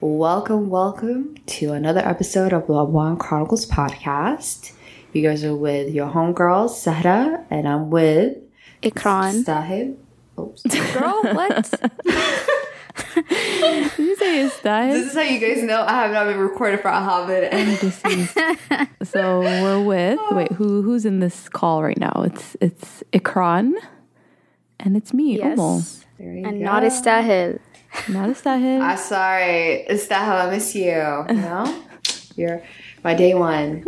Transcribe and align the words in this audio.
Welcome, 0.00 0.70
welcome 0.70 1.34
to 1.44 1.72
another 1.72 2.00
episode 2.00 2.54
of 2.54 2.68
Abwaan 2.68 3.18
Chronicles 3.18 3.66
podcast. 3.66 4.72
You 5.12 5.20
guys 5.22 5.44
are 5.44 5.54
with 5.54 5.92
your 5.92 6.08
homegirl, 6.08 6.70
Sahra, 6.70 7.44
and 7.50 7.68
I'm 7.68 7.90
with 7.90 8.38
Ikram. 8.82 9.44
Sahib. 9.44 9.98
Oops. 10.40 10.62
Girl, 10.94 11.20
what? 11.34 11.70
Did 13.28 13.98
you 13.98 14.16
say 14.16 14.40
it's 14.42 14.58
that? 14.60 14.90
This 14.92 15.08
is 15.08 15.14
how 15.14 15.20
you 15.20 15.38
guys 15.38 15.62
know 15.62 15.82
I 15.82 15.92
have 16.04 16.12
not 16.12 16.24
been 16.28 16.38
recorded 16.38 16.80
for 16.80 16.88
a 16.88 16.98
hobbit. 17.00 17.50
This 17.50 18.02
is- 18.06 18.30
so 19.10 19.40
we're 19.40 19.82
with 19.84 20.18
wait 20.30 20.50
who 20.52 20.80
who's 20.80 21.04
in 21.04 21.20
this 21.20 21.50
call 21.50 21.82
right 21.82 21.98
now? 21.98 22.22
It's 22.24 22.56
it's 22.62 23.04
Ikram 23.12 23.74
and 24.80 24.96
it's 24.96 25.12
me, 25.12 25.36
Omo. 25.40 25.76
yes. 25.80 26.06
There 26.18 26.28
And 26.30 26.44
go. 26.60 26.64
not 26.64 26.82
Istahil. 26.84 27.58
Not 28.08 28.30
a 28.30 28.32
Sahil. 28.32 28.80
I'm 28.80 28.98
sorry. 28.98 29.84
It's 29.88 30.06
that 30.08 30.24
how 30.24 30.36
I 30.36 30.50
miss 30.50 30.74
you. 30.74 30.84
You 30.84 31.34
know? 31.34 31.82
You're 32.36 32.62
my 33.04 33.14
day 33.14 33.34
one. 33.34 33.84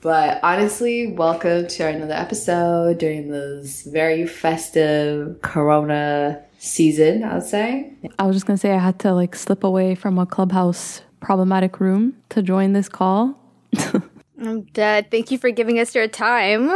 But 0.00 0.40
honestly, 0.42 1.08
welcome 1.08 1.66
to 1.66 1.86
another 1.86 2.14
episode 2.14 2.98
during 2.98 3.30
this 3.30 3.82
very 3.82 4.26
festive 4.26 5.42
Corona 5.42 6.42
season, 6.58 7.22
I 7.22 7.34
would 7.34 7.42
say. 7.42 7.92
I 8.18 8.26
was 8.26 8.36
just 8.36 8.46
gonna 8.46 8.56
say 8.56 8.72
I 8.72 8.78
had 8.78 8.98
to 9.00 9.12
like 9.12 9.34
slip 9.34 9.62
away 9.62 9.94
from 9.94 10.18
a 10.18 10.24
clubhouse 10.24 11.02
problematic 11.20 11.80
room 11.80 12.16
to 12.30 12.42
join 12.42 12.72
this 12.72 12.88
call. 12.88 13.38
I'm 14.40 14.62
dead. 14.72 15.10
Thank 15.10 15.30
you 15.30 15.36
for 15.36 15.50
giving 15.50 15.78
us 15.78 15.94
your 15.94 16.08
time. 16.08 16.70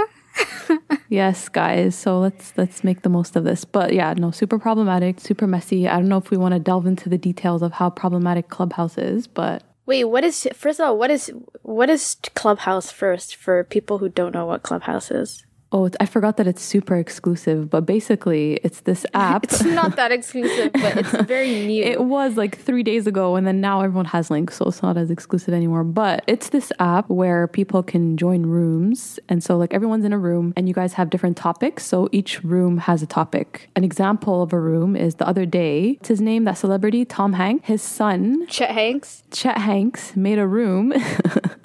Yes, 1.09 1.49
guys. 1.49 1.95
So 1.95 2.19
let's 2.19 2.53
let's 2.57 2.83
make 2.83 3.03
the 3.03 3.09
most 3.09 3.37
of 3.37 3.45
this. 3.45 3.65
But 3.65 3.93
yeah, 3.93 4.15
no, 4.17 4.33
super 4.33 4.59
problematic, 4.59 5.21
super 5.21 5.47
messy. 5.47 5.87
I 5.87 5.97
don't 5.97 6.09
know 6.09 6.19
if 6.19 6.31
we 6.31 6.37
want 6.37 6.55
to 6.55 6.59
delve 6.59 6.87
into 6.87 7.09
the 7.09 7.19
details 7.19 7.63
of 7.63 7.73
how 7.73 7.91
problematic 7.91 8.49
Clubhouse 8.49 8.99
is, 8.99 9.29
but 9.29 9.63
Wait, 9.87 10.05
what 10.05 10.25
is 10.25 10.49
first 10.55 10.81
of 10.81 10.87
all, 10.87 10.99
what 10.99 11.11
is 11.11 11.31
what 11.63 11.91
is 11.91 12.17
Clubhouse 12.35 12.91
first 12.91 13.37
for 13.37 13.63
people 13.65 13.99
who 13.99 14.09
don't 14.09 14.35
know 14.35 14.47
what 14.47 14.63
Clubhouse 14.63 15.11
is? 15.11 15.45
Oh, 15.75 15.87
it's, 15.87 15.97
I 15.99 16.07
forgot 16.07 16.37
that 16.37 16.47
it's 16.47 16.63
super 16.63 16.95
exclusive. 16.97 17.69
But 17.69 17.85
basically, 17.85 18.55
it's 18.63 18.81
this 18.83 19.05
app. 19.15 19.45
It's 19.45 19.63
not 19.65 19.97
that 19.97 20.13
exclusive, 20.19 20.73
but 20.73 20.97
it's 20.97 21.11
very 21.27 21.67
new. 21.67 21.83
It 21.83 22.01
was 22.01 22.37
like 22.37 22.57
three 22.59 22.85
days 22.85 23.07
ago, 23.07 23.35
and 23.35 23.47
then 23.47 23.61
now 23.61 23.83
everyone 23.83 24.07
has 24.07 24.31
links, 24.31 24.57
so 24.57 24.67
it's 24.67 24.83
not 24.83 24.97
as 24.97 25.11
exclusive 25.11 25.53
anymore. 25.53 25.85
But 25.85 26.23
it's 26.27 26.51
this 26.51 26.73
app 26.79 27.11
where 27.11 27.49
people 27.49 27.83
can 27.83 28.17
join 28.17 28.47
rooms. 28.47 29.19
And 29.29 29.43
so, 29.43 29.59
like, 29.59 29.75
everyone's 29.75 30.05
in 30.05 30.13
a 30.13 30.19
room, 30.19 30.55
and 30.57 30.69
you 30.69 30.75
guys 30.75 30.95
have 30.95 31.11
different 31.11 31.37
topics. 31.37 31.85
So 31.85 32.09
each 32.13 32.43
room 32.45 32.79
has 32.79 33.03
a 33.03 33.07
topic. 33.07 33.69
An 33.75 33.83
example 33.83 34.43
of 34.43 34.53
a 34.53 34.61
room 34.61 34.95
is 34.95 35.17
the 35.17 35.27
other 35.27 35.45
day, 35.45 35.99
it's 36.01 36.09
his 36.09 36.21
name, 36.21 36.45
that 36.45 36.57
celebrity, 36.57 37.05
Tom 37.05 37.33
Hanks, 37.33 37.67
his 37.67 37.83
son, 37.83 38.47
Chet 38.47 38.71
Hanks. 38.71 39.25
Chet 39.33 39.59
Hanks, 39.59 40.15
made 40.15 40.39
a 40.39 40.47
room. 40.47 40.93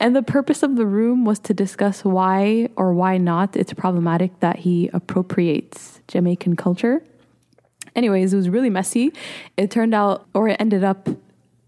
and 0.00 0.14
the 0.14 0.22
purpose 0.22 0.62
of 0.62 0.76
the 0.76 0.86
room 0.86 1.24
was 1.24 1.38
to 1.40 1.54
discuss 1.54 2.04
why 2.04 2.68
or 2.76 2.92
why 2.92 3.18
not 3.18 3.56
it's 3.56 3.72
problematic 3.72 4.38
that 4.40 4.60
he 4.60 4.88
appropriates 4.92 6.00
Jamaican 6.08 6.56
culture. 6.56 7.02
Anyways, 7.94 8.32
it 8.32 8.36
was 8.36 8.48
really 8.48 8.70
messy. 8.70 9.12
It 9.56 9.70
turned 9.70 9.94
out, 9.94 10.26
or 10.34 10.48
it 10.48 10.56
ended 10.58 10.82
up 10.82 11.08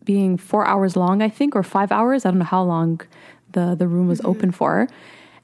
being 0.04 0.36
four 0.36 0.66
hours 0.66 0.96
long, 0.96 1.22
I 1.22 1.28
think, 1.28 1.54
or 1.54 1.62
five 1.62 1.92
hours. 1.92 2.24
I 2.24 2.30
don't 2.30 2.38
know 2.38 2.44
how 2.44 2.62
long 2.62 3.00
the, 3.52 3.74
the 3.74 3.88
room 3.88 4.08
was 4.08 4.20
open 4.22 4.50
mm-hmm. 4.50 4.56
for. 4.56 4.88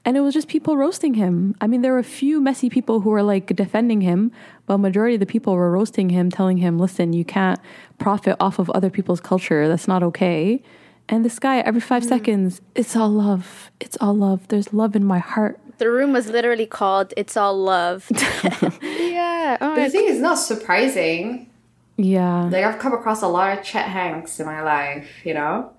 And 0.03 0.17
it 0.17 0.21
was 0.21 0.33
just 0.33 0.47
people 0.47 0.77
roasting 0.77 1.13
him. 1.13 1.55
I 1.61 1.67
mean, 1.67 1.81
there 1.81 1.91
were 1.91 1.99
a 1.99 2.03
few 2.03 2.41
messy 2.41 2.69
people 2.69 3.01
who 3.01 3.11
were 3.11 3.21
like 3.21 3.55
defending 3.55 4.01
him, 4.01 4.31
but 4.65 4.79
majority 4.79 5.15
of 5.15 5.19
the 5.19 5.27
people 5.27 5.53
were 5.53 5.71
roasting 5.71 6.09
him, 6.09 6.31
telling 6.31 6.57
him, 6.57 6.79
listen, 6.79 7.13
you 7.13 7.23
can't 7.23 7.59
profit 7.99 8.35
off 8.39 8.57
of 8.57 8.69
other 8.71 8.89
people's 8.89 9.21
culture. 9.21 9.67
That's 9.67 9.87
not 9.87 10.01
okay. 10.01 10.63
And 11.09 11.25
this 11.25 11.39
guy, 11.39 11.59
every 11.59 11.81
5 11.81 12.03
hmm. 12.03 12.09
seconds, 12.09 12.61
it's 12.75 12.95
all 12.95 13.09
love. 13.09 13.71
It's 13.79 13.97
all 13.99 14.13
love. 14.13 14.47
There's 14.47 14.73
love 14.73 14.95
in 14.95 15.03
my 15.03 15.19
heart. 15.19 15.59
The 15.77 15.89
room 15.89 16.13
was 16.13 16.29
literally 16.29 16.67
called 16.67 17.11
"It's 17.17 17.35
All 17.35 17.57
Love." 17.57 18.05
yeah. 18.11 19.57
Oh 19.59 19.73
The 19.73 19.81
my 19.81 19.89
thing 19.89 20.05
is 20.05 20.19
not 20.19 20.35
surprising. 20.35 21.49
Yeah. 21.97 22.43
Like 22.43 22.63
I've 22.63 22.77
come 22.77 22.93
across 22.93 23.23
a 23.23 23.27
lot 23.27 23.57
of 23.57 23.63
Chet 23.63 23.87
Hanks 23.87 24.39
in 24.39 24.45
my 24.45 24.61
life, 24.61 25.09
you 25.25 25.33
know? 25.33 25.73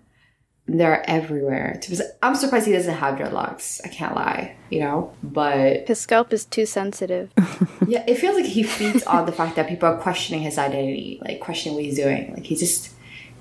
They're 0.66 1.08
everywhere. 1.10 1.80
I'm 2.22 2.36
surprised 2.36 2.66
he 2.66 2.72
doesn't 2.72 2.94
have 2.94 3.18
dreadlocks. 3.18 3.80
I 3.84 3.88
can't 3.88 4.14
lie, 4.14 4.56
you 4.70 4.80
know? 4.80 5.12
But 5.22 5.88
His 5.88 6.00
scalp 6.00 6.32
is 6.32 6.44
too 6.44 6.66
sensitive. 6.66 7.32
yeah, 7.86 8.04
it 8.06 8.16
feels 8.16 8.36
like 8.36 8.44
he 8.44 8.62
feeds 8.62 9.02
on 9.04 9.26
the 9.26 9.32
fact 9.32 9.56
that 9.56 9.68
people 9.68 9.88
are 9.88 9.98
questioning 9.98 10.42
his 10.42 10.58
identity, 10.58 11.20
like 11.22 11.40
questioning 11.40 11.74
what 11.76 11.84
he's 11.84 11.96
doing. 11.96 12.32
Like 12.34 12.44
he 12.44 12.54
just 12.54 12.92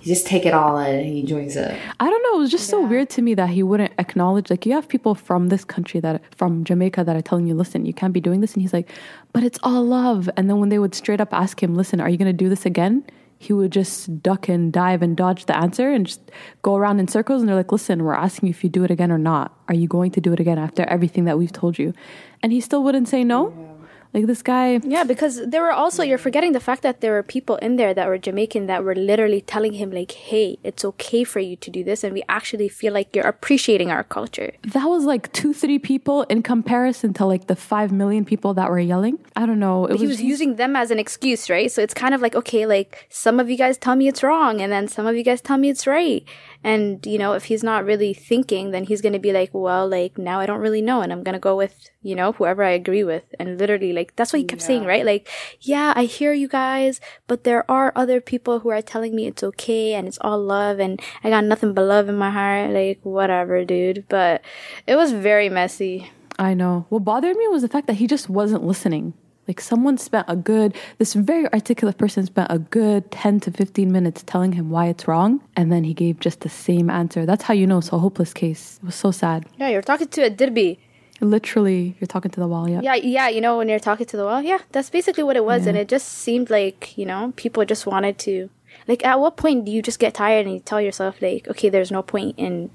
he 0.02 0.10
just 0.10 0.26
take 0.26 0.48
it 0.48 0.54
all 0.54 0.80
in 0.80 0.96
and 0.96 1.06
he 1.06 1.22
joins 1.22 1.56
it. 1.56 1.80
I 2.00 2.10
don't 2.10 2.24
know. 2.24 2.38
It 2.38 2.40
was 2.40 2.50
just 2.50 2.68
so 2.68 2.84
weird 2.84 3.12
to 3.12 3.22
me 3.22 3.36
that 3.36 3.50
he 3.50 3.62
wouldn't 3.62 3.94
acknowledge. 4.00 4.50
Like, 4.50 4.66
you 4.66 4.74
have 4.74 4.88
people 4.88 5.14
from 5.14 5.50
this 5.50 5.64
country 5.64 6.00
that, 6.00 6.24
from 6.36 6.64
Jamaica, 6.64 7.04
that 7.04 7.16
are 7.16 7.22
telling 7.22 7.46
you, 7.46 7.54
listen, 7.54 7.86
you 7.86 7.94
can't 7.94 8.12
be 8.12 8.20
doing 8.20 8.42
this. 8.42 8.54
And 8.54 8.64
he's 8.64 8.74
like, 8.74 8.90
but 9.32 9.44
it's 9.44 9.60
all 9.62 9.86
love. 9.86 10.28
And 10.36 10.50
then 10.50 10.60
when 10.60 10.70
they 10.70 10.80
would 10.80 10.96
straight 10.96 11.22
up 11.22 11.32
ask 11.34 11.62
him, 11.62 11.76
listen, 11.76 12.02
are 12.02 12.10
you 12.10 12.18
going 12.18 12.26
to 12.26 12.34
do 12.34 12.50
this 12.50 12.66
again? 12.66 13.06
He 13.38 13.54
would 13.54 13.72
just 13.72 14.24
duck 14.24 14.50
and 14.50 14.74
dive 14.74 15.04
and 15.04 15.16
dodge 15.16 15.46
the 15.46 15.56
answer 15.56 15.92
and 15.92 16.08
just 16.08 16.22
go 16.64 16.76
around 16.76 17.00
in 17.00 17.08
circles. 17.08 17.42
And 17.42 17.50
they're 17.50 17.56
like, 17.56 17.72
listen, 17.72 18.04
we're 18.04 18.16
asking 18.16 18.48
you 18.48 18.52
if 18.52 18.64
you 18.64 18.72
do 18.72 18.84
it 18.84 18.90
again 18.90 19.12
or 19.12 19.20
not. 19.20 19.56
Are 19.68 19.76
you 19.76 19.88
going 19.88 20.10
to 20.12 20.22
do 20.22 20.34
it 20.34 20.40
again 20.40 20.58
after 20.58 20.84
everything 20.84 21.26
that 21.26 21.38
we've 21.38 21.52
told 21.52 21.78
you? 21.78 21.94
And 22.42 22.52
he 22.52 22.60
still 22.60 22.84
wouldn't 22.84 23.08
say 23.08 23.24
no. 23.24 23.71
Like, 24.14 24.26
this 24.28 24.42
guy, 24.42 24.80
Yeah, 24.84 25.04
because 25.04 25.46
there 25.46 25.62
were 25.62 25.72
also 25.72 26.04
you're 26.04 26.18
forgetting 26.18 26.52
the 26.52 26.60
fact 26.60 26.82
that 26.84 27.02
there 27.02 27.14
were 27.14 27.24
people 27.24 27.56
in 27.58 27.78
there 27.78 27.94
that 27.94 28.08
were 28.08 28.18
Jamaican 28.18 28.66
that 28.68 28.84
were 28.84 28.96
literally 28.96 29.42
telling 29.42 29.74
him 29.74 29.92
like, 29.92 30.12
"Hey, 30.12 30.58
it's 30.64 30.84
okay 30.84 31.24
for 31.24 31.40
you 31.40 31.56
to 31.56 31.70
do 31.70 31.84
this, 31.84 32.04
and 32.04 32.14
we 32.14 32.24
actually 32.28 32.68
feel 32.68 32.94
like 32.94 33.16
you're 33.16 33.28
appreciating 33.28 33.90
our 33.92 34.04
culture." 34.04 34.52
that 34.64 34.86
was 34.86 35.06
like 35.06 35.32
two, 35.32 35.54
three 35.54 35.80
people 35.80 36.24
in 36.24 36.44
comparison 36.44 37.14
to 37.14 37.26
like 37.26 37.48
the 37.48 37.56
five 37.56 37.92
million 37.92 38.26
people 38.26 38.54
that 38.54 38.70
were 38.70 38.80
yelling. 38.80 39.20
I 39.36 39.46
don't 39.46 39.60
know. 39.60 39.86
It 39.86 40.00
He 40.00 40.08
was 40.08 40.22
using 40.22 40.56
them 40.56 40.76
as 40.76 40.92
an 40.92 41.00
excuse, 41.00 41.50
right? 41.50 41.72
So 41.72 41.82
it's 41.82 41.94
kind 41.94 42.14
of 42.14 42.22
like, 42.22 42.36
okay, 42.36 42.66
like 42.66 43.08
some 43.10 43.40
of 43.40 43.50
you 43.50 43.58
guys 43.58 43.78
tell 43.78 43.96
me 43.96 44.08
it's 44.08 44.24
wrong, 44.24 44.62
and 44.62 44.72
then 44.72 44.88
some 44.88 45.06
of 45.08 45.16
you 45.16 45.24
guys 45.24 45.42
tell 45.42 45.58
me 45.58 45.70
it's 45.70 45.88
right. 45.88 46.24
And 46.64 47.06
you 47.06 47.18
know, 47.18 47.34
if 47.34 47.46
he's 47.46 47.64
not 47.64 47.86
really 47.86 48.14
thinking, 48.14 48.72
then 48.72 48.84
he's 48.84 49.02
gonna 49.02 49.20
be 49.20 49.34
like, 49.34 49.50
well, 49.54 49.88
like 49.88 50.18
now 50.18 50.40
I 50.40 50.46
don't 50.46 50.60
really 50.60 50.82
know, 50.82 51.02
and 51.02 51.12
I'm 51.12 51.24
gonna 51.24 51.40
go 51.40 51.56
with 51.56 51.90
you 52.02 52.16
know 52.16 52.34
whoever 52.34 52.64
I 52.64 52.72
agree 52.72 53.04
with, 53.04 53.24
and 53.40 53.60
literally 53.60 53.94
like 53.94 54.16
that's 54.16 54.32
what 54.32 54.40
he 54.40 54.46
kept 54.46 54.62
saying, 54.62 54.86
right? 54.86 55.06
Like, 55.06 55.28
yeah, 55.62 55.94
I 55.96 56.06
hear 56.06 56.34
you 56.34 56.48
guys, 56.48 57.02
but 57.28 57.44
there 57.44 57.70
are 57.70 57.92
other 57.96 58.22
people 58.22 58.60
who 58.60 58.70
are 58.70 58.82
telling 58.82 59.16
me 59.16 59.28
it's 59.28 59.44
okay 59.44 59.94
and 59.94 60.08
it's 60.08 60.20
all 60.22 60.40
love, 60.40 60.80
and 60.80 61.02
I 61.24 61.30
got 61.30 61.46
nothing 61.46 61.74
but 61.74 61.86
love 61.86 62.10
in 62.10 62.16
my 62.16 62.30
heart, 62.30 62.72
like 62.72 63.00
whatever, 63.04 63.66
dude. 63.66 64.06
But 64.08 64.42
it 64.86 64.96
was 64.96 65.12
very 65.14 65.50
messy. 65.50 66.12
I 66.38 66.54
know. 66.54 66.86
What 66.90 67.04
bothered 67.04 67.38
me 67.38 67.48
was 67.48 67.62
the 67.62 67.68
fact 67.68 67.88
that 67.88 67.98
he 67.98 68.08
just 68.08 68.30
wasn't 68.30 68.64
listening. 68.64 69.14
Like 69.48 69.60
someone 69.60 69.98
spent 69.98 70.26
a 70.30 70.36
good, 70.36 70.76
this 70.98 71.14
very 71.14 71.52
articulate 71.52 71.98
person 71.98 72.26
spent 72.26 72.52
a 72.52 72.60
good 72.60 73.12
10 73.12 73.40
to 73.42 73.52
15 73.52 73.92
minutes 73.92 74.24
telling 74.26 74.54
him 74.54 74.70
why 74.70 74.88
it's 74.88 75.08
wrong. 75.08 75.42
And 75.56 75.72
then 75.72 75.84
he 75.84 75.94
gave 75.94 76.20
just 76.20 76.42
the 76.42 76.50
same 76.50 76.90
answer. 76.90 77.26
That's 77.26 77.44
how 77.44 77.54
you 77.54 77.66
know 77.68 77.80
it's 77.80 77.92
a 77.92 77.98
hopeless 77.98 78.34
case. 78.34 78.80
It 78.82 78.86
was 78.86 78.96
so 78.96 79.12
sad. 79.12 79.46
Yeah, 79.58 79.70
you're 79.70 79.82
talking 79.82 80.08
to 80.08 80.26
a 80.26 80.30
dirby. 80.30 80.78
Literally, 81.22 81.96
you're 82.00 82.08
talking 82.08 82.32
to 82.32 82.40
the 82.40 82.48
wall. 82.48 82.68
Yeah. 82.68 82.82
Yeah, 82.82 82.96
yeah, 82.96 83.28
you 83.30 83.42
know, 83.42 83.58
when 83.58 83.70
you're 83.70 83.80
talking 83.80 84.08
to 84.08 84.18
the 84.18 84.24
wall, 84.24 84.42
yeah, 84.42 84.58
that's 84.72 84.90
basically 84.90 85.24
what 85.24 85.36
it 85.36 85.46
was. 85.46 85.68
And 85.68 85.78
it 85.78 85.88
just 85.88 86.08
seemed 86.08 86.50
like, 86.50 86.98
you 86.98 87.06
know, 87.06 87.32
people 87.36 87.64
just 87.64 87.86
wanted 87.86 88.18
to. 88.20 88.50
Like, 88.88 89.06
at 89.06 89.20
what 89.20 89.38
point 89.38 89.66
do 89.66 89.72
you 89.72 89.84
just 89.84 90.00
get 90.00 90.16
tired 90.16 90.48
and 90.48 90.56
you 90.56 90.62
tell 90.62 90.82
yourself, 90.82 91.22
like, 91.22 91.48
okay, 91.48 91.70
there's 91.70 91.92
no 91.92 92.02
point 92.02 92.36
in 92.38 92.72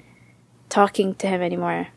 talking 0.69 1.15
to 1.17 1.27
him 1.27 1.43
anymore? 1.43 1.89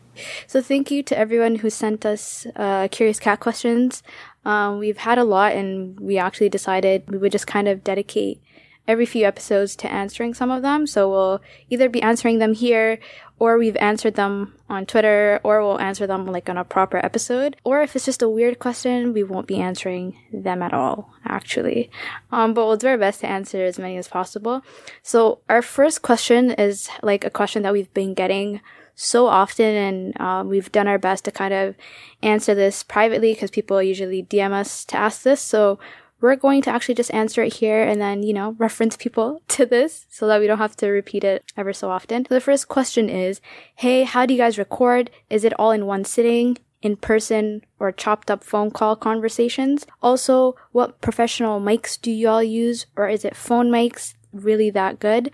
So, 0.48 0.60
thank 0.60 0.90
you 0.90 1.04
to 1.04 1.16
everyone 1.16 1.56
who 1.56 1.70
sent 1.70 2.04
us 2.04 2.46
uh, 2.56 2.88
Curious 2.90 3.20
Cat 3.20 3.38
questions. 3.38 4.02
Um, 4.44 4.78
we've 4.78 4.98
had 4.98 5.18
a 5.18 5.24
lot, 5.24 5.52
and 5.52 5.98
we 6.00 6.18
actually 6.18 6.48
decided 6.48 7.10
we 7.10 7.18
would 7.18 7.32
just 7.32 7.46
kind 7.46 7.68
of 7.68 7.84
dedicate 7.84 8.40
every 8.88 9.06
few 9.06 9.24
episodes 9.24 9.76
to 9.76 9.92
answering 9.92 10.34
some 10.34 10.50
of 10.50 10.62
them. 10.62 10.86
So 10.86 11.08
we'll 11.08 11.40
either 11.68 11.88
be 11.88 12.02
answering 12.02 12.40
them 12.40 12.54
here 12.54 12.98
or 13.38 13.56
we've 13.56 13.76
answered 13.76 14.16
them 14.16 14.54
on 14.68 14.84
Twitter 14.84 15.40
or 15.44 15.62
we'll 15.62 15.80
answer 15.80 16.06
them 16.06 16.26
like 16.26 16.48
on 16.48 16.58
a 16.58 16.64
proper 16.64 16.98
episode. 16.98 17.56
Or 17.62 17.82
if 17.82 17.94
it's 17.94 18.04
just 18.04 18.20
a 18.20 18.28
weird 18.28 18.58
question, 18.58 19.12
we 19.12 19.22
won't 19.22 19.46
be 19.46 19.60
answering 19.60 20.18
them 20.32 20.60
at 20.60 20.74
all, 20.74 21.14
actually. 21.24 21.90
Um, 22.32 22.52
but 22.52 22.66
we'll 22.66 22.76
do 22.76 22.88
our 22.88 22.98
best 22.98 23.20
to 23.20 23.28
answer 23.28 23.64
as 23.64 23.78
many 23.78 23.96
as 23.96 24.08
possible. 24.08 24.62
So 25.02 25.38
our 25.48 25.62
first 25.62 26.02
question 26.02 26.50
is 26.50 26.90
like 27.02 27.24
a 27.24 27.30
question 27.30 27.62
that 27.62 27.72
we've 27.72 27.94
been 27.94 28.14
getting 28.14 28.60
so 29.00 29.26
often 29.26 29.74
and 29.74 30.20
um, 30.20 30.48
we've 30.48 30.70
done 30.70 30.86
our 30.86 30.98
best 30.98 31.24
to 31.24 31.32
kind 31.32 31.54
of 31.54 31.74
answer 32.22 32.54
this 32.54 32.82
privately 32.82 33.32
because 33.32 33.50
people 33.50 33.82
usually 33.82 34.22
DM 34.22 34.52
us 34.52 34.84
to 34.84 34.96
ask 34.96 35.22
this. 35.22 35.40
So 35.40 35.78
we're 36.20 36.36
going 36.36 36.60
to 36.62 36.70
actually 36.70 36.96
just 36.96 37.12
answer 37.14 37.42
it 37.42 37.54
here 37.54 37.82
and 37.82 37.98
then, 37.98 38.22
you 38.22 38.34
know, 38.34 38.52
reference 38.58 38.98
people 38.98 39.40
to 39.48 39.64
this 39.64 40.04
so 40.10 40.26
that 40.26 40.38
we 40.38 40.46
don't 40.46 40.58
have 40.58 40.76
to 40.76 40.88
repeat 40.88 41.24
it 41.24 41.50
ever 41.56 41.72
so 41.72 41.90
often. 41.90 42.26
So 42.26 42.34
the 42.34 42.42
first 42.42 42.68
question 42.68 43.08
is, 43.08 43.40
Hey, 43.74 44.04
how 44.04 44.26
do 44.26 44.34
you 44.34 44.38
guys 44.38 44.58
record? 44.58 45.10
Is 45.30 45.44
it 45.44 45.58
all 45.58 45.70
in 45.70 45.86
one 45.86 46.04
sitting? 46.04 46.58
in 46.82 46.96
person 46.96 47.62
or 47.78 47.92
chopped 47.92 48.30
up 48.30 48.42
phone 48.42 48.70
call 48.70 48.96
conversations? 48.96 49.86
Also, 50.02 50.56
what 50.72 50.98
professional 51.02 51.60
mics 51.60 52.00
do 52.00 52.10
y'all 52.10 52.42
use 52.42 52.86
or 52.96 53.06
is 53.06 53.22
it 53.22 53.36
phone 53.36 53.70
mics 53.70 54.14
really 54.32 54.70
that 54.70 54.98
good? 54.98 55.30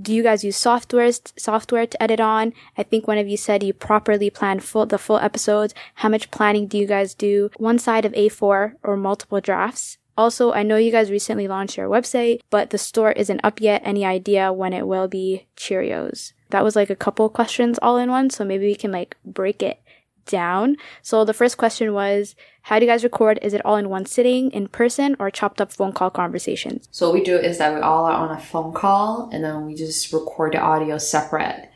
Do 0.00 0.12
you 0.12 0.22
guys 0.22 0.44
use 0.44 0.56
software 0.56 1.10
software 1.36 1.86
to 1.86 2.02
edit 2.02 2.20
on? 2.20 2.52
I 2.76 2.82
think 2.82 3.08
one 3.08 3.16
of 3.16 3.28
you 3.28 3.38
said 3.38 3.62
you 3.62 3.72
properly 3.72 4.28
plan 4.28 4.60
full 4.60 4.84
the 4.84 4.98
full 4.98 5.18
episodes. 5.18 5.74
How 5.94 6.10
much 6.10 6.30
planning 6.30 6.66
do 6.66 6.76
you 6.76 6.86
guys 6.86 7.14
do? 7.14 7.50
One 7.56 7.78
side 7.78 8.04
of 8.04 8.12
A4 8.12 8.74
or 8.82 8.96
multiple 8.96 9.40
drafts? 9.40 9.96
Also, 10.18 10.52
I 10.52 10.62
know 10.62 10.76
you 10.76 10.90
guys 10.90 11.10
recently 11.10 11.48
launched 11.48 11.76
your 11.76 11.88
website, 11.88 12.40
but 12.50 12.70
the 12.70 12.78
store 12.78 13.12
isn't 13.12 13.40
up 13.42 13.60
yet. 13.60 13.82
Any 13.84 14.04
idea 14.04 14.52
when 14.52 14.72
it 14.72 14.86
will 14.86 15.08
be? 15.08 15.46
Cheerios. 15.56 16.32
That 16.50 16.64
was 16.64 16.76
like 16.76 16.90
a 16.90 16.96
couple 16.96 17.28
questions 17.28 17.78
all 17.80 17.96
in 17.96 18.10
one, 18.10 18.30
so 18.30 18.44
maybe 18.44 18.66
we 18.66 18.74
can 18.74 18.92
like 18.92 19.16
break 19.24 19.62
it 19.62 19.80
down. 20.26 20.76
So 21.02 21.24
the 21.24 21.34
first 21.34 21.56
question 21.56 21.92
was, 21.94 22.34
how 22.66 22.80
do 22.80 22.84
you 22.84 22.90
guys 22.90 23.04
record? 23.04 23.38
Is 23.42 23.54
it 23.54 23.64
all 23.64 23.76
in 23.76 23.88
one 23.88 24.06
sitting, 24.06 24.50
in 24.50 24.66
person, 24.66 25.14
or 25.20 25.30
chopped 25.30 25.60
up 25.60 25.72
phone 25.72 25.92
call 25.92 26.10
conversations? 26.10 26.88
So 26.90 27.06
what 27.06 27.14
we 27.14 27.22
do 27.22 27.36
is 27.36 27.58
that 27.58 27.72
we 27.72 27.80
all 27.80 28.06
are 28.06 28.12
on 28.12 28.36
a 28.36 28.40
phone 28.40 28.72
call 28.72 29.30
and 29.32 29.44
then 29.44 29.66
we 29.66 29.76
just 29.76 30.12
record 30.12 30.54
the 30.54 30.58
audio 30.58 30.98
separate. 30.98 31.70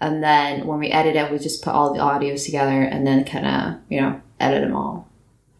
And 0.00 0.20
then 0.20 0.66
when 0.66 0.80
we 0.80 0.88
edit 0.88 1.14
it, 1.14 1.30
we 1.30 1.38
just 1.38 1.62
put 1.62 1.74
all 1.74 1.94
the 1.94 2.00
audios 2.00 2.44
together 2.44 2.82
and 2.82 3.06
then 3.06 3.24
kind 3.24 3.46
of, 3.46 3.80
you 3.88 4.00
know, 4.00 4.20
edit 4.40 4.62
them 4.62 4.74
all. 4.74 5.08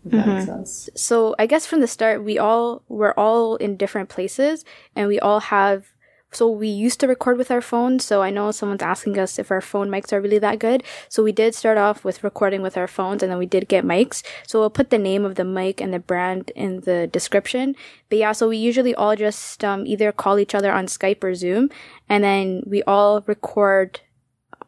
If 0.05 0.11
that 0.11 0.27
makes 0.27 0.47
mm-hmm. 0.47 0.57
sense. 0.57 0.91
So 0.97 1.37
I 1.39 1.47
guess 1.47 1.65
from 1.65 1.81
the 1.81 1.87
start, 1.87 2.25
we 2.25 2.37
all 2.37 2.83
we're 2.89 3.15
all 3.17 3.55
in 3.55 3.77
different 3.77 4.09
places, 4.09 4.65
and 4.97 5.07
we 5.07 5.21
all 5.21 5.39
have. 5.39 5.92
So 6.33 6.49
we 6.49 6.69
used 6.69 7.01
to 7.01 7.07
record 7.07 7.39
with 7.39 7.51
our 7.51 7.61
phones. 7.61 8.05
So 8.05 8.23
I 8.23 8.31
know 8.31 8.51
someone's 8.51 8.83
asking 8.83 9.19
us 9.19 9.39
if 9.39 9.51
our 9.51 9.61
phone 9.61 9.89
mics 9.89 10.13
are 10.13 10.21
really 10.21 10.39
that 10.39 10.59
good. 10.59 10.83
So 11.09 11.23
we 11.23 11.33
did 11.33 11.55
start 11.55 11.79
off 11.79 12.05
with 12.05 12.25
recording 12.25 12.63
with 12.63 12.77
our 12.77 12.89
phones, 12.89 13.23
and 13.23 13.31
then 13.31 13.39
we 13.39 13.47
did 13.47 13.69
get 13.69 13.85
mics. 13.85 14.23
So 14.47 14.59
we'll 14.59 14.71
put 14.71 14.91
the 14.91 14.99
name 14.99 15.25
of 15.25 15.37
the 15.37 15.45
mic 15.45 15.81
and 15.81 15.93
the 15.93 15.99
brand 15.99 16.51
in 16.57 16.81
the 16.81 17.07
description. 17.07 17.77
But 18.09 18.19
yeah, 18.19 18.33
so 18.33 18.49
we 18.49 18.57
usually 18.57 18.95
all 18.95 19.17
just 19.17 19.65
um, 19.65 19.87
either 19.87 20.13
call 20.13 20.39
each 20.39 20.55
other 20.55 20.73
on 20.73 20.87
Skype 20.87 21.23
or 21.23 21.35
Zoom, 21.35 21.71
and 22.09 22.25
then 22.25 22.63
we 22.67 22.83
all 22.85 23.23
record 23.27 24.01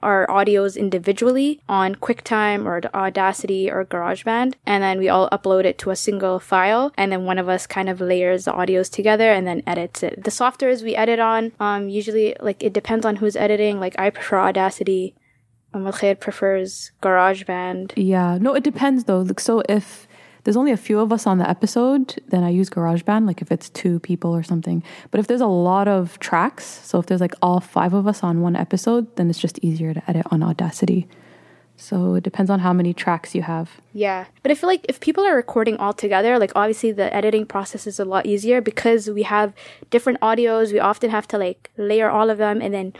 our 0.04 0.26
audios 0.28 0.76
individually 0.76 1.60
on 1.68 1.96
QuickTime 1.96 2.66
or 2.66 2.80
Audacity 2.94 3.70
or 3.70 3.84
GarageBand, 3.84 4.54
and 4.66 4.82
then 4.84 4.98
we 4.98 5.08
all 5.08 5.28
upload 5.30 5.64
it 5.64 5.78
to 5.78 5.90
a 5.90 5.96
single 5.96 6.38
file, 6.38 6.92
and 6.96 7.10
then 7.10 7.24
one 7.24 7.38
of 7.38 7.48
us 7.48 7.66
kind 7.66 7.88
of 7.88 8.00
layers 8.00 8.44
the 8.44 8.52
audios 8.52 8.90
together 8.90 9.32
and 9.32 9.46
then 9.46 9.62
edits 9.66 10.02
it. 10.02 10.22
The 10.22 10.30
softwares 10.30 10.82
we 10.82 10.94
edit 10.94 11.18
on, 11.18 11.52
um, 11.58 11.88
usually 11.88 12.36
like 12.40 12.62
it 12.62 12.72
depends 12.72 13.04
on 13.04 13.16
who's 13.16 13.36
editing. 13.36 13.80
Like 13.80 13.98
I 13.98 14.10
prefer 14.10 14.38
Audacity. 14.38 15.14
Khair 15.74 16.18
prefers 16.18 16.92
GarageBand. 17.02 17.94
Yeah, 17.96 18.38
no, 18.40 18.54
it 18.54 18.62
depends 18.62 19.04
though. 19.04 19.22
Like, 19.22 19.40
so 19.40 19.62
if 19.68 20.06
there's 20.44 20.56
only 20.56 20.72
a 20.72 20.76
few 20.76 21.00
of 21.00 21.12
us 21.12 21.26
on 21.26 21.38
the 21.38 21.48
episode, 21.48 22.22
then 22.28 22.44
I 22.44 22.50
use 22.50 22.70
GarageBand, 22.70 23.26
like 23.26 23.42
if 23.42 23.50
it's 23.50 23.70
two 23.70 23.98
people 24.00 24.34
or 24.34 24.42
something. 24.42 24.82
But 25.10 25.20
if 25.20 25.26
there's 25.26 25.40
a 25.40 25.46
lot 25.46 25.88
of 25.88 26.18
tracks, 26.20 26.64
so 26.64 26.98
if 26.98 27.06
there's 27.06 27.20
like 27.20 27.34
all 27.42 27.60
five 27.60 27.94
of 27.94 28.06
us 28.06 28.22
on 28.22 28.42
one 28.42 28.54
episode, 28.54 29.16
then 29.16 29.30
it's 29.30 29.38
just 29.38 29.58
easier 29.60 29.94
to 29.94 30.02
edit 30.08 30.26
on 30.30 30.42
Audacity. 30.42 31.08
So 31.76 32.14
it 32.14 32.22
depends 32.22 32.50
on 32.50 32.60
how 32.60 32.72
many 32.72 32.94
tracks 32.94 33.34
you 33.34 33.42
have. 33.42 33.80
Yeah. 33.92 34.26
But 34.42 34.52
I 34.52 34.54
feel 34.54 34.68
like 34.68 34.86
if 34.88 35.00
people 35.00 35.24
are 35.24 35.34
recording 35.34 35.76
all 35.78 35.92
together, 35.92 36.38
like 36.38 36.52
obviously 36.54 36.92
the 36.92 37.12
editing 37.12 37.46
process 37.46 37.86
is 37.86 37.98
a 37.98 38.04
lot 38.04 38.26
easier 38.26 38.60
because 38.60 39.10
we 39.10 39.24
have 39.24 39.52
different 39.90 40.20
audios. 40.20 40.72
We 40.72 40.78
often 40.78 41.10
have 41.10 41.26
to 41.28 41.38
like 41.38 41.70
layer 41.76 42.08
all 42.08 42.30
of 42.30 42.38
them 42.38 42.62
and 42.62 42.72
then 42.72 42.92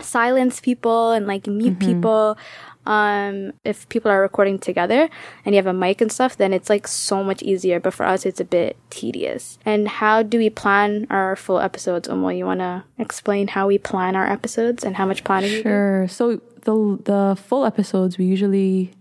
silence 0.00 0.60
people 0.60 1.10
and 1.12 1.26
like 1.26 1.46
mute 1.46 1.78
mm-hmm. 1.78 1.94
people. 1.94 2.38
Um, 2.86 3.52
if 3.64 3.88
people 3.88 4.10
are 4.10 4.20
recording 4.20 4.58
together 4.58 5.08
and 5.44 5.54
you 5.54 5.58
have 5.58 5.66
a 5.66 5.72
mic 5.72 6.00
and 6.00 6.10
stuff, 6.10 6.36
then 6.36 6.52
it's 6.52 6.70
like 6.70 6.86
so 6.86 7.22
much 7.22 7.42
easier. 7.42 7.80
But 7.80 7.94
for 7.94 8.06
us, 8.06 8.24
it's 8.24 8.40
a 8.40 8.44
bit 8.44 8.76
tedious. 8.90 9.58
And 9.64 9.88
how 9.88 10.22
do 10.22 10.38
we 10.38 10.50
plan 10.50 11.06
our 11.10 11.36
full 11.36 11.60
episodes? 11.60 12.08
Umo, 12.08 12.36
you 12.36 12.46
want 12.46 12.60
to 12.60 12.84
explain 12.98 13.48
how 13.48 13.66
we 13.66 13.78
plan 13.78 14.16
our 14.16 14.26
episodes 14.26 14.84
and 14.84 14.96
how 14.96 15.06
much 15.06 15.24
planning? 15.24 15.62
Sure. 15.62 16.06
So 16.08 16.40
the 16.62 16.98
the 17.04 17.40
full 17.40 17.64
episodes 17.64 18.18
we 18.18 18.24
usually 18.24 18.92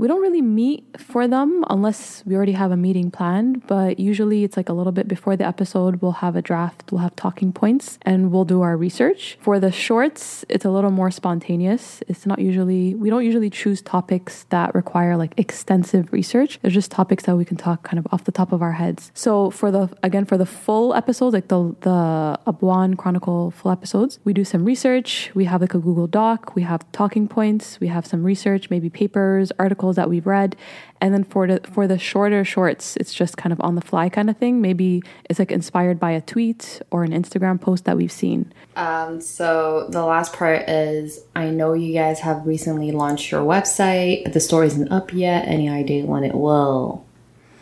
we 0.00 0.08
don't 0.08 0.22
really 0.22 0.40
meet 0.40 0.82
for 0.98 1.28
them 1.28 1.62
unless 1.68 2.22
we 2.24 2.34
already 2.34 2.52
have 2.52 2.70
a 2.70 2.76
meeting 2.76 3.10
planned, 3.10 3.66
but 3.66 4.00
usually 4.00 4.44
it's 4.44 4.56
like 4.56 4.70
a 4.70 4.72
little 4.72 4.92
bit 4.92 5.06
before 5.06 5.36
the 5.36 5.46
episode 5.46 6.00
we'll 6.00 6.20
have 6.24 6.36
a 6.36 6.40
draft, 6.40 6.90
we'll 6.90 7.02
have 7.02 7.14
talking 7.16 7.52
points 7.52 7.98
and 8.00 8.32
we'll 8.32 8.46
do 8.46 8.62
our 8.62 8.78
research. 8.78 9.36
For 9.42 9.60
the 9.60 9.70
shorts, 9.70 10.42
it's 10.48 10.64
a 10.64 10.70
little 10.70 10.90
more 10.90 11.10
spontaneous. 11.10 12.02
It's 12.08 12.24
not 12.24 12.38
usually 12.38 12.94
we 12.94 13.10
don't 13.10 13.26
usually 13.26 13.50
choose 13.50 13.82
topics 13.82 14.46
that 14.48 14.74
require 14.74 15.18
like 15.18 15.34
extensive 15.36 16.10
research. 16.14 16.58
They're 16.62 16.70
just 16.70 16.90
topics 16.90 17.24
that 17.24 17.36
we 17.36 17.44
can 17.44 17.58
talk 17.58 17.82
kind 17.82 17.98
of 17.98 18.06
off 18.10 18.24
the 18.24 18.32
top 18.32 18.52
of 18.52 18.62
our 18.62 18.72
heads. 18.72 19.12
So 19.12 19.50
for 19.50 19.70
the 19.70 19.90
again 20.02 20.24
for 20.24 20.38
the 20.38 20.46
full 20.46 20.94
episodes, 20.94 21.34
like 21.34 21.48
the 21.48 21.76
the 21.82 22.38
Abwaan 22.46 22.96
Chronicle 22.96 23.50
full 23.50 23.70
episodes, 23.70 24.18
we 24.24 24.32
do 24.32 24.44
some 24.44 24.64
research. 24.64 25.30
We 25.34 25.44
have 25.44 25.60
like 25.60 25.74
a 25.74 25.78
Google 25.78 26.06
Doc. 26.06 26.56
We 26.56 26.62
have 26.62 26.90
talking 26.92 27.28
points. 27.28 27.78
We 27.80 27.88
have 27.88 28.06
some 28.06 28.24
research, 28.24 28.70
maybe 28.70 28.88
papers, 28.88 29.52
articles 29.58 29.89
that 29.96 30.08
we've 30.08 30.26
read, 30.26 30.56
and 31.00 31.12
then 31.14 31.24
for 31.24 31.46
the 31.46 31.60
for 31.70 31.86
the 31.86 31.98
shorter 31.98 32.44
shorts, 32.44 32.96
it's 32.96 33.14
just 33.14 33.36
kind 33.36 33.52
of 33.52 33.60
on 33.60 33.74
the 33.74 33.80
fly 33.80 34.08
kind 34.08 34.28
of 34.30 34.36
thing. 34.36 34.60
Maybe 34.60 35.02
it's 35.28 35.38
like 35.38 35.50
inspired 35.50 35.98
by 35.98 36.10
a 36.12 36.20
tweet 36.20 36.82
or 36.90 37.04
an 37.04 37.12
Instagram 37.12 37.60
post 37.60 37.84
that 37.86 37.96
we've 37.96 38.12
seen. 38.12 38.52
Um, 38.76 39.20
so 39.20 39.86
the 39.90 40.04
last 40.04 40.32
part 40.32 40.68
is 40.68 41.20
I 41.34 41.50
know 41.50 41.72
you 41.72 41.92
guys 41.94 42.20
have 42.20 42.46
recently 42.46 42.90
launched 42.92 43.30
your 43.32 43.42
website. 43.42 44.24
but 44.24 44.32
The 44.32 44.40
store 44.40 44.64
isn't 44.64 44.90
up 44.90 45.12
yet. 45.12 45.46
Any 45.48 45.68
idea 45.68 46.04
when 46.06 46.24
it 46.24 46.34
will? 46.34 47.04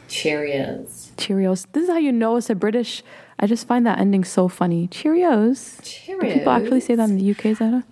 Cheerios. 0.08 1.10
Cheerios. 1.16 1.66
This 1.72 1.84
is 1.84 1.90
how 1.90 1.98
you 1.98 2.12
know 2.12 2.36
it's 2.36 2.50
a 2.50 2.54
British. 2.54 3.02
I 3.38 3.46
just 3.46 3.66
find 3.68 3.86
that 3.86 3.98
ending 3.98 4.24
so 4.24 4.48
funny. 4.48 4.88
Cheerios. 4.88 5.80
Cheerios. 5.82 6.20
Do 6.20 6.32
people 6.32 6.52
actually 6.52 6.80
say 6.80 6.94
that 6.94 7.08
in 7.10 7.18
the 7.18 7.30
UK, 7.30 7.56
Zara? 7.56 7.84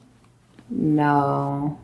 No. 0.70 1.78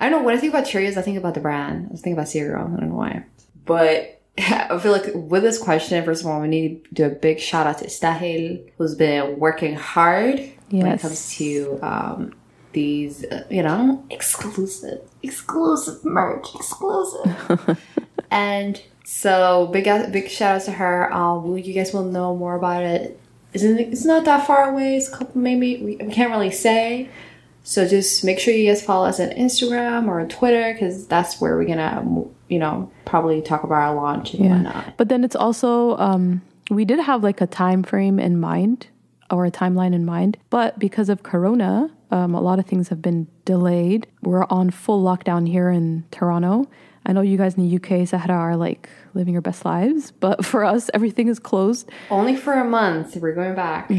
I 0.00 0.08
don't 0.08 0.20
know. 0.20 0.26
When 0.26 0.36
I 0.36 0.40
think 0.40 0.52
about 0.52 0.64
Cheerios, 0.64 0.96
I 0.96 1.02
think 1.02 1.18
about 1.18 1.34
the 1.34 1.40
brand. 1.40 1.90
I 1.92 1.96
think 1.96 2.14
about 2.14 2.28
cereal. 2.28 2.66
I 2.66 2.80
don't 2.80 2.88
know 2.88 2.96
why. 2.96 3.24
But 3.66 4.20
I 4.38 4.78
feel 4.78 4.92
like 4.92 5.10
with 5.14 5.42
this 5.42 5.58
question, 5.58 6.02
first 6.04 6.22
of 6.22 6.28
all, 6.28 6.40
we 6.40 6.48
need 6.48 6.84
to 6.84 6.94
do 6.94 7.04
a 7.04 7.10
big 7.10 7.38
shout 7.38 7.66
out 7.66 7.78
to 7.78 7.86
Stahil, 7.86 8.70
who's 8.78 8.94
been 8.94 9.38
working 9.38 9.74
hard 9.74 10.40
when 10.70 10.86
it 10.86 11.00
comes 11.00 11.36
to 11.36 11.78
um, 11.82 12.32
these, 12.72 13.24
uh, 13.24 13.44
you 13.50 13.62
know, 13.62 14.04
exclusive, 14.10 15.02
exclusive 15.22 16.04
merch, 16.04 16.54
exclusive. 16.54 17.78
and 18.30 18.80
so 19.04 19.66
big, 19.72 19.84
big 20.12 20.30
shout 20.30 20.56
out 20.56 20.64
to 20.64 20.72
her. 20.72 21.12
Uh, 21.12 21.36
will 21.36 21.58
you 21.58 21.74
guys 21.74 21.92
will 21.92 22.04
know 22.04 22.36
more 22.36 22.54
about 22.54 22.84
it. 22.84 23.20
Isn't 23.52 23.80
it, 23.80 23.88
it's 23.92 24.04
not 24.04 24.24
that 24.26 24.46
far 24.46 24.70
away. 24.70 24.96
It's 24.96 25.08
a 25.08 25.18
couple, 25.18 25.40
maybe 25.40 25.82
we, 25.82 25.96
we 25.96 26.12
can't 26.12 26.30
really 26.30 26.52
say. 26.52 27.10
So 27.70 27.86
just 27.86 28.24
make 28.24 28.40
sure 28.40 28.52
you 28.52 28.66
guys 28.68 28.82
follow 28.82 29.06
us 29.06 29.20
on 29.20 29.28
Instagram 29.28 30.08
or 30.08 30.20
on 30.20 30.28
Twitter 30.28 30.72
because 30.72 31.06
that's 31.06 31.40
where 31.40 31.56
we're 31.56 31.66
gonna, 31.66 32.04
you 32.48 32.58
know, 32.58 32.90
probably 33.04 33.40
talk 33.40 33.62
about 33.62 33.80
our 33.80 33.94
launch 33.94 34.34
and 34.34 34.50
whatnot. 34.50 34.96
But 34.96 35.08
then 35.08 35.22
it's 35.22 35.36
also 35.36 35.96
um, 35.98 36.42
we 36.68 36.84
did 36.84 36.98
have 36.98 37.22
like 37.22 37.40
a 37.40 37.46
time 37.46 37.84
frame 37.84 38.18
in 38.18 38.40
mind 38.40 38.88
or 39.30 39.46
a 39.46 39.52
timeline 39.52 39.94
in 39.94 40.04
mind, 40.04 40.36
but 40.50 40.80
because 40.80 41.08
of 41.08 41.22
Corona, 41.22 41.88
um, 42.10 42.34
a 42.34 42.40
lot 42.40 42.58
of 42.58 42.66
things 42.66 42.88
have 42.88 43.00
been 43.00 43.28
delayed. 43.44 44.08
We're 44.20 44.46
on 44.46 44.70
full 44.70 45.04
lockdown 45.04 45.48
here 45.48 45.70
in 45.70 46.02
Toronto. 46.10 46.68
I 47.06 47.12
know 47.12 47.22
you 47.22 47.38
guys 47.38 47.54
in 47.54 47.68
the 47.68 47.76
UK, 47.76 48.06
Sahra, 48.06 48.34
are 48.34 48.56
like 48.56 48.88
living 49.14 49.32
your 49.32 49.40
best 49.42 49.64
lives, 49.64 50.10
but 50.10 50.44
for 50.50 50.64
us, 50.64 50.90
everything 50.94 51.28
is 51.28 51.38
closed. 51.38 51.90
Only 52.10 52.36
for 52.36 52.52
a 52.52 52.64
month. 52.64 53.16
We're 53.16 53.34
going 53.34 53.54
back. 53.54 53.90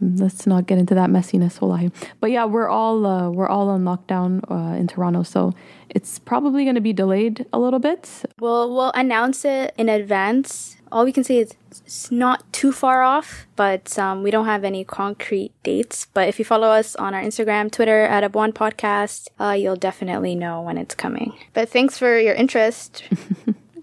Let's 0.00 0.46
not 0.46 0.66
get 0.66 0.78
into 0.78 0.94
that 0.94 1.10
messiness, 1.10 1.60
wallahi. 1.60 1.90
But 2.20 2.30
yeah, 2.30 2.44
we're 2.44 2.68
all 2.68 3.06
uh, 3.06 3.30
we're 3.30 3.48
all 3.48 3.68
on 3.68 3.84
lockdown 3.84 4.42
uh, 4.50 4.76
in 4.76 4.86
Toronto, 4.86 5.22
so 5.22 5.52
it's 5.88 6.18
probably 6.18 6.64
going 6.64 6.74
to 6.74 6.80
be 6.80 6.92
delayed 6.92 7.46
a 7.52 7.58
little 7.58 7.78
bit. 7.78 8.10
We'll 8.40 8.74
we'll 8.74 8.92
announce 8.94 9.44
it 9.44 9.74
in 9.78 9.88
advance. 9.88 10.73
All 10.94 11.04
we 11.04 11.10
can 11.10 11.24
say 11.24 11.38
is 11.38 11.54
it's 11.68 12.12
not 12.12 12.52
too 12.52 12.70
far 12.70 13.02
off, 13.02 13.48
but 13.56 13.98
um, 13.98 14.22
we 14.22 14.30
don't 14.30 14.46
have 14.46 14.62
any 14.62 14.84
concrete 14.84 15.50
dates. 15.64 16.06
But 16.14 16.28
if 16.28 16.38
you 16.38 16.44
follow 16.44 16.68
us 16.68 16.94
on 16.94 17.14
our 17.14 17.20
Instagram, 17.20 17.72
Twitter 17.72 18.02
at 18.04 18.22
Abwaan 18.22 18.52
Podcast, 18.52 19.26
uh, 19.40 19.54
you'll 19.54 19.74
definitely 19.74 20.36
know 20.36 20.62
when 20.62 20.78
it's 20.78 20.94
coming. 20.94 21.36
But 21.52 21.68
thanks 21.68 21.98
for 21.98 22.16
your 22.16 22.34
interest. 22.34 23.02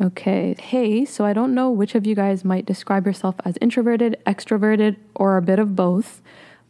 Okay. 0.01 0.55
Hey, 0.59 1.05
so 1.05 1.25
I 1.25 1.33
don't 1.33 1.53
know 1.53 1.69
which 1.69 1.93
of 1.93 2.07
you 2.07 2.15
guys 2.15 2.43
might 2.43 2.65
describe 2.65 3.05
yourself 3.05 3.35
as 3.45 3.55
introverted, 3.61 4.17
extroverted, 4.25 4.95
or 5.13 5.37
a 5.37 5.43
bit 5.43 5.59
of 5.59 5.75
both. 5.75 6.23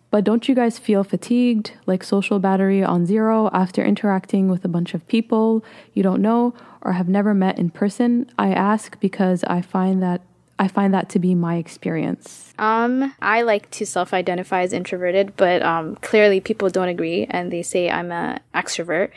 But 0.10 0.26
don't 0.26 0.50
you 0.50 0.54
guys 0.54 0.78
feel 0.78 1.06
fatigued, 1.06 1.72
like 1.86 2.04
social 2.04 2.40
battery 2.40 2.84
on 2.84 3.06
zero 3.06 3.50
after 3.54 3.86
interacting 3.86 4.50
with 4.50 4.66
a 4.66 4.68
bunch 4.68 4.94
of 4.94 5.08
people 5.08 5.64
you 5.94 6.04
don't 6.04 6.22
know 6.22 6.54
or 6.82 6.92
have 6.92 7.08
never 7.08 7.34
met 7.34 7.58
in 7.58 7.70
person? 7.70 8.30
I 8.38 8.52
ask 8.52 9.00
because 9.00 9.46
I 9.46 9.62
find 9.62 10.04
that 10.04 10.22
I 10.62 10.68
find 10.68 10.94
that 10.94 11.10
to 11.10 11.20
be 11.20 11.34
my 11.34 11.56
experience. 11.56 12.54
Um, 12.60 13.16
I 13.20 13.42
like 13.42 13.72
to 13.72 13.84
self-identify 13.86 14.62
as 14.62 14.74
introverted, 14.74 15.34
but 15.36 15.64
um, 15.64 15.96
clearly 16.10 16.40
people 16.40 16.70
don't 16.70 16.88
agree, 16.88 17.26
and 17.28 17.52
they 17.52 17.64
say 17.64 17.90
I'm 17.90 18.12
an 18.12 18.40
extrovert. 18.54 19.10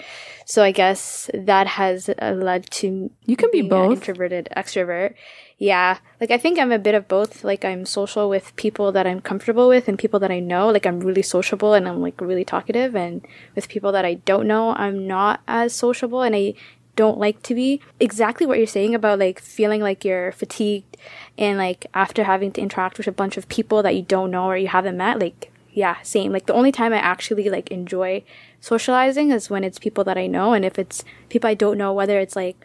So 0.46 0.62
I 0.62 0.72
guess 0.72 1.30
that 1.34 1.66
has 1.66 2.08
uh, 2.08 2.30
led 2.30 2.70
to 2.80 3.10
You 3.26 3.36
can 3.36 3.50
be 3.50 3.60
being 3.60 3.68
both. 3.68 3.98
introverted 3.98 4.48
extrovert. 4.56 5.12
Yeah, 5.58 5.98
like 6.20 6.30
I 6.30 6.38
think 6.38 6.58
I'm 6.58 6.72
a 6.72 6.78
bit 6.78 6.94
of 6.94 7.08
both. 7.08 7.44
Like 7.44 7.62
I'm 7.62 7.84
social 7.84 8.30
with 8.30 8.56
people 8.56 8.90
that 8.92 9.06
I'm 9.06 9.20
comfortable 9.20 9.68
with 9.68 9.86
and 9.86 9.98
people 9.98 10.20
that 10.20 10.30
I 10.30 10.40
know. 10.40 10.68
Like 10.70 10.86
I'm 10.86 11.00
really 11.00 11.22
sociable 11.22 11.74
and 11.74 11.86
I'm 11.86 12.00
like 12.00 12.18
really 12.22 12.46
talkative, 12.46 12.96
and 12.96 13.20
with 13.54 13.68
people 13.68 13.92
that 13.92 14.06
I 14.06 14.14
don't 14.14 14.46
know, 14.48 14.74
I'm 14.84 15.06
not 15.06 15.40
as 15.46 15.74
sociable 15.74 16.22
and 16.22 16.34
I 16.34 16.54
don't 16.96 17.18
like 17.18 17.42
to 17.44 17.54
be. 17.54 17.80
Exactly 18.00 18.46
what 18.46 18.58
you're 18.58 18.66
saying 18.66 18.94
about 18.94 19.18
like 19.18 19.40
feeling 19.40 19.80
like 19.80 20.04
you're 20.04 20.32
fatigued 20.32 20.96
and 21.36 21.58
like 21.58 21.86
after 21.94 22.24
having 22.24 22.52
to 22.52 22.60
interact 22.60 22.98
with 22.98 23.06
a 23.06 23.12
bunch 23.12 23.36
of 23.36 23.48
people 23.48 23.82
that 23.82 23.94
you 23.94 24.02
don't 24.02 24.30
know 24.30 24.46
or 24.46 24.56
you 24.56 24.68
haven't 24.68 24.96
met, 24.96 25.18
like 25.18 25.50
yeah, 25.72 25.96
same. 26.02 26.32
Like 26.32 26.46
the 26.46 26.54
only 26.54 26.70
time 26.70 26.92
I 26.92 26.98
actually 26.98 27.50
like 27.50 27.70
enjoy 27.70 28.22
socializing 28.60 29.30
is 29.32 29.50
when 29.50 29.64
it's 29.64 29.78
people 29.78 30.04
that 30.04 30.16
I 30.16 30.26
know 30.26 30.52
and 30.52 30.64
if 30.64 30.78
it's 30.78 31.04
people 31.28 31.50
I 31.50 31.54
don't 31.54 31.78
know, 31.78 31.92
whether 31.92 32.20
it's 32.20 32.36
like 32.36 32.64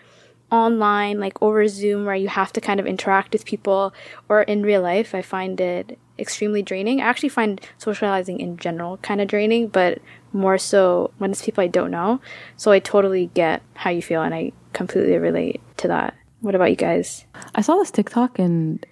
online, 0.51 1.19
like 1.19 1.41
over 1.41 1.67
Zoom, 1.67 2.05
where 2.05 2.15
you 2.15 2.27
have 2.27 2.53
to 2.53 2.61
kind 2.61 2.79
of 2.79 2.87
interact 2.87 3.33
with 3.33 3.45
people, 3.45 3.93
or 4.27 4.43
in 4.43 4.63
real 4.63 4.81
life, 4.81 5.13
I 5.13 5.21
find 5.21 5.59
it 5.59 5.97
extremely 6.19 6.61
draining. 6.61 7.01
I 7.01 7.05
actually 7.05 7.29
find 7.29 7.61
socializing 7.77 8.39
in 8.39 8.57
general 8.57 8.97
kind 8.97 9.21
of 9.21 9.27
draining, 9.27 9.67
but 9.67 9.99
more 10.33 10.57
so 10.57 11.11
when 11.17 11.31
it's 11.31 11.43
people 11.43 11.63
I 11.63 11.67
don't 11.67 11.91
know. 11.91 12.21
So 12.57 12.71
I 12.71 12.79
totally 12.79 13.27
get 13.33 13.61
how 13.73 13.89
you 13.89 14.01
feel, 14.01 14.21
and 14.21 14.33
I 14.33 14.51
completely 14.73 15.17
relate 15.17 15.61
to 15.77 15.87
that. 15.87 16.15
What 16.41 16.55
about 16.55 16.69
you 16.69 16.75
guys? 16.75 17.25
I 17.55 17.61
saw 17.61 17.75
this 17.75 17.91
TikTok 17.91 18.39
and 18.39 18.85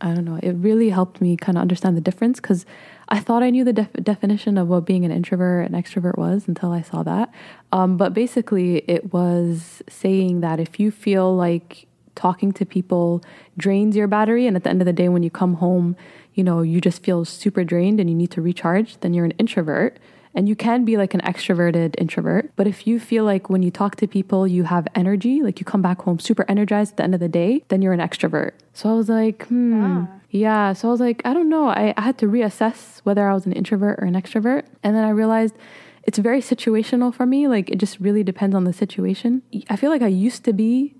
I 0.00 0.14
don't 0.14 0.24
know, 0.24 0.38
it 0.42 0.52
really 0.52 0.90
helped 0.90 1.20
me 1.20 1.36
kind 1.36 1.58
of 1.58 1.62
understand 1.62 1.96
the 1.96 2.00
difference 2.00 2.40
because 2.40 2.64
I 3.08 3.20
thought 3.20 3.42
I 3.42 3.50
knew 3.50 3.64
the 3.64 3.72
def- 3.72 3.92
definition 4.02 4.56
of 4.56 4.68
what 4.68 4.86
being 4.86 5.04
an 5.04 5.10
introvert 5.10 5.66
and 5.66 5.74
extrovert 5.74 6.16
was 6.16 6.48
until 6.48 6.72
I 6.72 6.80
saw 6.80 7.02
that. 7.02 7.32
Um, 7.72 7.96
but 7.96 8.14
basically, 8.14 8.78
it 8.88 9.12
was 9.12 9.82
saying 9.88 10.40
that 10.40 10.60
if 10.60 10.80
you 10.80 10.90
feel 10.90 11.34
like 11.34 11.86
talking 12.14 12.52
to 12.52 12.64
people 12.64 13.22
drains 13.56 13.96
your 13.96 14.06
battery, 14.06 14.46
and 14.46 14.56
at 14.56 14.64
the 14.64 14.70
end 14.70 14.80
of 14.80 14.86
the 14.86 14.92
day, 14.92 15.08
when 15.08 15.22
you 15.22 15.30
come 15.30 15.54
home, 15.54 15.96
you 16.34 16.44
know, 16.44 16.62
you 16.62 16.80
just 16.80 17.02
feel 17.02 17.24
super 17.24 17.64
drained 17.64 18.00
and 18.00 18.08
you 18.08 18.16
need 18.16 18.30
to 18.32 18.42
recharge, 18.42 18.98
then 19.00 19.14
you're 19.14 19.24
an 19.24 19.32
introvert. 19.32 19.98
And 20.32 20.48
you 20.48 20.54
can 20.54 20.84
be 20.84 20.96
like 20.96 21.12
an 21.12 21.20
extroverted 21.22 21.96
introvert. 21.98 22.52
But 22.54 22.68
if 22.68 22.86
you 22.86 23.00
feel 23.00 23.24
like 23.24 23.50
when 23.50 23.62
you 23.62 23.70
talk 23.72 23.96
to 23.96 24.06
people, 24.06 24.46
you 24.46 24.62
have 24.62 24.86
energy, 24.94 25.42
like 25.42 25.58
you 25.58 25.66
come 25.66 25.82
back 25.82 26.02
home 26.02 26.20
super 26.20 26.44
energized 26.48 26.92
at 26.92 26.96
the 26.98 27.02
end 27.02 27.14
of 27.14 27.20
the 27.20 27.28
day, 27.28 27.64
then 27.66 27.82
you're 27.82 27.92
an 27.92 27.98
extrovert. 27.98 28.52
So 28.72 28.88
I 28.90 28.94
was 28.94 29.08
like, 29.08 29.46
hmm. 29.46 30.04
Yeah. 30.30 30.72
So 30.72 30.86
I 30.86 30.90
was 30.92 31.00
like, 31.00 31.20
I 31.24 31.34
don't 31.34 31.48
know. 31.48 31.68
I, 31.68 31.92
I 31.96 32.02
had 32.02 32.16
to 32.18 32.26
reassess 32.26 33.00
whether 33.00 33.28
I 33.28 33.34
was 33.34 33.44
an 33.46 33.52
introvert 33.52 33.98
or 33.98 34.04
an 34.04 34.14
extrovert. 34.14 34.66
And 34.84 34.94
then 34.94 35.02
I 35.02 35.10
realized 35.10 35.56
it's 36.04 36.18
very 36.18 36.40
situational 36.40 37.12
for 37.12 37.26
me. 37.26 37.48
Like 37.48 37.68
it 37.68 37.78
just 37.78 37.98
really 37.98 38.22
depends 38.22 38.54
on 38.54 38.64
the 38.64 38.72
situation. 38.72 39.42
I 39.68 39.74
feel 39.74 39.90
like 39.90 40.02
I 40.02 40.06
used 40.06 40.44
to 40.44 40.52
be 40.52 40.94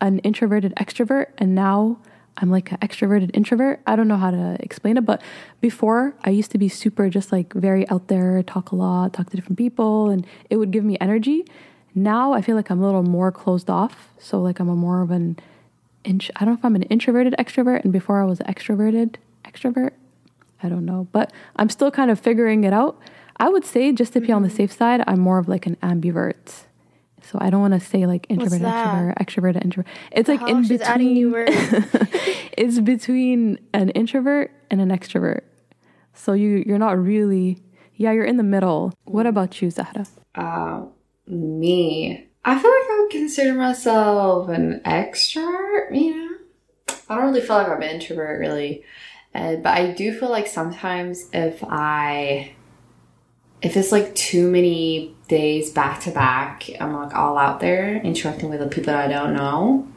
an 0.00 0.20
introverted 0.20 0.72
extrovert 0.76 1.26
and 1.38 1.54
now 1.54 1.98
I'm 2.36 2.50
like 2.50 2.72
an 2.72 2.78
extroverted 2.78 3.30
introvert. 3.34 3.80
I 3.86 3.96
don't 3.96 4.08
know 4.08 4.16
how 4.16 4.30
to 4.30 4.56
explain 4.60 4.96
it, 4.96 5.04
but 5.04 5.20
before 5.60 6.14
I 6.24 6.30
used 6.30 6.50
to 6.52 6.58
be 6.58 6.68
super 6.68 7.08
just 7.10 7.32
like 7.32 7.52
very 7.52 7.88
out 7.90 8.08
there, 8.08 8.42
talk 8.42 8.72
a 8.72 8.76
lot, 8.76 9.12
talk 9.12 9.30
to 9.30 9.36
different 9.36 9.58
people, 9.58 10.10
and 10.10 10.26
it 10.48 10.56
would 10.56 10.70
give 10.70 10.84
me 10.84 10.96
energy. 11.00 11.44
Now 11.94 12.32
I 12.32 12.40
feel 12.40 12.56
like 12.56 12.70
I'm 12.70 12.80
a 12.80 12.86
little 12.86 13.02
more 13.02 13.30
closed 13.32 13.68
off. 13.68 14.08
So 14.18 14.40
like 14.40 14.60
I'm 14.60 14.68
a 14.68 14.76
more 14.76 15.02
of 15.02 15.10
an 15.10 15.38
int- 16.04 16.30
I 16.36 16.44
don't 16.44 16.54
know 16.54 16.58
if 16.58 16.64
I'm 16.64 16.76
an 16.76 16.84
introverted 16.84 17.34
extrovert, 17.38 17.84
and 17.84 17.92
before 17.92 18.22
I 18.22 18.24
was 18.24 18.40
an 18.40 18.46
extroverted 18.46 19.16
extrovert. 19.44 19.92
I 20.62 20.68
don't 20.68 20.84
know, 20.84 21.08
but 21.12 21.32
I'm 21.56 21.70
still 21.70 21.90
kind 21.90 22.10
of 22.10 22.20
figuring 22.20 22.64
it 22.64 22.72
out. 22.72 22.98
I 23.38 23.48
would 23.48 23.64
say 23.64 23.92
just 23.92 24.12
to 24.12 24.20
be 24.20 24.30
on 24.30 24.42
the 24.42 24.48
mm-hmm. 24.48 24.56
safe 24.58 24.72
side, 24.72 25.02
I'm 25.06 25.20
more 25.20 25.38
of 25.38 25.48
like 25.48 25.66
an 25.66 25.76
ambivert. 25.76 26.64
So 27.30 27.38
I 27.40 27.48
don't 27.50 27.60
want 27.60 27.74
to 27.74 27.80
say 27.80 28.06
like 28.06 28.26
introvert, 28.28 28.60
extrovert, 28.60 29.14
extrovert, 29.18 29.64
introvert. 29.64 29.86
It's 30.10 30.28
like 30.28 30.40
in 30.42 30.56
Oh, 30.56 30.60
new 30.60 30.78
between. 30.78 31.30
words. 31.30 31.52
it's 32.58 32.80
between 32.80 33.58
an 33.72 33.90
introvert 33.90 34.50
and 34.68 34.80
an 34.80 34.88
extrovert. 34.88 35.42
So 36.12 36.32
you 36.32 36.64
you're 36.66 36.78
not 36.78 36.98
really. 36.98 37.62
Yeah, 37.94 38.12
you're 38.12 38.24
in 38.24 38.36
the 38.36 38.42
middle. 38.42 38.92
What 39.04 39.26
about 39.26 39.62
you, 39.62 39.70
Zahra? 39.70 40.06
Uh, 40.34 40.86
me. 41.26 42.26
I 42.44 42.58
feel 42.58 42.70
like 42.70 42.90
I 42.90 43.00
would 43.02 43.10
consider 43.10 43.54
myself 43.54 44.48
an 44.48 44.80
extrovert, 44.86 45.94
you 45.94 46.16
know? 46.16 46.36
I 47.10 47.16
don't 47.16 47.26
really 47.26 47.42
feel 47.42 47.56
like 47.56 47.68
I'm 47.68 47.82
an 47.82 47.90
introvert, 47.90 48.40
really. 48.40 48.82
And, 49.34 49.62
but 49.62 49.76
I 49.76 49.92
do 49.92 50.18
feel 50.18 50.30
like 50.30 50.46
sometimes 50.46 51.28
if 51.34 51.62
I, 51.62 52.54
if 53.60 53.76
it's 53.76 53.92
like 53.92 54.14
too 54.14 54.50
many 54.50 55.14
days 55.30 55.70
back 55.70 56.00
to 56.02 56.10
back, 56.10 56.68
I'm 56.78 56.92
like 56.92 57.14
all 57.14 57.38
out 57.38 57.60
there 57.60 57.96
interacting 57.96 58.50
with 58.50 58.60
the 58.60 58.66
people 58.66 58.92
that 58.92 59.08
I 59.08 59.08
don't 59.08 59.34
know, 59.34 59.88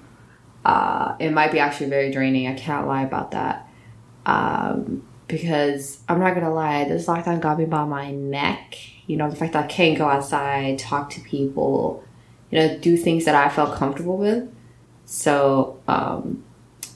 uh, 0.63 1.15
it 1.19 1.31
might 1.31 1.51
be 1.51 1.59
actually 1.59 1.89
very 1.89 2.11
draining. 2.11 2.47
I 2.47 2.53
can't 2.53 2.87
lie 2.87 3.03
about 3.03 3.31
that. 3.31 3.67
Um, 4.25 5.05
because 5.27 5.99
I'm 6.07 6.19
not 6.19 6.35
gonna 6.35 6.53
lie, 6.53 6.85
this 6.85 7.07
lockdown 7.07 7.41
got 7.41 7.57
me 7.57 7.65
by 7.65 7.83
my 7.85 8.11
neck. 8.11 8.77
You 9.07 9.17
know, 9.17 9.29
the 9.29 9.35
fact 9.35 9.53
that 9.53 9.65
I 9.65 9.67
can't 9.67 9.97
go 9.97 10.07
outside, 10.07 10.79
talk 10.79 11.09
to 11.11 11.21
people, 11.21 12.03
you 12.51 12.59
know, 12.59 12.77
do 12.77 12.95
things 12.95 13.25
that 13.25 13.35
I 13.35 13.49
felt 13.49 13.75
comfortable 13.75 14.17
with. 14.17 14.49
So, 15.05 15.81
um, 15.87 16.43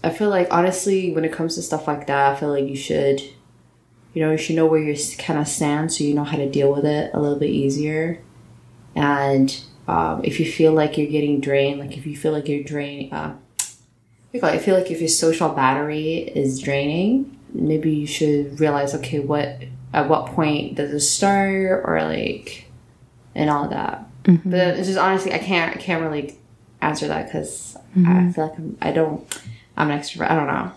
I 0.03 0.11
feel 0.11 0.29
like 0.29 0.47
honestly, 0.51 1.11
when 1.13 1.25
it 1.25 1.33
comes 1.33 1.55
to 1.55 1.61
stuff 1.61 1.87
like 1.87 2.07
that, 2.07 2.33
I 2.33 2.39
feel 2.39 2.49
like 2.49 2.67
you 2.67 2.75
should, 2.75 3.21
you 4.13 4.21
know, 4.21 4.31
you 4.31 4.37
should 4.37 4.55
know 4.55 4.67
where 4.67 4.81
you 4.81 4.95
kind 5.17 5.39
of 5.39 5.47
stand 5.47 5.91
so 5.91 6.03
you 6.03 6.13
know 6.13 6.23
how 6.23 6.37
to 6.37 6.49
deal 6.49 6.71
with 6.71 6.85
it 6.85 7.11
a 7.13 7.19
little 7.19 7.39
bit 7.39 7.49
easier. 7.49 8.21
And 8.95 9.59
um, 9.87 10.21
if 10.23 10.39
you 10.39 10.51
feel 10.51 10.73
like 10.73 10.97
you're 10.97 11.09
getting 11.11 11.39
drained, 11.39 11.79
like 11.79 11.97
if 11.97 12.05
you 12.05 12.15
feel 12.17 12.31
like 12.31 12.47
you're 12.47 12.63
drained, 12.63 13.13
uh, 13.13 13.33
I 13.59 14.39
feel 14.39 14.41
like- 14.41 14.53
I 14.55 14.57
feel 14.59 14.75
like 14.75 14.91
if 14.91 14.99
your 14.99 15.07
social 15.09 15.49
battery 15.49 16.17
is 16.17 16.59
draining, 16.59 17.37
maybe 17.53 17.91
you 17.91 18.07
should 18.07 18.59
realize, 18.59 18.93
okay, 18.95 19.19
what 19.19 19.63
at 19.93 20.09
what 20.09 20.27
point 20.27 20.75
does 20.75 20.91
it 20.91 20.99
start, 20.99 21.81
or 21.85 22.01
like, 22.03 22.69
and 23.33 23.49
all 23.49 23.67
that. 23.69 24.05
But 24.45 24.77
it's 24.77 24.87
just 24.87 24.99
honestly, 24.99 25.33
I 25.33 25.37
can't 25.37 25.75
I 25.77 25.79
can't 25.79 26.03
really 26.03 26.37
answer 26.81 27.07
that 27.07 27.25
because 27.27 27.77
I 27.95 28.31
feel 28.33 28.43
like 28.49 28.57
I'm, 28.59 28.77
I 28.81 28.91
don't 28.91 29.41
I'm 29.77 29.89
an 29.89 29.97
extrovert. 29.99 30.29
I 30.29 30.35
don't 30.35 30.47
know 30.47 30.71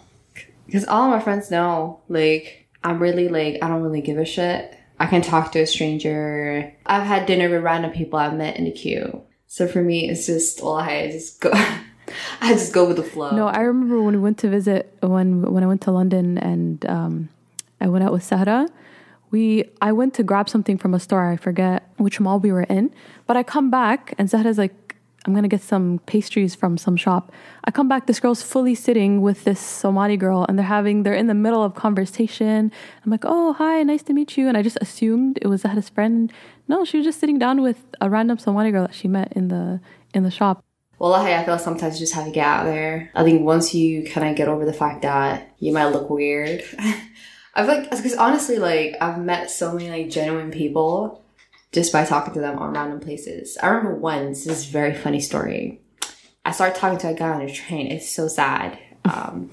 because 0.66 0.84
all 0.86 1.04
of 1.04 1.10
my 1.10 1.18
friends 1.20 1.50
know 1.50 1.98
like 2.08 2.68
I'm 2.84 3.00
really 3.00 3.28
like 3.28 3.58
I 3.60 3.68
don't 3.68 3.82
really 3.82 4.00
give 4.02 4.18
a 4.18 4.24
shit. 4.24 4.78
I 5.00 5.06
can 5.06 5.22
talk 5.22 5.50
to 5.52 5.60
a 5.60 5.66
stranger. 5.66 6.72
I've 6.84 7.06
had 7.06 7.24
dinner 7.24 7.48
with 7.48 7.62
random 7.62 7.90
people 7.90 8.18
I've 8.18 8.34
met 8.34 8.58
in 8.58 8.66
the 8.66 8.70
queue. 8.70 9.22
So 9.46 9.66
for 9.66 9.82
me, 9.82 10.10
it's 10.10 10.26
just 10.26 10.60
all 10.60 10.76
I 10.76 11.10
just 11.10 11.40
go. 11.40 11.50
I 12.40 12.52
just 12.52 12.72
go 12.72 12.86
with 12.86 12.96
the 12.96 13.02
flow. 13.02 13.34
No, 13.34 13.46
I 13.46 13.60
remember 13.60 14.02
when 14.02 14.14
we 14.14 14.20
went 14.20 14.38
to 14.38 14.50
visit 14.50 14.94
when 15.00 15.50
when 15.52 15.64
I 15.64 15.66
went 15.66 15.80
to 15.82 15.90
London 15.90 16.36
and 16.38 16.84
um, 16.86 17.28
I 17.80 17.88
went 17.88 18.04
out 18.04 18.12
with 18.12 18.22
Sahra. 18.22 18.68
We 19.30 19.64
I 19.80 19.92
went 19.92 20.12
to 20.14 20.22
grab 20.22 20.48
something 20.50 20.76
from 20.76 20.92
a 20.92 21.00
store. 21.00 21.26
I 21.26 21.36
forget 21.36 21.88
which 21.96 22.20
mall 22.20 22.38
we 22.38 22.52
were 22.52 22.64
in, 22.64 22.92
but 23.26 23.36
I 23.36 23.42
come 23.42 23.70
back 23.70 24.14
and 24.18 24.28
Sahra's 24.28 24.58
like, 24.58 24.89
"I'm 25.26 25.34
gonna 25.34 25.48
get 25.48 25.62
some 25.62 26.00
pastries 26.06 26.54
from 26.54 26.78
some 26.78 26.96
shop." 26.96 27.32
I 27.64 27.70
come 27.70 27.88
back. 27.88 28.06
This 28.06 28.20
girl's 28.20 28.42
fully 28.42 28.74
sitting 28.74 29.20
with 29.20 29.44
this 29.44 29.60
Somali 29.60 30.16
girl, 30.16 30.46
and 30.48 30.58
they're 30.58 30.66
having 30.66 31.02
they're 31.02 31.14
in 31.14 31.26
the 31.26 31.34
middle 31.34 31.62
of 31.62 31.74
conversation. 31.74 32.72
I'm 33.04 33.10
like, 33.10 33.24
"Oh, 33.24 33.52
hi, 33.54 33.82
nice 33.82 34.02
to 34.04 34.12
meet 34.12 34.36
you," 34.36 34.48
and 34.48 34.56
I 34.56 34.62
just 34.62 34.78
assumed 34.80 35.38
it 35.42 35.48
was 35.48 35.62
Sahra's 35.62 35.88
friend. 35.88 36.32
No, 36.68 36.84
she 36.84 36.98
was 36.98 37.06
just 37.06 37.20
sitting 37.20 37.38
down 37.38 37.62
with 37.62 37.78
a 38.00 38.08
random 38.08 38.38
Somali 38.38 38.70
girl 38.70 38.86
that 38.86 38.94
she 38.94 39.08
met 39.08 39.32
in 39.34 39.48
the 39.48 39.80
in 40.14 40.22
the 40.22 40.30
shop. 40.30 40.64
Well, 41.00 41.14
I 41.14 41.32
I 41.32 41.44
feel 41.44 41.54
like 41.54 41.62
sometimes 41.62 41.94
you 41.94 42.00
just 42.00 42.14
have 42.14 42.26
to 42.26 42.30
get 42.30 42.46
out 42.46 42.64
there. 42.64 43.10
I 43.14 43.24
think 43.24 43.42
once 43.42 43.74
you 43.74 44.04
kind 44.04 44.28
of 44.28 44.36
get 44.36 44.48
over 44.48 44.66
the 44.66 44.72
fact 44.72 45.02
that 45.02 45.48
you 45.58 45.72
might 45.72 45.86
look 45.86 46.10
weird, 46.10 46.62
I 47.54 47.64
feel 47.64 47.74
like 47.74 47.90
because 47.90 48.14
honestly, 48.16 48.58
like 48.58 48.96
I've 49.00 49.18
met 49.18 49.50
so 49.50 49.72
many 49.72 49.88
like 49.88 50.10
genuine 50.10 50.50
people 50.50 51.24
just 51.72 51.92
by 51.92 52.04
talking 52.04 52.34
to 52.34 52.40
them 52.40 52.58
on 52.58 52.72
random 52.72 53.00
places. 53.00 53.56
I 53.62 53.68
remember 53.68 53.94
once 53.94 54.44
this 54.44 54.58
is 54.58 54.64
very 54.66 54.94
funny 54.94 55.20
story. 55.20 55.80
I 56.44 56.52
started 56.52 56.78
talking 56.78 56.98
to 56.98 57.08
a 57.08 57.14
guy 57.14 57.30
on 57.30 57.42
a 57.42 57.52
train. 57.52 57.88
It's 57.88 58.10
so 58.10 58.28
sad. 58.28 58.78
Um, 59.04 59.50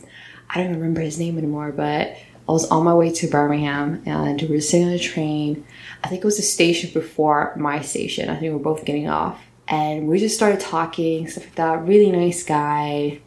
I 0.50 0.62
don't 0.62 0.74
remember 0.74 1.02
his 1.02 1.20
name 1.20 1.38
anymore, 1.38 1.72
but 1.72 2.16
I 2.50 2.52
was 2.52 2.68
on 2.70 2.86
my 2.86 2.94
way 2.94 3.12
to 3.12 3.28
Birmingham 3.28 4.04
and 4.06 4.42
we 4.42 4.48
were 4.48 4.62
sitting 4.62 4.88
on 4.88 4.94
a 4.94 5.00
train. 5.00 5.66
I 6.04 6.08
think 6.08 6.22
it 6.22 6.26
was 6.26 6.38
the 6.38 6.44
station 6.44 6.90
before 6.94 7.54
my 7.58 7.82
station. 7.82 8.30
I 8.30 8.34
think 8.34 8.44
we 8.44 8.50
were 8.52 8.60
both 8.60 8.86
getting 8.86 9.10
off. 9.10 9.44
And 9.68 10.08
we 10.08 10.18
just 10.20 10.36
started 10.36 10.62
talking, 10.62 11.28
stuff 11.28 11.44
like 11.44 11.56
that. 11.56 11.86
Really 11.86 12.10
nice 12.10 12.44
guy. 12.44 13.20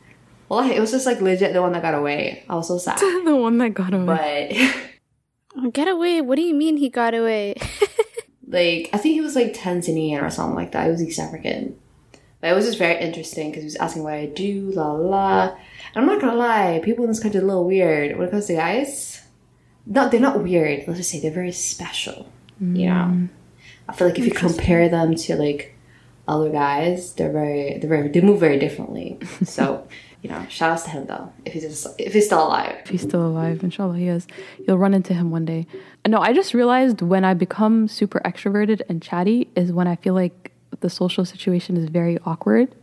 Well, 0.49 0.69
it 0.69 0.81
was 0.81 0.91
just 0.91 1.05
like 1.05 1.21
legit 1.21 1.53
the 1.53 1.61
one 1.61 1.73
that 1.73 1.83
got 1.83 1.95
away. 1.95 2.45
I 2.49 2.55
was 2.55 2.69
so 2.69 2.79
sad. 2.79 2.99
the 3.25 3.37
one 3.37 3.59
that 3.59 3.75
got 3.75 3.93
away. 3.93 4.73
But 5.55 5.73
Get 5.73 5.89
away. 5.89 6.21
What 6.23 6.37
do 6.37 6.43
you 6.43 6.55
mean 6.55 6.79
he 6.79 6.89
got 6.89 7.15
away? 7.15 7.57
like, 8.51 8.91
I 8.93 8.99
think 8.99 9.15
he 9.15 9.21
was 9.21 9.37
like 9.37 9.55
Tanzanian 9.55 10.23
or 10.23 10.31
something 10.31 10.57
like 10.57 10.73
that. 10.73 10.85
He 10.85 10.91
was 10.91 11.03
East 11.03 11.19
African. 11.19 11.79
But 12.41 12.51
it 12.51 12.55
was 12.55 12.65
just 12.65 12.79
very 12.79 13.01
interesting 13.01 13.51
because 13.51 13.63
he 13.63 13.67
was 13.67 13.77
asking 13.77 14.03
what 14.03 14.15
I 14.15 14.27
do, 14.27 14.71
la 14.73 14.93
la. 14.93 15.51
And 15.51 15.57
I'm 15.95 16.07
not 16.07 16.21
gonna 16.21 16.37
lie, 16.37 16.81
people 16.83 17.05
in 17.05 17.11
this 17.11 17.21
country 17.21 17.41
are 17.41 17.45
a 17.45 17.47
little 17.47 17.67
weird 17.67 18.17
when 18.17 18.29
it 18.29 18.31
comes 18.31 18.47
to 18.47 18.55
guys. 18.55 19.23
No, 19.87 20.09
they're 20.09 20.21
not 20.21 20.43
weird. 20.43 20.85
Let's 20.87 21.01
just 21.01 21.11
say 21.11 21.21
they're 21.21 21.31
very 21.31 21.53
special. 21.53 22.31
You 22.61 22.87
know, 22.87 22.93
mm. 22.93 23.29
I 23.89 23.93
feel 23.95 24.09
like 24.09 24.19
if 24.19 24.27
you 24.27 24.33
compare 24.33 24.89
them 24.89 25.15
to 25.15 25.37
like 25.37 25.75
other 26.29 26.51
guys, 26.51 27.15
they're 27.15 27.33
very, 27.33 27.79
they're 27.79 27.89
very, 27.89 28.09
they 28.09 28.21
move 28.21 28.39
very 28.41 28.59
differently. 28.59 29.19
so, 29.45 29.87
you 30.23 30.31
know, 30.31 30.47
shout 30.49 30.73
outs 30.73 30.85
to 30.85 30.91
him 30.91 31.07
though, 31.07 31.33
if 31.45 31.55
he's 31.55 31.63
just, 31.63 31.87
if 31.99 32.13
he's 32.13 32.27
still 32.27 32.47
alive. 32.47 32.77
If 32.85 32.91
he's 32.91 33.03
still 33.03 33.27
alive, 33.27 33.63
inshallah 33.65 33.97
he 33.97 34.09
is. 34.09 34.27
You'll 34.67 34.79
run 34.79 34.95
into 34.95 35.15
him 35.15 35.31
one 35.31 35.45
day. 35.45 35.67
No, 36.07 36.21
I 36.21 36.33
just 36.33 36.55
realized 36.55 37.03
when 37.03 37.25
I 37.25 37.35
become 37.35 37.87
super 37.87 38.21
extroverted 38.25 38.81
and 38.89 39.03
chatty 39.03 39.49
is 39.55 39.73
when 39.73 39.87
I 39.87 39.97
feel 39.97 40.15
like 40.15 40.53
the 40.81 40.89
social 40.89 41.25
situation 41.25 41.77
is 41.77 41.89
very 41.91 42.19
awkward. 42.25 42.75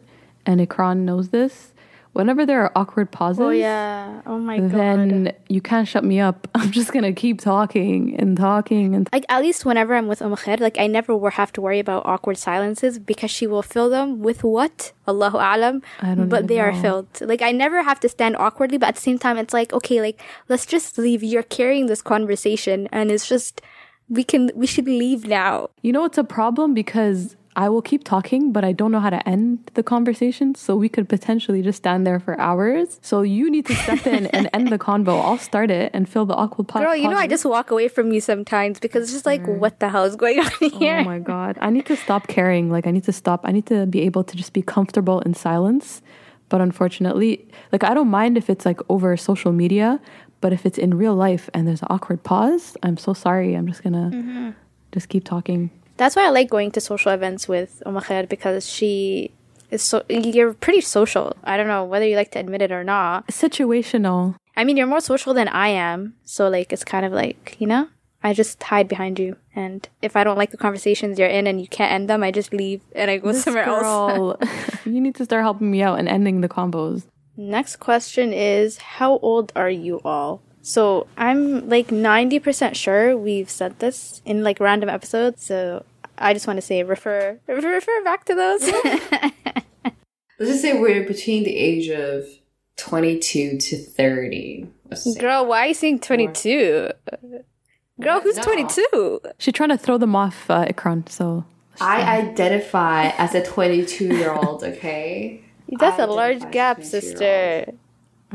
And 0.45 0.61
Ikram 0.61 0.99
knows 0.99 1.29
this. 1.29 1.73
Whenever 2.17 2.47
there 2.47 2.63
are 2.63 2.71
awkward 2.75 3.11
pauses, 3.11 3.41
Oh 3.41 3.51
yeah. 3.51 4.23
Oh 4.25 4.39
my 4.39 4.57
god. 4.57 4.71
then 4.71 5.33
you 5.49 5.61
can't 5.61 5.87
shut 5.87 6.03
me 6.03 6.19
up. 6.19 6.47
I'm 6.55 6.71
just 6.71 6.91
gonna 6.91 7.13
keep 7.13 7.39
talking 7.39 8.15
and 8.17 8.35
talking 8.35 8.95
and 8.95 9.07
like 9.13 9.23
at 9.29 9.39
least 9.39 9.65
whenever 9.65 9.93
I'm 9.93 10.07
with 10.07 10.23
Umm 10.23 10.35
like 10.59 10.79
I 10.79 10.87
never 10.87 11.15
will 11.15 11.29
have 11.29 11.53
to 11.53 11.61
worry 11.61 11.77
about 11.77 12.07
awkward 12.07 12.39
silences 12.39 12.97
because 12.97 13.29
she 13.29 13.45
will 13.45 13.61
fill 13.61 13.91
them 13.91 14.23
with 14.23 14.43
what? 14.43 14.93
Allahu 15.07 15.37
alam. 15.37 15.83
I 16.01 16.15
don't 16.15 16.27
But 16.27 16.47
they 16.47 16.59
are 16.59 16.73
filled. 16.73 17.07
Like 17.21 17.43
I 17.43 17.51
never 17.51 17.83
have 17.83 17.99
to 17.99 18.09
stand 18.09 18.35
awkwardly, 18.35 18.79
but 18.79 18.89
at 18.89 18.95
the 18.95 19.01
same 19.01 19.19
time 19.19 19.37
it's 19.37 19.53
like, 19.53 19.71
okay, 19.71 20.01
like 20.01 20.19
let's 20.49 20.65
just 20.65 20.97
leave. 20.97 21.21
You're 21.21 21.43
carrying 21.43 21.85
this 21.85 22.01
conversation 22.01 22.87
and 22.91 23.11
it's 23.11 23.29
just 23.29 23.61
we 24.09 24.23
can 24.23 24.49
we 24.55 24.65
should 24.65 24.87
leave 24.87 25.27
now. 25.27 25.69
You 25.83 25.93
know, 25.93 26.03
it's 26.05 26.17
a 26.17 26.23
problem 26.23 26.73
because 26.73 27.36
I 27.57 27.69
will 27.69 27.81
keep 27.81 28.03
talking, 28.03 28.51
but 28.53 28.63
I 28.63 28.71
don't 28.71 28.91
know 28.91 28.99
how 28.99 29.09
to 29.09 29.27
end 29.27 29.71
the 29.73 29.81
conversation. 29.81 30.53
So 30.53 30.75
we 30.77 30.87
could 30.89 31.09
potentially 31.09 31.63
just 31.63 31.77
stand 31.79 32.05
there 32.05 32.19
for 32.19 32.39
hours. 32.39 32.99
So 33.01 33.23
you 33.23 33.49
need 33.49 33.65
to 33.65 33.73
step 33.75 34.05
in 34.05 34.27
and 34.27 34.47
end 34.53 34.67
the 34.67 34.77
convo. 34.77 35.19
I'll 35.25 35.39
start 35.39 35.71
it 35.71 35.89
and 35.95 36.07
fill 36.07 36.27
the 36.27 36.35
awkward 36.35 36.67
pa- 36.67 36.81
Girl, 36.81 36.95
you 36.95 37.09
know 37.09 37.17
I 37.17 37.25
just 37.25 37.45
walk 37.45 37.71
away 37.71 37.87
from 37.87 38.11
you 38.13 38.21
sometimes 38.21 38.79
because 38.79 39.01
it's 39.03 39.11
just 39.11 39.25
like 39.25 39.43
what 39.45 39.79
the 39.79 39.89
hell 39.89 40.03
is 40.05 40.15
going 40.15 40.39
on 40.39 40.51
here? 40.79 40.99
Oh 40.99 41.03
my 41.03 41.17
god. 41.17 41.57
I 41.59 41.71
need 41.71 41.87
to 41.87 41.97
stop 41.97 42.27
caring. 42.27 42.69
Like 42.69 42.85
I 42.85 42.91
need 42.91 43.05
to 43.05 43.11
stop. 43.11 43.41
I 43.43 43.51
need 43.51 43.65
to 43.73 43.87
be 43.87 44.01
able 44.01 44.23
to 44.23 44.35
just 44.37 44.53
be 44.53 44.61
comfortable 44.61 45.19
in 45.21 45.33
silence. 45.33 46.03
But 46.49 46.61
unfortunately, 46.61 47.47
like 47.71 47.83
I 47.83 47.93
don't 47.95 48.07
mind 48.09 48.37
if 48.37 48.49
it's 48.51 48.65
like 48.65 48.79
over 48.87 49.17
social 49.17 49.51
media, 49.51 49.99
but 50.41 50.53
if 50.53 50.63
it's 50.67 50.77
in 50.77 50.93
real 50.93 51.15
life 51.15 51.49
and 51.55 51.67
there's 51.67 51.81
an 51.81 51.87
awkward 51.89 52.21
pause, 52.23 52.77
I'm 52.83 52.97
so 52.97 53.13
sorry. 53.13 53.55
I'm 53.55 53.65
just 53.67 53.81
gonna 53.81 54.11
Mm-hmm. 54.13 54.49
just 54.91 55.09
keep 55.09 55.23
talking. 55.23 55.71
That's 55.97 56.15
why 56.15 56.25
I 56.25 56.29
like 56.29 56.49
going 56.49 56.71
to 56.71 56.81
social 56.81 57.11
events 57.11 57.47
with 57.47 57.81
Khair 57.85 58.29
because 58.29 58.69
she 58.69 59.31
is 59.71 59.81
so 59.81 60.03
you're 60.09 60.53
pretty 60.53 60.81
social. 60.81 61.35
I 61.43 61.57
don't 61.57 61.67
know 61.67 61.83
whether 61.83 62.05
you 62.05 62.15
like 62.15 62.31
to 62.31 62.39
admit 62.39 62.61
it 62.61 62.71
or 62.71 62.83
not. 62.83 63.27
Situational. 63.27 64.35
I 64.55 64.63
mean, 64.63 64.77
you're 64.77 64.87
more 64.87 65.01
social 65.01 65.33
than 65.33 65.47
I 65.47 65.69
am, 65.69 66.15
so 66.23 66.49
like 66.49 66.71
it's 66.71 66.83
kind 66.83 67.05
of 67.05 67.11
like 67.11 67.57
you 67.59 67.67
know, 67.67 67.89
I 68.23 68.33
just 68.33 68.61
hide 68.61 68.87
behind 68.87 69.19
you, 69.19 69.35
and 69.55 69.87
if 70.01 70.15
I 70.15 70.23
don't 70.23 70.37
like 70.37 70.51
the 70.51 70.57
conversations 70.57 71.19
you're 71.19 71.27
in 71.27 71.47
and 71.47 71.59
you 71.59 71.67
can't 71.67 71.91
end 71.91 72.09
them, 72.09 72.23
I 72.23 72.31
just 72.31 72.53
leave 72.53 72.81
and 72.95 73.11
I 73.11 73.17
go 73.17 73.31
This 73.31 73.43
somewhere 73.43 73.65
else. 73.65 74.37
you 74.85 75.01
need 75.01 75.15
to 75.15 75.25
start 75.25 75.43
helping 75.43 75.71
me 75.71 75.81
out 75.81 75.99
and 75.99 76.07
ending 76.07 76.41
the 76.41 76.49
combos. 76.49 77.05
Next 77.35 77.75
question 77.75 78.33
is, 78.33 78.77
how 78.77 79.19
old 79.19 79.51
are 79.55 79.69
you 79.69 80.01
all? 80.03 80.41
So 80.67 81.07
I'm 81.15 81.69
like 81.69 81.87
90% 81.87 82.75
sure 82.75 83.17
we've 83.17 83.49
said 83.49 83.79
this 83.79 84.21
in 84.25 84.43
like 84.43 84.59
random 84.59 84.89
episodes. 84.89 85.45
So 85.45 85.85
I 86.17 86.33
just 86.33 86.45
want 86.45 86.57
to 86.57 86.61
say 86.61 86.83
refer 86.83 87.39
refer 87.47 88.03
back 88.03 88.25
to 88.25 88.35
those. 88.35 88.63
Let's 90.39 90.51
just 90.51 90.61
say 90.61 90.77
we're 90.77 91.07
between 91.07 91.45
the 91.45 91.55
age 91.55 91.87
of 91.87 92.25
22 92.75 93.57
to 93.59 93.77
30. 93.77 94.67
Girl, 95.17 95.45
why 95.45 95.59
are 95.61 95.67
you 95.67 95.73
saying 95.73 96.01
22? 96.01 96.89
Girl, 98.01 98.19
who's 98.19 98.35
No. 98.35 98.43
22? 98.43 99.21
She's 99.39 99.53
trying 99.53 99.69
to 99.69 99.77
throw 99.77 99.97
them 99.97 100.17
off 100.17 100.49
uh, 100.49 100.65
Ikram, 100.65 101.07
so 101.07 101.45
I 101.79 102.01
identify 102.23 103.11
as 103.17 103.33
a 103.33 103.41
22 103.41 104.17
year 104.17 104.33
old, 104.33 104.63
okay? 104.71 105.41
That's 105.79 105.97
I 105.97 106.03
a 106.03 106.07
large 106.07 106.51
gap, 106.51 106.79
as 106.79 106.93
a 106.93 106.97
22-year-old. 106.99 107.03
sister. 107.03 107.73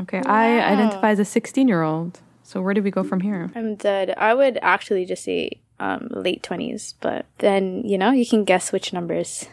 okay. 0.01 0.21
I 0.25 0.59
identify 0.61 1.11
as 1.11 1.19
a 1.19 1.25
16 1.25 1.67
year 1.67 1.83
old. 1.83 2.19
So 2.53 2.61
where 2.61 2.75
do 2.75 2.83
we 2.83 2.91
go 2.91 3.03
from 3.03 3.19
here? 3.19 3.49
I'm 3.55 3.73
dead. 3.77 4.13
I 4.15 4.35
would 4.35 4.59
actually 4.61 5.05
just 5.05 5.23
say 5.23 5.59
um, 5.79 6.07
late 6.11 6.43
20s, 6.43 6.93
but 7.01 7.25
then, 7.39 7.81
you 7.83 7.97
know, 7.97 8.11
you 8.11 8.27
can 8.27 8.43
guess 8.43 8.71
which 8.71 8.93
numbers. 8.93 9.47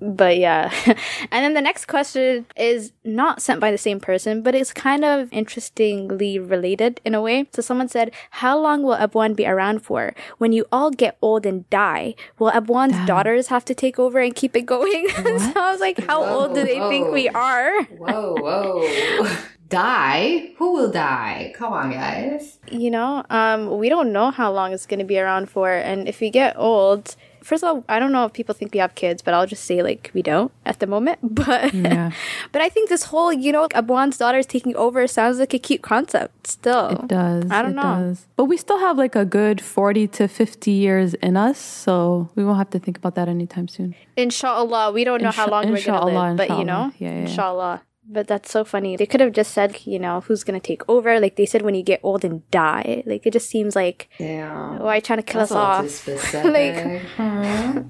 But 0.00 0.38
yeah. 0.38 0.72
and 0.86 1.44
then 1.44 1.54
the 1.54 1.60
next 1.60 1.86
question 1.86 2.46
is 2.54 2.92
not 3.02 3.42
sent 3.42 3.58
by 3.58 3.72
the 3.72 3.78
same 3.78 3.98
person, 3.98 4.42
but 4.42 4.54
it's 4.54 4.72
kind 4.72 5.04
of 5.04 5.28
interestingly 5.32 6.38
related 6.38 7.00
in 7.04 7.16
a 7.16 7.20
way. 7.20 7.48
So 7.52 7.62
someone 7.62 7.88
said, 7.88 8.12
How 8.30 8.56
long 8.56 8.84
will 8.84 8.96
Abwaan 8.96 9.34
be 9.34 9.44
around 9.44 9.80
for? 9.80 10.14
When 10.38 10.52
you 10.52 10.66
all 10.70 10.92
get 10.92 11.18
old 11.20 11.46
and 11.46 11.68
die, 11.68 12.14
will 12.38 12.52
Abwaan's 12.52 13.08
daughters 13.08 13.48
have 13.48 13.64
to 13.64 13.74
take 13.74 13.98
over 13.98 14.20
and 14.20 14.32
keep 14.32 14.54
it 14.54 14.66
going? 14.66 15.08
so 15.16 15.52
I 15.56 15.72
was 15.72 15.80
like, 15.80 15.98
How 16.06 16.22
old 16.22 16.54
do 16.54 16.62
they 16.62 16.78
think 16.78 17.10
we 17.10 17.28
are? 17.28 17.82
Whoa, 17.86 18.36
whoa. 18.38 19.36
die? 19.68 20.52
Who 20.58 20.72
will 20.74 20.90
die? 20.90 21.52
Come 21.56 21.72
on, 21.72 21.90
guys. 21.90 22.58
you 22.70 22.90
know 22.90 23.24
um 23.30 23.78
we 23.78 23.88
don't 23.88 24.12
know 24.12 24.30
how 24.30 24.50
long 24.52 24.72
it's 24.72 24.86
going 24.86 24.98
to 24.98 25.04
be 25.14 25.18
around 25.18 25.46
for 25.48 25.70
and 25.70 26.08
if 26.08 26.20
we 26.20 26.28
get 26.30 26.50
old 26.58 27.14
first 27.48 27.62
of 27.62 27.68
all 27.68 27.84
i 27.88 27.96
don't 28.00 28.10
know 28.10 28.24
if 28.26 28.32
people 28.32 28.52
think 28.58 28.72
we 28.74 28.80
have 28.80 28.92
kids 28.96 29.22
but 29.22 29.32
i'll 29.34 29.46
just 29.46 29.64
say 29.70 29.78
like 29.88 30.10
we 30.14 30.20
don't 30.30 30.50
at 30.70 30.80
the 30.80 30.86
moment 30.94 31.16
but 31.42 31.72
Yeah. 31.72 32.10
but 32.52 32.60
i 32.60 32.68
think 32.68 32.88
this 32.88 33.04
whole 33.04 33.32
you 33.32 33.52
know 33.52 33.68
Abwaan's 33.68 34.20
is 34.40 34.46
taking 34.46 34.74
over 34.74 35.06
sounds 35.06 35.38
like 35.38 35.54
a 35.54 35.60
cute 35.68 35.82
concept 35.82 36.48
still 36.48 36.88
It 36.88 37.06
does. 37.06 37.44
I 37.56 37.62
don't 37.62 37.72
it 37.78 37.82
know. 37.82 37.94
Does. 38.08 38.26
But 38.34 38.46
we 38.46 38.56
still 38.56 38.80
have 38.86 38.96
like 38.98 39.14
a 39.14 39.24
good 39.24 39.60
40 39.60 40.08
to 40.18 40.26
50 40.28 40.70
years 40.72 41.14
in 41.14 41.36
us. 41.36 41.58
So 41.58 42.28
we 42.34 42.44
won't 42.44 42.58
have 42.58 42.70
to 42.70 42.80
think 42.80 42.96
about 42.98 43.14
that 43.14 43.28
anytime 43.28 43.68
soon. 43.68 43.94
inshallah 44.16 44.90
we 44.96 45.04
don't 45.04 45.22
know 45.22 45.30
how 45.30 45.46
Insha- 45.46 45.50
long 45.54 45.62
we're 45.70 45.78
going 45.82 45.82
to 45.82 45.90
inshallah, 45.92 46.26
live 46.28 46.36
but 46.36 46.48
you 46.58 46.64
know. 46.64 46.84
Yeah, 46.98 47.10
yeah, 47.10 47.14
yeah. 47.14 47.26
inshallah 47.28 47.76
but 48.08 48.26
that's 48.26 48.50
so 48.50 48.64
funny. 48.64 48.96
They 48.96 49.06
could 49.06 49.20
have 49.20 49.32
just 49.32 49.52
said, 49.52 49.84
you 49.86 49.98
know, 49.98 50.20
who's 50.20 50.44
going 50.44 50.58
to 50.58 50.64
take 50.66 50.82
over. 50.88 51.18
Like 51.20 51.36
they 51.36 51.46
said, 51.46 51.62
when 51.62 51.74
you 51.74 51.82
get 51.82 52.00
old 52.02 52.24
and 52.24 52.48
die. 52.50 53.02
Like 53.06 53.26
it 53.26 53.32
just 53.32 53.48
seems 53.48 53.74
like, 53.74 54.08
Damn. 54.18 54.78
why 54.80 54.92
are 54.92 54.94
you 54.96 55.00
trying 55.00 55.18
to 55.18 55.22
kill 55.22 55.40
That's 55.40 55.52
us 55.52 56.06
a 56.06 56.10
little 56.12 56.24
too 56.28 56.42
off? 56.42 56.50
specific. 56.52 57.02
Huh? 57.16 57.82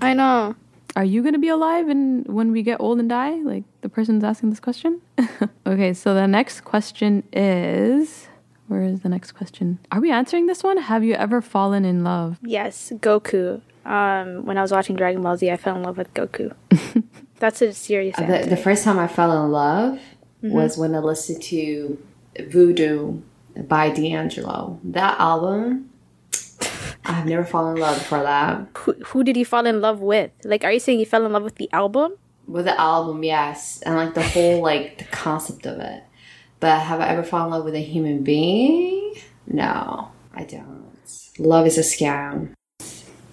I 0.02 0.14
know. 0.14 0.54
Are 0.94 1.04
you 1.04 1.20
going 1.22 1.34
to 1.34 1.38
be 1.38 1.48
alive 1.48 1.88
and 1.88 2.26
when 2.26 2.52
we 2.52 2.62
get 2.62 2.80
old 2.80 2.98
and 3.00 3.08
die? 3.08 3.34
Like 3.42 3.64
the 3.82 3.88
person's 3.88 4.24
asking 4.24 4.50
this 4.50 4.60
question? 4.60 5.02
okay, 5.66 5.92
so 5.92 6.14
the 6.14 6.26
next 6.26 6.62
question 6.62 7.22
is 7.32 8.28
where 8.68 8.82
is 8.82 9.00
the 9.00 9.08
next 9.08 9.32
question? 9.32 9.78
Are 9.92 10.00
we 10.00 10.10
answering 10.10 10.46
this 10.46 10.62
one? 10.62 10.78
Have 10.78 11.04
you 11.04 11.14
ever 11.14 11.40
fallen 11.42 11.84
in 11.84 12.02
love? 12.02 12.38
Yes, 12.42 12.92
Goku. 12.96 13.60
Um, 13.84 14.44
when 14.44 14.58
I 14.58 14.62
was 14.62 14.72
watching 14.72 14.96
Dragon 14.96 15.22
Ball 15.22 15.36
Z, 15.36 15.50
I 15.50 15.56
fell 15.56 15.76
in 15.76 15.82
love 15.82 15.98
with 15.98 16.12
Goku. 16.14 16.52
That's 17.38 17.60
a 17.62 17.72
serious 17.72 18.18
uh, 18.18 18.26
the, 18.26 18.46
the 18.48 18.56
first 18.56 18.84
time 18.84 18.98
I 18.98 19.08
fell 19.08 19.44
in 19.44 19.52
love 19.52 19.98
mm-hmm. 20.42 20.52
was 20.52 20.78
when 20.78 20.94
I 20.94 20.98
listened 20.98 21.42
to 21.44 22.02
Voodoo 22.48 23.20
by 23.68 23.90
D'Angelo. 23.90 24.80
That 24.84 25.18
album, 25.18 25.90
I've 27.04 27.26
never 27.26 27.44
fallen 27.44 27.76
in 27.76 27.82
love 27.82 27.98
before 27.98 28.22
that. 28.22 28.68
who, 28.76 28.92
who 29.04 29.24
did 29.24 29.36
you 29.36 29.44
fall 29.44 29.66
in 29.66 29.80
love 29.80 30.00
with? 30.00 30.30
Like, 30.44 30.64
are 30.64 30.72
you 30.72 30.80
saying 30.80 31.00
you 31.00 31.06
fell 31.06 31.24
in 31.26 31.32
love 31.32 31.42
with 31.42 31.56
the 31.56 31.70
album? 31.72 32.14
With 32.46 32.66
the 32.66 32.80
album, 32.80 33.24
yes, 33.24 33.82
and 33.82 33.96
like 33.96 34.14
the 34.14 34.22
whole 34.22 34.62
like 34.62 34.98
the 34.98 35.04
concept 35.04 35.66
of 35.66 35.80
it. 35.80 36.02
But 36.60 36.80
have 36.80 37.00
I 37.00 37.08
ever 37.08 37.22
fallen 37.22 37.46
in 37.46 37.52
love 37.52 37.64
with 37.64 37.74
a 37.74 37.80
human 37.80 38.22
being? 38.22 39.14
No, 39.46 40.10
I 40.32 40.44
don't. 40.44 40.86
Love 41.38 41.66
is 41.66 41.76
a 41.76 41.82
scam. 41.82 42.55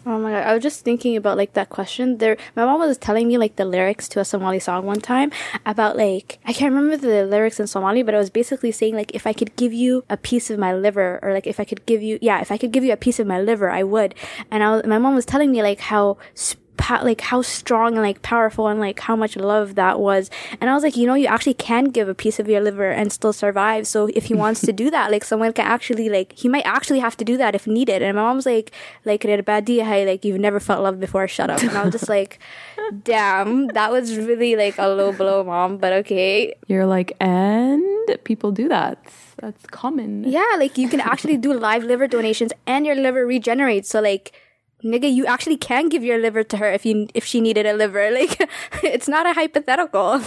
Oh 0.06 0.20
my 0.20 0.32
god, 0.32 0.44
I 0.44 0.54
was 0.54 0.62
just 0.62 0.84
thinking 0.84 1.16
about 1.16 1.38
like 1.38 1.54
that 1.54 1.70
question. 1.70 2.18
There, 2.18 2.36
my 2.58 2.66
mom 2.66 2.82
was 2.82 2.98
telling 2.98 3.28
me 3.28 3.38
like 3.38 3.56
the 3.56 3.64
lyrics 3.64 4.10
to 4.10 4.20
a 4.20 4.26
Somali 4.26 4.60
song 4.60 4.86
one 4.86 5.00
time 5.00 5.32
about 5.66 5.96
like 5.96 6.40
I 6.46 6.52
can't 6.52 6.74
remember 6.74 6.98
the 6.98 7.26
lyrics 7.26 7.58
in 7.58 7.68
Somali, 7.68 8.04
but 8.04 8.14
it 8.14 8.18
was 8.18 8.30
basically 8.30 8.74
saying 8.74 8.96
like 8.96 9.16
if 9.16 9.26
I 9.26 9.32
could 9.32 9.56
give 9.56 9.72
you 9.72 10.04
a 10.10 10.18
piece 10.18 10.50
of 10.50 10.60
my 10.60 10.74
liver, 10.74 11.20
or 11.24 11.32
like 11.32 11.48
if 11.48 11.58
I 11.58 11.64
could 11.64 11.86
give 11.86 12.04
you, 12.04 12.20
yeah, 12.22 12.42
if 12.42 12.52
I 12.52 12.58
could 12.58 12.74
give 12.74 12.84
you 12.84 12.92
a 12.92 12.98
piece 12.98 13.20
of 13.20 13.28
my 13.28 13.40
liver, 13.40 13.70
I 13.70 13.84
would. 13.84 14.14
And 14.52 14.62
I 14.62 14.72
was, 14.76 14.86
my 14.86 14.98
mom 14.98 15.16
was 15.16 15.26
telling 15.26 15.52
me 15.52 15.64
like 15.64 15.80
how. 15.80 16.18
sp- 16.36 16.63
like 16.92 17.22
how 17.22 17.42
strong 17.42 17.94
and 17.94 18.02
like 18.02 18.22
powerful 18.22 18.68
and 18.68 18.80
like 18.80 19.00
how 19.00 19.16
much 19.16 19.36
love 19.36 19.76
that 19.76 20.00
was. 20.00 20.30
And 20.60 20.70
i 20.70 20.74
was 20.74 20.84
like 20.84 20.96
you 20.96 21.08
know 21.08 21.14
you 21.16 21.28
actually 21.28 21.54
can 21.56 21.86
give 21.86 22.08
a 22.10 22.16
piece 22.16 22.40
of 22.40 22.48
your 22.48 22.62
liver 22.62 22.90
and 22.92 23.12
still 23.12 23.34
survive. 23.34 23.88
So 23.88 24.10
if 24.14 24.26
he 24.26 24.34
wants 24.34 24.62
to 24.62 24.74
do 24.74 24.90
that 24.92 25.12
like 25.12 25.24
someone 25.24 25.54
can 25.54 25.66
actually 25.66 26.10
like 26.10 26.34
he 26.34 26.48
might 26.50 26.66
actually 26.66 27.00
have 27.00 27.18
to 27.18 27.26
do 27.26 27.38
that 27.38 27.56
if 27.56 27.68
needed. 27.68 28.02
And 28.02 28.16
my 28.16 28.24
mom's 28.24 28.46
like 28.46 28.72
like 29.06 29.22
"Rebadi, 29.22 29.84
hey, 29.84 30.06
like 30.06 30.24
you've 30.26 30.40
never 30.40 30.60
felt 30.60 30.84
love 30.84 31.00
before 31.00 31.28
shut 31.28 31.50
up. 31.50 31.62
And 31.62 31.72
i 31.72 31.84
was 31.84 31.94
just 31.94 32.10
like 32.18 32.40
damn 33.04 33.68
that 33.68 33.92
was 33.92 34.18
really 34.18 34.56
like 34.56 34.78
a 34.78 34.88
low 34.88 35.12
blow 35.12 35.44
mom 35.44 35.78
but 35.78 35.94
okay. 35.94 36.54
You're 36.68 36.86
like, 36.86 37.14
and 37.20 37.84
people 38.24 38.52
do 38.52 38.68
that. 38.70 38.98
That's 39.38 39.66
common. 39.68 40.24
yeah 40.24 40.56
like 40.58 40.78
you 40.78 40.88
can 40.88 41.00
actually 41.02 41.38
do 41.38 41.54
live 41.54 41.84
liver 41.84 42.08
donations 42.08 42.54
and 42.68 42.86
your 42.86 42.96
liver 42.96 43.26
regenerates. 43.26 43.90
So 43.90 44.00
like 44.02 44.32
nigga, 44.84 45.12
you 45.12 45.26
actually 45.26 45.58
can 45.58 45.90
give 45.90 46.04
your 46.04 46.20
liver 46.20 46.44
to 46.44 46.58
her 46.58 46.72
if 46.72 46.86
you 46.86 47.08
if 47.14 47.26
she 47.26 47.42
needed 47.42 47.66
a 47.66 47.74
liver. 47.74 48.04
Like, 48.14 48.50
it's 48.84 49.08
not 49.08 49.26
a 49.26 49.34
hypothetical. 49.34 50.22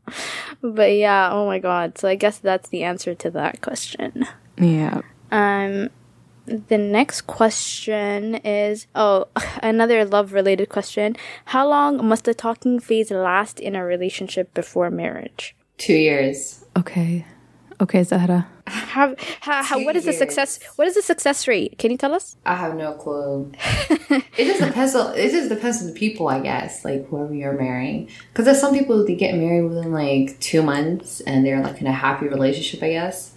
but 0.62 0.92
yeah, 0.92 1.30
oh 1.32 1.46
my 1.46 1.58
god. 1.58 1.98
So 1.98 2.08
I 2.08 2.14
guess 2.14 2.38
that's 2.38 2.68
the 2.68 2.82
answer 2.82 3.14
to 3.14 3.30
that 3.30 3.62
question. 3.62 4.26
Yeah. 4.58 5.00
Um, 5.30 5.88
the 6.46 6.78
next 6.78 7.22
question 7.22 8.34
is 8.36 8.86
oh, 8.94 9.28
another 9.62 10.04
love 10.04 10.32
related 10.32 10.68
question. 10.68 11.16
How 11.46 11.68
long 11.68 12.04
must 12.06 12.24
the 12.24 12.34
talking 12.34 12.80
phase 12.80 13.10
last 13.10 13.60
in 13.60 13.74
a 13.74 13.84
relationship 13.84 14.52
before 14.54 14.90
marriage? 14.90 15.56
Two 15.78 15.94
years. 15.94 16.64
Okay. 16.76 17.24
Okay, 17.82 18.04
Zahra. 18.04 18.46
How, 18.68 19.16
how, 19.40 19.60
how 19.64 19.78
Two 19.78 19.84
what 19.84 19.96
is 19.96 20.04
the 20.04 20.12
success? 20.12 20.60
What 20.76 20.86
is 20.86 20.94
the 20.94 21.02
success 21.02 21.48
rate? 21.48 21.78
Can 21.78 21.90
you 21.90 21.96
tell 21.96 22.14
us? 22.14 22.36
I 22.46 22.54
have 22.54 22.76
no 22.76 22.92
clue. 22.92 23.50
it 23.58 24.44
just 24.44 24.60
depends 24.60 24.94
on 24.94 25.18
it 25.18 25.32
just 25.32 25.48
depends 25.48 25.80
on 25.80 25.88
the 25.88 25.92
people, 25.92 26.28
I 26.28 26.38
guess, 26.38 26.84
like 26.84 27.08
whoever 27.08 27.34
you're 27.34 27.58
marrying. 27.58 28.08
Because 28.28 28.44
there's 28.44 28.60
some 28.60 28.72
people 28.72 29.04
they 29.04 29.16
get 29.16 29.34
married 29.34 29.64
within 29.64 29.90
like 29.90 30.38
two 30.38 30.62
months 30.62 31.20
and 31.22 31.44
they're 31.44 31.60
like 31.60 31.80
in 31.80 31.88
a 31.88 31.92
happy 31.92 32.28
relationship, 32.28 32.84
I 32.84 32.90
guess. 32.90 33.34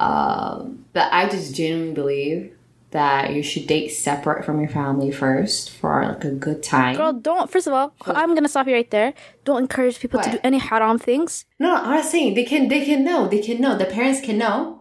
Um, 0.00 0.86
but 0.94 1.12
I 1.12 1.28
just 1.28 1.54
genuinely 1.54 1.92
believe 1.92 2.56
that 2.92 3.32
you 3.32 3.42
should 3.42 3.66
date 3.66 3.88
separate 3.88 4.44
from 4.44 4.60
your 4.60 4.68
family 4.68 5.10
first 5.10 5.70
for 5.70 6.04
like 6.04 6.24
a 6.24 6.30
good 6.30 6.62
time. 6.62 6.96
Girl, 6.96 7.12
don't. 7.12 7.50
First 7.50 7.66
of 7.66 7.72
all, 7.72 7.92
I'm 8.06 8.34
gonna 8.34 8.48
stop 8.48 8.66
you 8.66 8.74
right 8.74 8.90
there. 8.90 9.14
Don't 9.44 9.62
encourage 9.62 9.98
people 9.98 10.20
to 10.20 10.30
do 10.30 10.38
any 10.44 10.58
haram 10.58 10.98
things. 10.98 11.44
No, 11.58 11.68
no, 11.74 11.82
I'm 11.82 11.90
not 11.90 12.04
saying 12.04 12.34
they 12.34 12.44
can. 12.44 12.68
They 12.68 12.84
can 12.84 13.04
know. 13.04 13.26
They 13.28 13.40
can 13.40 13.60
know. 13.60 13.76
The 13.76 13.86
parents 13.86 14.20
can 14.20 14.38
know. 14.38 14.80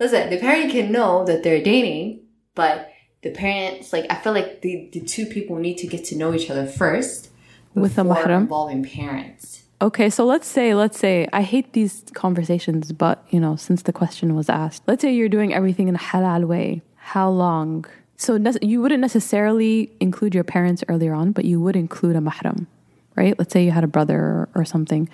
Listen, 0.00 0.30
the 0.30 0.38
parent 0.38 0.72
can 0.72 0.90
know 0.90 1.24
that 1.26 1.42
they're 1.42 1.62
dating, 1.62 2.22
but 2.54 2.88
the 3.22 3.30
parents, 3.30 3.92
like, 3.92 4.06
I 4.10 4.16
feel 4.16 4.32
like 4.32 4.62
the 4.62 4.88
the 4.92 5.00
two 5.00 5.26
people 5.26 5.56
need 5.56 5.76
to 5.78 5.86
get 5.86 6.04
to 6.06 6.16
know 6.16 6.34
each 6.34 6.50
other 6.50 6.66
first 6.66 7.30
With 7.74 7.98
a 7.98 8.04
before 8.04 8.24
mahram? 8.24 8.40
involving 8.42 8.82
parents. 8.84 9.62
Okay, 9.80 10.10
so 10.10 10.24
let's 10.24 10.46
say, 10.46 10.74
let's 10.74 10.96
say, 10.98 11.28
I 11.32 11.42
hate 11.42 11.72
these 11.72 12.04
conversations, 12.14 12.92
but 12.92 13.24
you 13.30 13.40
know, 13.40 13.56
since 13.56 13.82
the 13.82 13.92
question 13.92 14.34
was 14.34 14.48
asked, 14.48 14.82
let's 14.86 15.02
say 15.02 15.12
you're 15.12 15.28
doing 15.28 15.52
everything 15.52 15.88
in 15.88 15.96
a 15.96 15.98
halal 15.98 16.46
way. 16.46 16.82
How 17.04 17.28
long? 17.30 17.84
So 18.16 18.38
nece- 18.38 18.62
you 18.62 18.80
wouldn't 18.80 19.00
necessarily 19.00 19.90
include 20.00 20.34
your 20.34 20.44
parents 20.44 20.84
earlier 20.88 21.12
on, 21.14 21.32
but 21.32 21.44
you 21.44 21.60
would 21.60 21.74
include 21.76 22.14
a 22.16 22.20
mahram, 22.20 22.66
right? 23.16 23.36
Let's 23.38 23.52
say 23.52 23.64
you 23.64 23.72
had 23.72 23.84
a 23.84 23.88
brother 23.88 24.18
or, 24.18 24.48
or 24.54 24.64
something. 24.64 25.08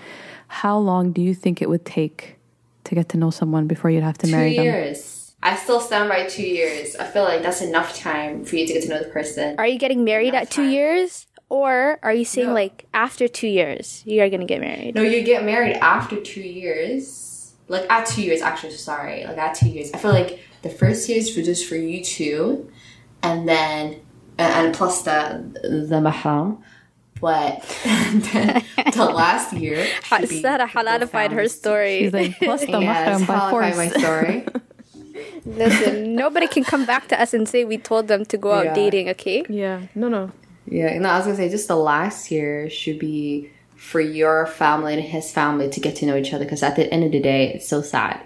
How 0.48 0.78
long 0.78 1.12
do 1.12 1.20
you 1.22 1.34
think 1.34 1.60
it 1.62 1.68
would 1.68 1.84
take 1.84 2.36
to 2.84 2.94
get 2.94 3.08
to 3.10 3.16
know 3.16 3.30
someone 3.30 3.66
before 3.66 3.90
you'd 3.90 4.02
have 4.02 4.18
to 4.18 4.26
Two 4.26 4.32
marry 4.32 4.50
them? 4.54 4.64
Two 4.64 4.70
years. 4.70 5.34
I 5.42 5.56
still 5.56 5.80
stand 5.80 6.08
by 6.08 6.26
two 6.26 6.42
years. 6.46 6.96
I 6.96 7.04
feel 7.04 7.22
like 7.22 7.42
that's 7.42 7.62
enough 7.62 7.96
time 7.96 8.44
for 8.44 8.56
you 8.56 8.66
to 8.66 8.72
get 8.74 8.82
to 8.82 8.88
know 8.88 8.98
the 8.98 9.08
person. 9.08 9.54
Are 9.58 9.66
you 9.66 9.78
getting 9.78 10.04
married 10.04 10.28
Enough 10.34 10.42
at 10.42 10.50
two 10.50 10.62
time. 10.64 10.72
years, 10.72 11.26
or 11.48 11.98
are 12.02 12.12
you 12.12 12.24
saying 12.24 12.48
No. 12.48 12.54
like 12.54 12.86
after 12.92 13.28
two 13.28 13.46
years 13.48 14.02
you 14.04 14.20
are 14.22 14.28
gonna 14.28 14.44
get 14.46 14.60
married? 14.60 14.94
No, 14.94 15.02
you 15.02 15.22
get 15.22 15.44
married 15.44 15.76
after 15.76 16.20
two 16.20 16.42
years. 16.42 17.54
Like 17.68 17.86
at 17.90 18.06
two 18.06 18.22
years, 18.22 18.42
actually, 18.42 18.72
sorry. 18.72 19.24
Like 19.24 19.38
at 19.38 19.54
two 19.54 19.68
years. 19.68 19.90
I 19.94 19.98
feel 19.98 20.10
like 20.12 20.40
the 20.62 20.70
first 20.70 21.08
year 21.08 21.18
is 21.18 21.34
for 21.34 21.42
just 21.42 21.66
for 21.68 21.76
you 21.76 22.02
two, 22.04 22.70
and 23.22 23.48
then 23.48 24.00
and, 24.38 24.66
and 24.66 24.74
plus 24.74 25.02
the 25.02 25.42
the 25.62 26.00
mahram. 26.00 26.62
But 27.20 27.60
the 27.84 29.10
last 29.12 29.52
year, 29.52 29.84
should 30.04 30.28
be 30.28 30.40
Sarah 30.40 30.68
for 30.68 30.82
both 30.84 30.86
halalified 30.86 31.32
her 31.32 31.48
story. 31.48 32.00
She's 32.00 32.12
like, 32.12 32.38
plus 32.38 32.60
the 32.60 32.78
Yes, 32.78 33.20
mahram 33.22 33.26
by 33.26 33.34
qualify 33.50 33.50
force. 33.72 33.76
my 33.76 33.88
story. 33.88 34.46
Listen, 35.44 36.14
nobody 36.14 36.46
can 36.46 36.62
come 36.64 36.84
back 36.86 37.08
to 37.08 37.20
us 37.20 37.34
and 37.34 37.48
say 37.48 37.64
we 37.64 37.76
told 37.78 38.06
them 38.08 38.24
to 38.26 38.36
go 38.36 38.52
out 38.52 38.66
Yeah. 38.66 38.74
dating. 38.74 39.08
Okay. 39.10 39.44
yeah, 39.48 39.82
no, 39.96 40.08
no. 40.08 40.30
yeah, 40.66 40.96
no, 40.98 41.08
I 41.08 41.16
was 41.16 41.26
gonna 41.26 41.36
say 41.36 41.48
just 41.48 41.66
the 41.68 41.76
last 41.76 42.30
year 42.30 42.70
should 42.70 42.98
be 43.00 43.50
for 43.74 44.00
your 44.00 44.46
family 44.46 44.94
and 44.94 45.02
his 45.02 45.32
family 45.32 45.68
to 45.70 45.80
get 45.80 45.96
to 45.96 46.06
know 46.06 46.16
each 46.16 46.32
other. 46.32 46.44
Because 46.44 46.62
at 46.62 46.76
the 46.76 46.92
end 46.92 47.02
of 47.04 47.10
the 47.12 47.20
day, 47.20 47.52
it's 47.54 47.66
so 47.66 47.82
sad. 47.82 48.20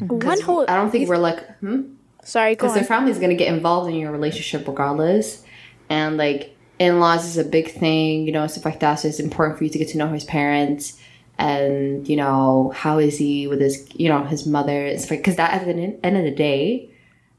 One 0.00 0.40
whole. 0.40 0.64
I 0.68 0.76
don't 0.76 0.90
think 0.90 1.08
we're 1.08 1.18
like, 1.18 1.58
hmm. 1.58 1.94
Sorry, 2.24 2.52
because 2.52 2.74
their 2.74 2.82
on. 2.82 2.88
family 2.88 3.10
is 3.10 3.18
going 3.18 3.30
to 3.30 3.36
get 3.36 3.52
involved 3.52 3.90
in 3.90 3.96
your 3.96 4.12
relationship 4.12 4.68
regardless 4.68 5.44
and 5.92 6.16
like 6.16 6.56
in-laws 6.78 7.26
is 7.26 7.36
a 7.36 7.44
big 7.44 7.70
thing 7.70 8.26
you 8.26 8.32
know 8.32 8.46
stuff 8.46 8.64
like 8.64 8.80
that 8.80 8.96
so 8.96 9.08
it's 9.08 9.20
important 9.20 9.58
for 9.58 9.64
you 9.64 9.70
to 9.70 9.78
get 9.78 9.88
to 9.88 9.98
know 9.98 10.08
his 10.08 10.24
parents 10.24 10.98
and 11.38 12.08
you 12.08 12.16
know 12.16 12.72
how 12.74 12.98
is 12.98 13.18
he 13.18 13.46
with 13.46 13.60
his 13.60 13.86
you 13.94 14.08
know 14.08 14.24
his 14.24 14.46
mother 14.46 14.86
it's 14.86 15.06
because 15.06 15.36
that 15.36 15.52
at 15.52 15.66
the 15.66 15.98
end 16.02 16.16
of 16.16 16.24
the 16.24 16.30
day 16.30 16.88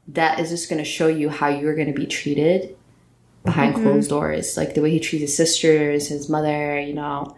that 0.08 0.38
is 0.38 0.50
just 0.50 0.68
going 0.68 0.78
to 0.78 0.84
show 0.84 1.08
you 1.08 1.28
how 1.28 1.48
you're 1.48 1.74
going 1.74 1.92
to 1.92 1.98
be 1.98 2.06
treated 2.06 2.76
behind 3.44 3.74
closed 3.74 4.08
doors 4.08 4.56
like 4.56 4.74
the 4.74 4.80
way 4.80 4.90
he 4.90 5.00
treats 5.00 5.22
his 5.22 5.36
sisters 5.36 6.08
his 6.08 6.30
mother 6.30 6.80
you 6.80 6.94
know 6.94 7.36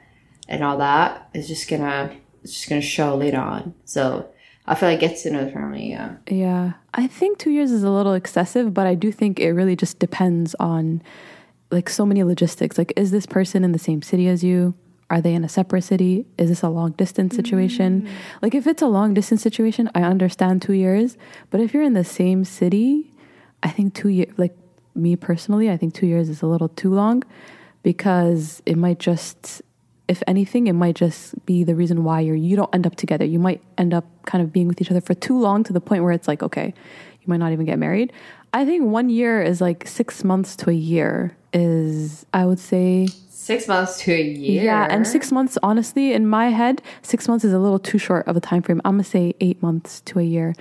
and 0.49 0.63
all 0.63 0.79
that 0.79 1.29
is 1.35 1.49
just 1.49 1.69
gonna 1.69 2.15
it's 2.45 2.53
just 2.53 2.69
gonna 2.69 2.81
show 2.81 3.17
later 3.17 3.41
on 3.41 3.75
so 3.85 4.29
i 4.67 4.75
feel 4.75 4.89
like 4.89 5.01
gets 5.01 5.23
to 5.23 5.31
know 5.31 5.45
the 5.45 5.51
family 5.51 5.89
yeah 5.91 6.17
Yeah, 6.29 6.73
I 6.95 7.07
think 7.07 7.39
two 7.39 7.51
years 7.51 7.71
is 7.71 7.83
a 7.85 7.91
little 7.91 8.15
excessive, 8.15 8.73
but 8.73 8.87
I 8.87 8.95
do 8.95 9.13
think 9.13 9.39
it 9.39 9.53
really 9.53 9.77
just 9.77 9.99
depends 9.99 10.55
on 10.59 11.03
like 11.71 11.89
so 11.89 12.07
many 12.07 12.23
logistics. 12.23 12.79
Like, 12.79 12.93
is 12.97 13.11
this 13.11 13.27
person 13.27 13.65
in 13.65 13.73
the 13.73 13.79
same 13.79 14.03
city 14.03 14.29
as 14.29 14.43
you? 14.43 14.75
Are 15.09 15.21
they 15.21 15.35
in 15.35 15.45
a 15.45 15.49
separate 15.49 15.83
city? 15.83 16.27
Is 16.39 16.49
this 16.49 16.63
a 16.63 16.69
long 16.69 16.93
distance 16.93 17.37
situation? 17.37 18.03
Mm. 18.03 18.09
Like, 18.43 18.55
if 18.55 18.67
it's 18.67 18.83
a 18.83 18.87
long 18.87 19.15
distance 19.15 19.43
situation, 19.43 19.89
I 19.95 20.03
understand 20.03 20.63
two 20.63 20.73
years. 20.73 21.17
But 21.51 21.61
if 21.61 21.73
you're 21.73 21.83
in 21.83 21.93
the 21.93 22.05
same 22.05 22.45
city, 22.45 23.13
I 23.63 23.69
think 23.71 23.95
two 23.95 24.09
years, 24.09 24.33
like 24.37 24.57
me 24.95 25.15
personally, 25.17 25.71
I 25.71 25.77
think 25.77 25.95
two 25.95 26.07
years 26.07 26.29
is 26.29 26.43
a 26.43 26.47
little 26.47 26.71
too 26.71 26.93
long 26.93 27.23
because 27.83 28.63
it 28.67 28.77
might 28.77 28.99
just, 28.99 29.63
if 30.09 30.23
anything, 30.27 30.67
it 30.69 30.73
might 30.75 30.95
just 30.97 31.35
be 31.47 31.65
the 31.65 31.75
reason 31.75 32.05
why 32.05 32.21
you're, 32.21 32.37
you 32.37 32.55
don't 32.57 32.73
end 32.75 32.87
up 32.87 32.95
together. 32.97 33.25
You 33.25 33.39
might 33.39 33.61
end 33.77 33.93
up 33.93 34.05
kind 34.25 34.43
of 34.43 34.53
being 34.53 34.69
with 34.69 34.81
each 34.81 34.91
other 34.91 35.01
for 35.01 35.15
too 35.15 35.39
long 35.39 35.65
to 35.65 35.73
the 35.73 35.81
point 35.81 36.03
where 36.05 36.13
it's 36.13 36.29
like, 36.29 36.43
okay, 36.43 36.73
you 37.21 37.27
might 37.27 37.39
not 37.39 37.53
even 37.53 37.67
get 37.67 37.79
married. 37.79 38.13
I 38.53 38.65
think 38.65 38.85
one 38.85 39.09
year 39.11 39.43
is 39.43 39.61
like 39.61 39.87
six 39.87 40.23
months 40.25 40.55
to 40.57 40.71
a 40.71 40.75
year 40.75 41.37
is, 41.53 42.25
I 42.33 42.47
would 42.47 42.59
say, 42.61 43.09
Six 43.29 43.69
months 43.69 43.99
to 44.01 44.13
a 44.13 44.21
year. 44.23 44.65
yeah, 44.65 44.89
and 44.91 45.07
six 45.07 45.31
months, 45.31 45.57
honestly, 45.63 46.13
in 46.13 46.27
my 46.27 46.49
head, 46.49 46.83
six 47.03 47.29
months 47.29 47.45
is 47.45 47.53
a 47.53 47.59
little 47.61 47.79
too 47.79 47.97
short 47.99 48.27
of 48.27 48.37
a 48.37 48.41
time 48.41 48.61
frame. 48.63 48.81
I'm 48.85 48.95
gonna 48.95 49.05
say 49.05 49.35
eight 49.41 49.63
months 49.63 50.01
to 50.03 50.19
a 50.19 50.23
year 50.25 50.53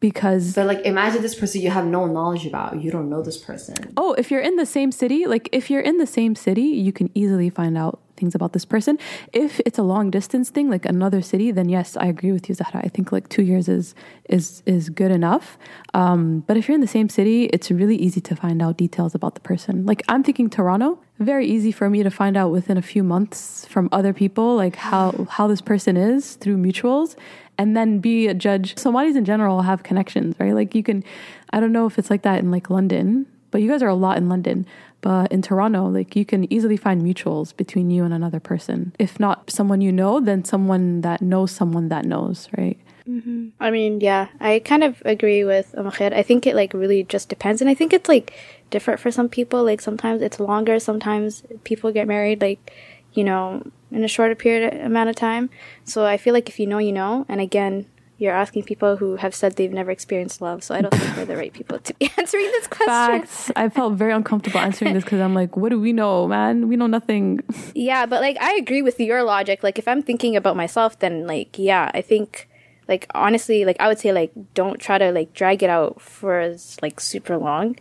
because 0.00 0.54
But 0.54 0.66
like, 0.66 0.80
imagine 0.80 1.22
this 1.22 1.34
person 1.34 1.60
you 1.62 1.70
have 1.70 1.86
no 1.86 2.06
knowledge 2.06 2.46
about. 2.46 2.80
You 2.82 2.90
don't 2.90 3.08
know 3.08 3.22
this 3.22 3.38
person. 3.38 3.92
oh, 3.96 4.12
if 4.14 4.30
you're 4.30 4.40
in 4.40 4.56
the 4.56 4.66
same 4.66 4.92
city, 4.92 5.26
like 5.26 5.48
if 5.52 5.70
you're 5.70 5.80
in 5.80 5.96
the 5.98 6.06
same 6.06 6.34
city, 6.34 6.62
you 6.62 6.92
can 6.92 7.10
easily 7.14 7.48
find 7.50 7.78
out 7.78 8.00
things 8.20 8.34
about 8.34 8.52
this 8.52 8.66
person. 8.74 8.98
If 9.32 9.60
it's 9.66 9.78
a 9.78 9.82
long 9.82 10.10
distance 10.10 10.50
thing, 10.50 10.70
like 10.70 10.84
another 10.84 11.22
city, 11.22 11.50
then 11.50 11.68
yes, 11.68 11.96
I 11.96 12.06
agree 12.06 12.32
with 12.32 12.48
you, 12.48 12.54
Zahra. 12.54 12.80
I 12.84 12.88
think 12.88 13.10
like 13.16 13.28
two 13.28 13.42
years 13.42 13.66
is 13.68 13.94
is 14.28 14.62
is 14.66 14.90
good 15.00 15.12
enough. 15.20 15.46
Um, 15.94 16.20
but 16.46 16.56
if 16.56 16.68
you're 16.68 16.78
in 16.80 16.80
the 16.88 16.94
same 16.98 17.08
city, 17.08 17.38
it's 17.54 17.70
really 17.70 17.96
easy 17.96 18.20
to 18.28 18.36
find 18.36 18.62
out 18.62 18.76
details 18.76 19.14
about 19.14 19.34
the 19.34 19.40
person. 19.40 19.86
Like 19.86 20.02
I'm 20.08 20.22
thinking 20.22 20.48
Toronto, 20.50 20.98
very 21.18 21.46
easy 21.46 21.72
for 21.72 21.90
me 21.90 22.02
to 22.02 22.10
find 22.10 22.36
out 22.36 22.50
within 22.50 22.76
a 22.76 22.82
few 22.82 23.02
months 23.02 23.66
from 23.66 23.88
other 23.92 24.12
people, 24.12 24.56
like 24.56 24.76
how 24.76 25.26
how 25.30 25.46
this 25.46 25.62
person 25.72 25.96
is 25.96 26.36
through 26.36 26.58
mutuals, 26.58 27.16
and 27.58 27.76
then 27.76 27.98
be 27.98 28.26
a 28.26 28.34
judge. 28.34 28.78
Somalis 28.78 29.16
in 29.16 29.24
general 29.24 29.62
have 29.62 29.82
connections, 29.82 30.34
right? 30.38 30.54
Like 30.54 30.74
you 30.74 30.82
can, 30.82 31.04
I 31.52 31.60
don't 31.60 31.72
know 31.72 31.86
if 31.86 31.98
it's 31.98 32.10
like 32.10 32.22
that 32.22 32.38
in 32.38 32.50
like 32.50 32.70
London, 32.70 33.26
but 33.50 33.60
you 33.60 33.68
guys 33.68 33.82
are 33.82 33.88
a 33.88 33.94
lot 33.94 34.16
in 34.16 34.28
London. 34.28 34.66
But 35.00 35.32
in 35.32 35.42
Toronto, 35.42 35.86
like 35.86 36.14
you 36.14 36.24
can 36.24 36.52
easily 36.52 36.76
find 36.76 37.02
mutuals 37.02 37.56
between 37.56 37.90
you 37.90 38.04
and 38.04 38.12
another 38.12 38.40
person. 38.40 38.92
If 38.98 39.18
not 39.18 39.50
someone 39.50 39.80
you 39.80 39.92
know, 39.92 40.20
then 40.20 40.44
someone 40.44 41.00
that 41.00 41.22
knows 41.22 41.50
someone 41.50 41.88
that 41.88 42.04
knows, 42.04 42.48
right? 42.56 42.78
Mm-hmm. 43.08 43.48
I 43.58 43.70
mean, 43.70 44.00
yeah, 44.00 44.28
I 44.40 44.60
kind 44.60 44.84
of 44.84 45.02
agree 45.04 45.42
with 45.44 45.74
Amakhed. 45.76 46.12
I 46.12 46.22
think 46.22 46.46
it 46.46 46.54
like 46.54 46.74
really 46.74 47.02
just 47.04 47.28
depends, 47.28 47.60
and 47.60 47.70
I 47.70 47.74
think 47.74 47.92
it's 47.92 48.08
like 48.08 48.32
different 48.70 49.00
for 49.00 49.10
some 49.10 49.28
people. 49.28 49.64
Like 49.64 49.80
sometimes 49.80 50.22
it's 50.22 50.38
longer, 50.38 50.78
sometimes 50.78 51.42
people 51.64 51.92
get 51.92 52.06
married 52.06 52.40
like 52.40 52.72
you 53.14 53.24
know 53.24 53.64
in 53.90 54.04
a 54.04 54.08
shorter 54.08 54.34
period 54.34 54.74
amount 54.80 55.08
of 55.08 55.16
time. 55.16 55.50
So 55.84 56.04
I 56.04 56.16
feel 56.16 56.34
like 56.34 56.48
if 56.48 56.60
you 56.60 56.66
know, 56.66 56.78
you 56.78 56.92
know. 56.92 57.26
And 57.28 57.40
again, 57.40 57.86
you're 58.20 58.34
asking 58.34 58.62
people 58.64 58.98
who 58.98 59.16
have 59.16 59.34
said 59.34 59.56
they've 59.56 59.72
never 59.72 59.90
experienced 59.90 60.42
love, 60.42 60.62
so 60.62 60.74
I 60.74 60.82
don't 60.82 60.94
think 60.94 61.16
we're 61.16 61.24
the 61.24 61.38
right 61.38 61.52
people 61.52 61.78
to 61.78 61.94
be 61.94 62.10
answering 62.18 62.44
this 62.44 62.66
question. 62.66 62.86
Facts. 62.86 63.50
I 63.56 63.70
felt 63.70 63.94
very 63.94 64.12
uncomfortable 64.12 64.60
answering 64.60 64.92
this 64.92 65.04
because 65.04 65.20
I'm 65.20 65.34
like, 65.34 65.56
what 65.56 65.70
do 65.70 65.80
we 65.80 65.94
know, 65.94 66.28
man? 66.28 66.68
We 66.68 66.76
know 66.76 66.86
nothing. 66.86 67.40
Yeah, 67.74 68.04
but 68.04 68.20
like 68.20 68.36
I 68.40 68.54
agree 68.56 68.82
with 68.82 69.00
your 69.00 69.22
logic. 69.22 69.62
Like 69.62 69.78
if 69.78 69.88
I'm 69.88 70.02
thinking 70.02 70.36
about 70.36 70.54
myself, 70.54 70.98
then 70.98 71.26
like 71.26 71.58
yeah, 71.58 71.90
I 71.94 72.02
think 72.02 72.48
like 72.88 73.06
honestly, 73.14 73.64
like 73.64 73.76
I 73.80 73.88
would 73.88 73.98
say 73.98 74.12
like 74.12 74.32
don't 74.52 74.78
try 74.78 74.98
to 74.98 75.10
like 75.12 75.32
drag 75.32 75.62
it 75.62 75.70
out 75.70 76.00
for 76.00 76.54
like 76.82 77.00
super 77.00 77.38
long. 77.38 77.76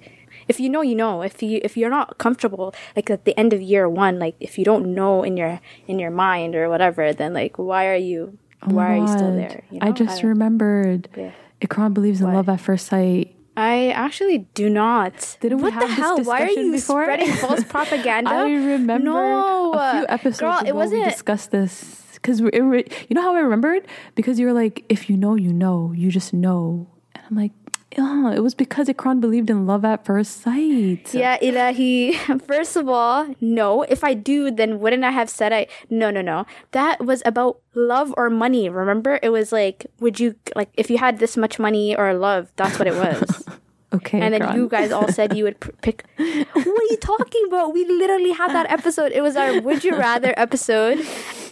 If 0.48 0.60
you 0.60 0.70
know, 0.70 0.82
you 0.82 0.96
know. 0.96 1.22
If 1.22 1.44
you 1.44 1.60
if 1.64 1.76
you're 1.76 1.90
not 1.90 2.18
comfortable, 2.18 2.74
like 2.96 3.10
at 3.10 3.26
the 3.26 3.38
end 3.38 3.52
of 3.52 3.62
year 3.62 3.90
one, 3.90 4.20
like 4.20 4.36
if 4.40 4.58
you 4.58 4.64
don't 4.64 4.94
know 4.94 5.24
in 5.24 5.36
your 5.36 5.60
in 5.88 6.00
your 6.00 6.12
mind 6.12 6.56
or 6.56 6.70
whatever, 6.70 7.12
then 7.12 7.34
like 7.34 7.58
why 7.58 7.88
are 7.88 7.96
you 7.96 8.38
Oh 8.64 8.74
why 8.74 8.94
are 8.94 8.98
you 8.98 9.08
still 9.08 9.36
there? 9.36 9.64
You 9.72 9.80
I 9.82 9.92
just 9.92 10.22
don't- 10.22 10.30
remembered 10.30 11.10
Yeah. 11.16 11.32
Ikram 11.62 11.94
believes 11.94 12.22
in 12.22 12.28
What? 12.28 12.36
love 12.36 12.50
at 12.50 12.60
first 12.60 12.88
sight. 12.88 13.36
I 13.58 13.90
actually 13.92 14.48
do 14.54 14.70
not. 14.70 15.38
Didn't 15.42 15.58
we 15.58 15.64
what 15.64 15.74
have 15.74 15.82
the 15.84 15.88
this 15.88 15.96
hell? 15.98 16.18
Why 16.24 16.44
are 16.44 16.46
discussion 16.48 16.66
you 16.68 16.72
before? 16.72 17.04
spreading 17.04 17.34
false 17.34 17.64
propaganda? 17.76 18.32
I 18.32 18.50
remember 18.52 19.00
no, 19.00 19.74
a 19.74 19.92
few 19.98 20.06
episodes 20.08 20.40
girl. 20.40 20.58
ago 20.60 20.68
It 20.70 20.76
wasn't. 20.76 21.04
we 21.04 21.10
discussed 21.10 21.52
this 21.52 22.06
because 22.14 22.42
re- 22.42 22.86
you 23.10 23.14
know 23.16 23.22
how 23.22 23.36
I 23.36 23.40
remembered 23.40 23.86
because 24.16 24.40
you 24.40 24.46
were 24.48 24.54
like, 24.54 24.86
if 24.88 25.10
you 25.10 25.18
know, 25.18 25.36
you 25.36 25.52
know, 25.52 25.92
you 25.96 26.10
just 26.10 26.34
know, 26.34 26.88
and 27.16 27.24
I'm 27.30 27.36
like, 27.36 27.52
oh, 27.98 28.32
it 28.32 28.42
was 28.42 28.54
because 28.54 28.88
Ikram 28.88 29.20
believed 29.20 29.50
in 29.50 29.66
love 29.66 29.84
at 29.84 30.06
first 30.06 30.42
sight. 30.42 31.14
Yeah, 31.14 31.38
Ilahi. 31.40 32.42
First 32.48 32.76
of 32.76 32.88
all, 32.88 33.34
no. 33.42 33.84
If 33.84 34.04
I 34.04 34.14
do, 34.14 34.52
then 34.52 34.80
wouldn't 34.80 35.04
I 35.04 35.12
have 35.12 35.30
said 35.30 35.54
I? 35.54 35.68
No, 35.90 36.12
no, 36.12 36.22
no. 36.22 36.46
That 36.72 37.06
was 37.06 37.24
about 37.26 37.60
love 37.74 38.14
or 38.18 38.30
money. 38.30 38.70
Remember, 38.70 39.20
it 39.24 39.30
was 39.30 39.52
like, 39.52 39.88
would 40.00 40.20
you 40.20 40.36
like 40.56 40.70
if 40.76 40.90
you 40.90 40.98
had 40.98 41.20
this 41.20 41.38
much 41.38 41.60
money 41.60 41.96
or 41.96 42.14
love? 42.14 42.52
That's 42.56 42.78
what 42.78 42.88
it 42.88 42.96
was. 42.96 43.44
Okay, 43.92 44.22
and 44.22 44.34
then 44.36 44.42
Ikram. 44.42 44.56
you 44.56 44.70
guys 44.70 44.92
all 44.92 45.08
said 45.08 45.36
you 45.36 45.44
would 45.46 45.60
p- 45.60 45.72
pick. 45.82 46.06
What 46.18 46.68
are 46.68 46.90
you 46.94 46.98
talking 47.02 47.44
about? 47.48 47.74
We 47.74 47.86
literally 47.86 48.32
had 48.32 48.52
that 48.54 48.70
episode. 48.70 49.12
It 49.14 49.22
was 49.22 49.36
our 49.36 49.60
Would 49.62 49.84
You 49.84 49.98
Rather 49.98 50.32
episode, 50.38 51.00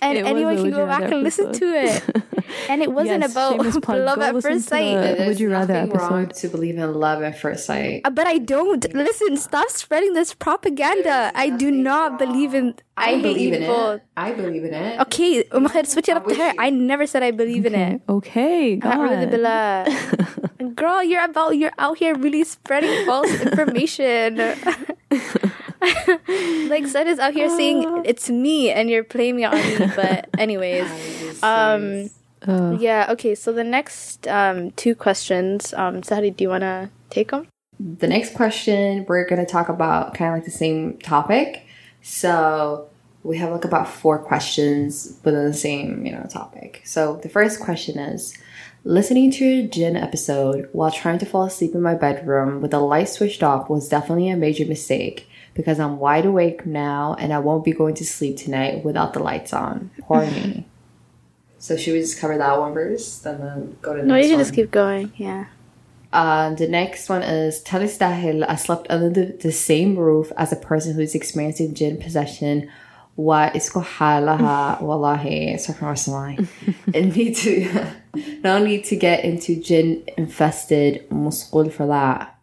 and 0.03 0.17
It 0.19 0.25
anyone 0.25 0.55
can 0.57 0.69
go 0.69 0.85
back 0.85 1.01
Rather 1.01 1.15
and 1.15 1.23
listen 1.23 1.51
to 1.53 1.65
it. 1.65 2.03
And 2.69 2.81
it 2.83 2.91
wasn't 2.91 3.21
Yes, 3.21 3.31
about 3.31 3.51
shameless 3.53 3.75
love 3.87 4.19
Go 4.19 4.21
at 4.37 4.41
first 4.43 4.69
sight. 4.69 5.17
Would 5.27 5.39
you 5.39 5.49
rather 5.49 5.73
nothing 5.73 5.91
wrong 5.97 6.23
episode? 6.25 6.41
to 6.41 6.47
believe 6.49 6.77
in 6.77 6.93
love 6.93 7.23
at 7.23 7.39
first 7.39 7.65
sight. 7.65 8.01
Uh, 8.05 8.09
But 8.11 8.27
I 8.27 8.37
don't 8.37 8.85
listen. 8.93 9.35
Stop 9.37 9.69
spreading 9.69 10.13
this 10.13 10.33
propaganda. 10.33 11.31
I 11.33 11.49
do 11.49 11.71
nothing 11.71 11.83
not 11.83 12.19
believe 12.19 12.53
in. 12.53 12.75
I, 12.97 13.11
I, 13.11 13.21
believe 13.21 13.53
in 13.53 13.61
you 13.61 13.67
both. 13.67 14.01
it. 14.01 14.07
I 14.17 14.31
believe 14.33 14.63
in 14.63 14.73
it. 14.73 14.99
Okay, 15.01 15.43
Umkhir, 15.43 15.85
switch 15.85 16.09
it 16.09 16.17
up 16.17 16.25
to 16.27 16.33
her. 16.33 16.47
you- 16.51 16.59
I 16.59 16.69
never 16.71 17.05
said 17.05 17.21
I 17.21 17.31
believe 17.31 17.65
in 17.65 17.75
it. 17.75 18.01
Okay, 18.09 18.77
A'udhu 18.79 19.43
God. 19.43 20.75
Girl, 20.75 21.03
you're 21.03 21.23
about 21.23 21.57
you're 21.57 21.71
out 21.77 21.97
here 21.99 22.15
really 22.15 22.43
spreading 22.43 23.05
false 23.05 23.39
information. 23.45 24.37
like 26.69 26.87
Seth 26.87 27.07
is 27.07 27.19
out 27.19 27.33
here 27.33 27.49
saying 27.49 28.01
it's 28.05 28.29
me 28.29 28.71
and 28.71 28.89
you're 28.89 29.03
blaming 29.03 29.43
it 29.43 29.53
on 29.53 29.57
me. 29.57 29.91
But 29.95 30.29
anyways, 30.37 31.43
um, 31.43 32.09
Ugh. 32.47 32.81
yeah. 32.81 33.07
Okay, 33.11 33.35
so 33.35 33.51
the 33.53 33.63
next 33.63 34.27
um 34.27 34.71
two 34.71 34.95
questions, 34.95 35.73
um, 35.75 36.01
Sahari, 36.01 36.35
do 36.35 36.43
you 36.43 36.49
wanna 36.49 36.89
take 37.11 37.29
them? 37.29 37.47
the 37.79 38.07
next 38.07 38.33
question 38.33 39.05
we're 39.07 39.23
going 39.27 39.39
to 39.39 39.45
talk 39.45 39.69
about 39.69 40.15
kind 40.15 40.31
of 40.31 40.35
like 40.37 40.45
the 40.45 40.49
same 40.49 40.97
topic 40.97 41.66
so 42.07 42.87
we 43.23 43.37
have 43.37 43.51
like 43.51 43.65
about 43.65 43.89
four 43.89 44.17
questions 44.17 45.19
within 45.25 45.43
the 45.45 45.53
same 45.53 46.05
you 46.05 46.11
know 46.13 46.25
topic 46.29 46.81
so 46.85 47.17
the 47.17 47.27
first 47.27 47.59
question 47.59 47.99
is 47.99 48.37
listening 48.85 49.29
to 49.29 49.43
your 49.45 49.67
jinn 49.67 49.97
episode 49.97 50.69
while 50.71 50.89
trying 50.89 51.19
to 51.19 51.25
fall 51.25 51.43
asleep 51.43 51.75
in 51.75 51.81
my 51.81 51.93
bedroom 51.95 52.61
with 52.61 52.71
the 52.71 52.79
light 52.79 53.09
switched 53.09 53.43
off 53.43 53.69
was 53.69 53.89
definitely 53.89 54.29
a 54.29 54.37
major 54.37 54.65
mistake 54.65 55.27
because 55.53 55.81
i'm 55.81 55.99
wide 55.99 56.25
awake 56.25 56.65
now 56.65 57.13
and 57.19 57.33
i 57.33 57.39
won't 57.39 57.65
be 57.65 57.73
going 57.73 57.93
to 57.93 58.05
sleep 58.05 58.37
tonight 58.37 58.85
without 58.85 59.11
the 59.11 59.19
lights 59.19 59.51
on 59.51 59.91
poor 59.99 60.25
me 60.25 60.65
so 61.59 61.75
should 61.75 61.93
we 61.93 61.99
just 61.99 62.19
cover 62.21 62.37
that 62.37 62.57
one 62.57 62.73
first 62.73 63.25
and 63.25 63.41
then 63.41 63.77
go 63.81 63.93
to 63.93 64.01
the 64.01 64.07
No, 64.07 64.15
you 64.15 64.23
can 64.29 64.31
one? 64.33 64.39
just 64.39 64.53
keep 64.53 64.71
going. 64.71 65.11
Yeah. 65.17 65.47
Uh, 66.17 66.49
the 66.55 66.67
next 66.67 67.09
one 67.09 67.21
is 67.21 67.63
Talistahil. 67.63 68.43
I 68.49 68.55
slept 68.55 68.87
under 68.89 69.07
the, 69.07 69.37
the 69.39 69.51
same 69.51 69.95
roof 69.95 70.31
as 70.35 70.51
a 70.51 70.55
person 70.55 70.95
who's 70.95 71.13
experiencing 71.13 71.75
jinn 71.75 71.97
possession. 71.97 72.71
Wa 73.15 73.51
isko 73.51 73.85
halaha 73.85 74.81
wallahi 74.81 75.53
astaghfirullah. 75.53 76.47
and 76.95 77.15
need 77.15 77.35
to 77.35 77.91
no 78.43 78.57
need 78.57 78.85
to 78.85 78.95
get 78.95 79.25
into 79.25 79.61
jinn 79.61 80.03
infested 80.17 81.07
musqul 81.11 81.71
for 81.71 81.85
that. 81.85 82.35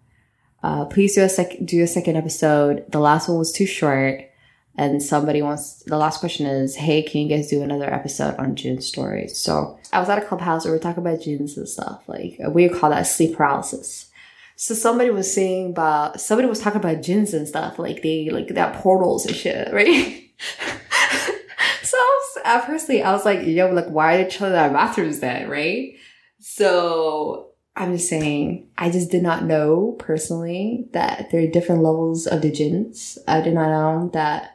Uh, 0.62 0.84
please 0.84 1.16
do 1.16 1.24
a 1.24 1.28
sec 1.28 1.56
do 1.64 1.82
a 1.82 1.88
second 1.88 2.14
episode. 2.14 2.84
The 2.92 3.00
last 3.00 3.28
one 3.28 3.38
was 3.38 3.50
too 3.50 3.66
short. 3.66 4.30
And 4.76 5.02
somebody 5.02 5.40
wants 5.40 5.84
the 5.84 5.96
last 5.96 6.18
question 6.18 6.46
is, 6.46 6.74
hey, 6.74 7.02
can 7.02 7.22
you 7.22 7.28
guys 7.28 7.48
do 7.48 7.62
another 7.62 7.92
episode 7.92 8.36
on 8.36 8.56
jinn 8.56 8.80
stories? 8.80 9.38
So 9.38 9.78
I 9.92 10.00
was 10.00 10.08
at 10.08 10.18
a 10.18 10.26
clubhouse 10.26 10.64
where 10.64 10.74
we 10.74 10.80
talking 10.80 11.04
about 11.04 11.20
jinns 11.20 11.56
and 11.56 11.68
stuff. 11.68 12.02
Like 12.08 12.38
we 12.48 12.68
call 12.68 12.90
that 12.90 13.02
sleep 13.02 13.36
paralysis. 13.36 14.10
So 14.56 14.74
somebody 14.74 15.10
was 15.10 15.32
saying 15.32 15.70
about 15.70 16.20
somebody 16.20 16.48
was 16.48 16.60
talking 16.60 16.80
about 16.80 17.02
jinns 17.02 17.34
and 17.34 17.46
stuff, 17.46 17.78
like 17.78 18.02
they 18.02 18.30
like 18.30 18.48
that 18.48 18.74
portals 18.74 19.26
and 19.26 19.34
shit, 19.34 19.68
right? 19.72 20.30
so 21.82 21.96
I 21.96 22.20
was, 22.36 22.42
at 22.44 22.66
firstly 22.66 23.02
I 23.02 23.12
was 23.12 23.24
like, 23.24 23.46
yo, 23.46 23.68
like 23.70 23.88
why 23.88 24.14
are 24.14 24.24
they 24.24 24.30
chilling 24.30 24.54
in 24.54 24.72
bathrooms 24.72 25.20
then, 25.20 25.48
right? 25.48 25.94
So 26.40 27.50
I'm 27.76 27.92
just 27.92 28.08
saying, 28.08 28.68
I 28.78 28.90
just 28.90 29.10
did 29.10 29.22
not 29.22 29.44
know 29.44 29.96
personally 29.98 30.88
that 30.92 31.30
there 31.30 31.42
are 31.42 31.48
different 31.48 31.82
levels 31.82 32.26
of 32.26 32.42
the 32.42 32.50
jinns. 32.50 33.18
I 33.26 33.40
did 33.40 33.54
not 33.54 33.68
know 33.68 34.10
that 34.12 34.53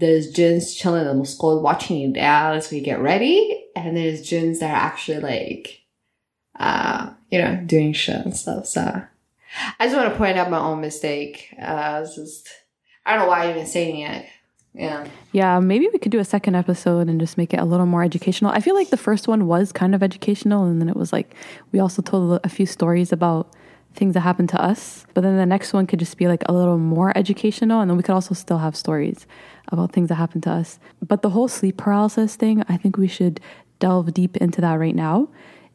there's 0.00 0.30
jinns 0.30 0.74
chilling 0.74 1.06
in 1.06 1.18
the 1.18 1.26
school 1.26 1.62
watching 1.62 1.98
you 1.98 2.12
down 2.12 2.56
as 2.56 2.70
we 2.70 2.80
get 2.80 3.00
ready, 3.00 3.64
and 3.76 3.96
there's 3.96 4.22
jinns 4.22 4.58
that 4.60 4.70
are 4.70 4.86
actually 4.86 5.20
like, 5.20 5.82
uh, 6.58 7.10
you 7.30 7.38
know, 7.38 7.62
doing 7.66 7.92
shit 7.92 8.24
and 8.24 8.36
stuff. 8.36 8.66
So 8.66 9.02
I 9.78 9.86
just 9.86 9.96
want 9.96 10.10
to 10.10 10.18
point 10.18 10.38
out 10.38 10.50
my 10.50 10.58
own 10.58 10.80
mistake. 10.80 11.54
Uh, 11.60 12.02
just, 12.02 12.48
I 13.04 13.12
don't 13.12 13.22
know 13.22 13.28
why 13.28 13.44
I'm 13.44 13.50
even 13.50 13.66
saying 13.66 14.00
it. 14.00 14.26
Yeah. 14.72 15.06
Yeah, 15.32 15.58
maybe 15.58 15.88
we 15.92 15.98
could 15.98 16.12
do 16.12 16.20
a 16.20 16.24
second 16.24 16.54
episode 16.54 17.08
and 17.08 17.20
just 17.20 17.36
make 17.36 17.52
it 17.52 17.60
a 17.60 17.64
little 17.64 17.86
more 17.86 18.04
educational. 18.04 18.52
I 18.52 18.60
feel 18.60 18.74
like 18.74 18.90
the 18.90 18.96
first 18.96 19.28
one 19.28 19.46
was 19.46 19.72
kind 19.72 19.94
of 19.94 20.02
educational, 20.02 20.64
and 20.64 20.80
then 20.80 20.88
it 20.88 20.96
was 20.96 21.12
like 21.12 21.34
we 21.72 21.80
also 21.80 22.02
told 22.02 22.40
a 22.42 22.48
few 22.48 22.66
stories 22.66 23.12
about 23.12 23.52
things 23.94 24.14
that 24.14 24.20
happened 24.20 24.48
to 24.50 24.62
us. 24.62 25.04
But 25.14 25.22
then 25.22 25.36
the 25.36 25.46
next 25.46 25.72
one 25.72 25.86
could 25.86 25.98
just 25.98 26.16
be 26.16 26.28
like 26.28 26.42
a 26.46 26.52
little 26.52 26.78
more 26.78 27.16
educational, 27.16 27.80
and 27.80 27.90
then 27.90 27.96
we 27.96 28.02
could 28.02 28.14
also 28.14 28.34
still 28.34 28.58
have 28.58 28.76
stories 28.76 29.26
about 29.68 29.92
things 29.92 30.08
that 30.08 30.16
happened 30.16 30.42
to 30.44 30.50
us. 30.50 30.78
But 31.06 31.22
the 31.22 31.30
whole 31.30 31.48
sleep 31.48 31.76
paralysis 31.76 32.36
thing, 32.36 32.62
I 32.68 32.76
think 32.76 32.96
we 32.96 33.08
should 33.08 33.40
delve 33.78 34.12
deep 34.12 34.36
into 34.36 34.60
that 34.60 34.74
right 34.74 34.94
now. 34.94 35.28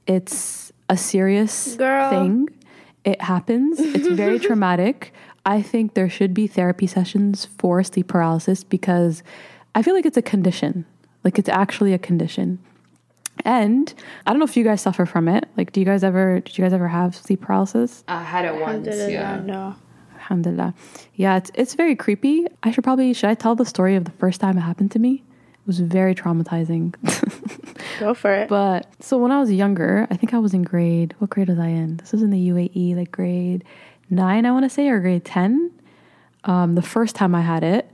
It's 0.08 0.72
a 0.90 0.98
serious 0.98 1.76
Girl. 1.76 2.10
thing. 2.10 2.50
It 3.04 3.22
happens. 3.22 3.80
It's 3.80 4.08
very 4.24 4.40
traumatic. 4.40 5.14
I 5.46 5.62
think 5.62 5.94
there 5.94 6.10
should 6.10 6.34
be 6.34 6.48
therapy 6.48 6.88
sessions 6.88 7.46
for 7.58 7.84
sleep 7.84 8.08
paralysis 8.08 8.64
because 8.64 9.22
I 9.76 9.82
feel 9.82 9.94
like 9.94 10.06
it's 10.06 10.18
a 10.18 10.22
condition. 10.22 10.86
Like 11.24 11.38
it's 11.38 11.50
actually 11.50 11.94
a 11.94 12.00
condition. 12.00 12.60
And 13.46 13.94
I 14.26 14.32
don't 14.32 14.40
know 14.40 14.46
if 14.46 14.58
you 14.58 14.64
guys 14.64 14.82
suffer 14.82 15.06
from 15.06 15.28
it. 15.28 15.48
Like, 15.56 15.72
do 15.72 15.80
you 15.80 15.86
guys 15.86 16.04
ever, 16.04 16.40
did 16.40 16.58
you 16.58 16.64
guys 16.64 16.74
ever 16.74 16.88
have 16.88 17.16
sleep 17.16 17.42
paralysis? 17.42 18.04
I 18.08 18.24
had 18.24 18.44
it 18.44 18.60
once. 18.60 18.88
Yeah. 18.88 19.40
No. 19.46 19.76
Alhamdulillah. 20.16 20.74
Yeah, 21.14 21.38
it's, 21.38 21.52
it's 21.54 21.76
very 21.76 21.96
creepy. 21.96 22.48
I 22.64 22.72
should 22.72 22.84
probably, 22.84 23.14
should 23.14 23.30
I 23.30 23.36
tell 23.36 23.56
the 23.56 23.66
story 23.66 23.96
of 23.96 24.06
the 24.06 24.12
first 24.12 24.42
time 24.42 24.58
it 24.58 24.62
happened 24.62 24.92
to 24.92 25.00
me? 25.00 25.24
It 25.54 25.68
was 25.68 25.80
very 25.80 26.16
traumatizing. 26.16 26.96
Go 28.00 28.16
for 28.16 28.34
it. 28.34 28.50
But 28.50 28.88
so 29.00 29.20
when 29.20 29.32
I 29.32 29.40
was 29.40 29.52
younger, 29.52 30.08
I 30.10 30.18
think 30.18 30.34
I 30.34 30.40
was 30.40 30.56
in 30.56 30.64
grade, 30.64 31.14
what 31.20 31.30
grade 31.30 31.50
was 31.50 31.60
I 31.60 31.68
in? 31.68 31.98
This 31.98 32.12
was 32.12 32.24
in 32.24 32.32
the 32.32 32.50
UAE, 32.50 32.96
like 32.96 33.12
grade 33.12 33.64
nine, 34.10 34.48
I 34.48 34.52
want 34.52 34.66
to 34.66 34.70
say, 34.70 34.90
or 34.90 35.00
grade 35.00 35.24
10. 35.24 35.72
Um, 36.46 36.76
the 36.76 36.82
first 36.82 37.16
time 37.16 37.36
I 37.36 37.42
had 37.42 37.64
it, 37.64 37.92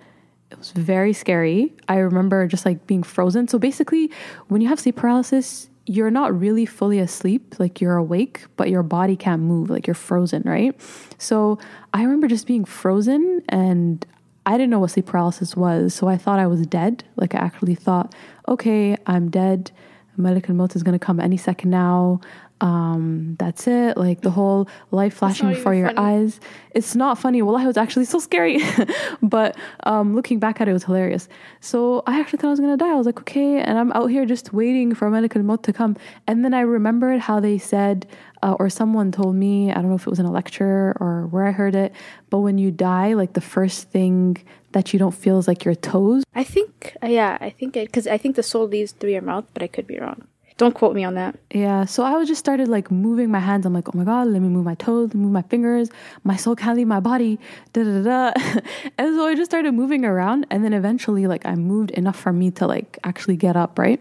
it 0.52 0.58
was 0.58 0.72
very 0.72 1.14
scary. 1.14 1.74
I 1.88 1.98
remember 1.98 2.46
just 2.46 2.66
like 2.66 2.86
being 2.86 3.04
frozen. 3.04 3.48
So 3.48 3.58
basically, 3.58 4.12
when 4.50 4.62
you 4.62 4.68
have 4.68 4.80
sleep 4.80 4.98
paralysis, 4.98 5.70
you're 5.86 6.12
not 6.12 6.38
really 6.38 6.66
fully 6.66 7.00
asleep, 7.00 7.56
like 7.58 7.82
you're 7.82 7.96
awake, 7.96 8.46
but 8.58 8.70
your 8.70 8.84
body 8.84 9.16
can't 9.16 9.42
move, 9.42 9.70
like 9.70 9.88
you're 9.88 9.94
frozen, 9.94 10.44
right? 10.46 10.80
So 11.18 11.58
I 11.94 12.04
remember 12.04 12.28
just 12.28 12.46
being 12.46 12.66
frozen 12.66 13.42
and 13.50 14.06
I 14.46 14.52
didn't 14.54 14.70
know 14.70 14.80
what 14.80 14.92
sleep 14.92 15.08
paralysis 15.08 15.56
was. 15.56 15.94
So 15.94 16.08
I 16.08 16.18
thought 16.18 16.40
I 16.40 16.48
was 16.48 16.66
dead. 16.68 17.04
Like 17.16 17.34
I 17.34 17.40
actually 17.40 17.76
thought, 17.76 18.14
okay, 18.48 18.98
I'm 19.08 19.30
dead. 19.30 19.72
Malik 20.18 20.50
al 20.50 20.56
Maut 20.56 20.76
is 20.76 20.84
going 20.84 20.98
to 20.98 21.04
come 21.04 21.20
any 21.20 21.38
second 21.38 21.72
now. 21.72 22.20
Um, 22.62 23.36
that's 23.40 23.68
it. 23.68 23.98
Like 23.98 24.22
the 24.22 24.30
whole 24.30 24.70
life 24.92 25.16
flashing 25.16 25.50
before 25.50 25.74
your 25.74 25.88
funny. 25.88 25.98
eyes. 25.98 26.40
It's 26.76 26.96
not 26.96 27.18
funny. 27.18 27.42
Well, 27.42 27.58
it 27.58 27.66
was 27.66 27.76
actually 27.76 28.06
so 28.06 28.20
scary. 28.20 28.60
but 29.22 29.58
um, 29.84 30.16
looking 30.16 30.40
back 30.40 30.62
at 30.62 30.68
it, 30.68 30.72
it 30.72 30.74
was 30.74 30.84
hilarious. 30.84 31.28
So 31.60 32.04
I 32.06 32.20
actually 32.20 32.38
thought 32.38 32.48
I 32.48 32.52
was 32.52 32.60
going 32.60 32.72
to 32.72 32.78
die. 32.78 32.92
I 32.92 32.96
was 32.96 33.08
like, 33.08 33.20
okay. 33.22 33.60
And 33.60 33.80
I'm 33.80 33.92
out 33.94 34.08
here 34.08 34.26
just 34.26 34.54
waiting 34.54 34.94
for 34.94 35.10
Malik 35.10 35.36
al 35.36 35.42
Maut 35.42 35.64
to 35.64 35.74
come. 35.74 35.98
And 36.28 36.46
then 36.46 36.54
I 36.54 36.62
remembered 36.62 37.20
how 37.20 37.40
they 37.40 37.58
said, 37.58 38.06
uh, 38.44 38.56
or 38.60 38.70
someone 38.70 39.12
told 39.12 39.36
me, 39.36 39.72
I 39.72 39.76
don't 39.76 39.90
know 39.90 39.96
if 39.96 40.06
it 40.06 40.10
was 40.10 40.20
in 40.20 40.28
a 40.28 40.32
lecture 40.32 40.96
or 41.00 41.28
where 41.32 41.48
I 41.48 41.52
heard 41.52 41.76
it, 41.76 41.94
but 42.30 42.40
when 42.40 42.60
you 42.60 42.70
die, 42.70 43.14
like 43.14 43.34
the 43.34 43.42
first 43.42 43.90
thing 43.90 44.38
that 44.74 44.94
you 44.94 45.00
don't 45.00 45.14
feel 45.14 45.40
is 45.40 45.48
like 45.48 45.66
your 45.66 45.76
toes. 45.76 46.24
I 46.36 46.44
think, 46.44 46.96
uh, 47.04 47.08
yeah, 47.08 47.38
I 47.42 47.50
think 47.50 47.76
it, 47.76 47.88
because 47.88 48.08
I 48.08 48.18
think 48.18 48.36
the 48.36 48.44
soul 48.44 48.68
leaves 48.68 48.92
through 48.94 49.12
your 49.12 49.22
mouth, 49.22 49.46
but 49.54 49.64
I 49.64 49.68
could 49.68 49.88
be 49.88 50.00
wrong. 50.00 50.28
Don't 50.62 50.76
quote 50.76 50.94
me 50.94 51.04
on 51.04 51.16
that. 51.16 51.40
Yeah, 51.52 51.86
so 51.86 52.04
I 52.04 52.16
was 52.18 52.28
just 52.28 52.38
started 52.38 52.68
like 52.68 52.92
moving 52.92 53.32
my 53.32 53.40
hands. 53.40 53.66
I'm 53.66 53.74
like, 53.74 53.88
oh 53.88 53.98
my 53.98 54.04
god, 54.04 54.28
let 54.28 54.44
me 54.44 54.48
move 54.48 54.64
my 54.64 54.76
toes, 54.76 55.12
move 55.16 55.32
my 55.32 55.42
fingers. 55.42 55.90
My 56.24 56.36
soul 56.36 56.56
can't 56.56 56.78
leave 56.78 56.86
my 56.86 57.00
body. 57.00 57.40
Da 57.74 57.84
da 57.84 58.04
da. 58.04 58.62
and 58.96 59.16
so 59.16 59.26
I 59.26 59.34
just 59.34 59.50
started 59.50 59.72
moving 59.72 60.06
around, 60.06 60.46
and 60.52 60.64
then 60.64 60.74
eventually, 60.74 61.26
like, 61.26 61.48
I 61.48 61.56
moved 61.56 61.90
enough 61.90 62.16
for 62.16 62.32
me 62.32 62.52
to 62.52 62.68
like 62.68 63.00
actually 63.04 63.38
get 63.38 63.56
up. 63.56 63.80
Right. 63.80 64.00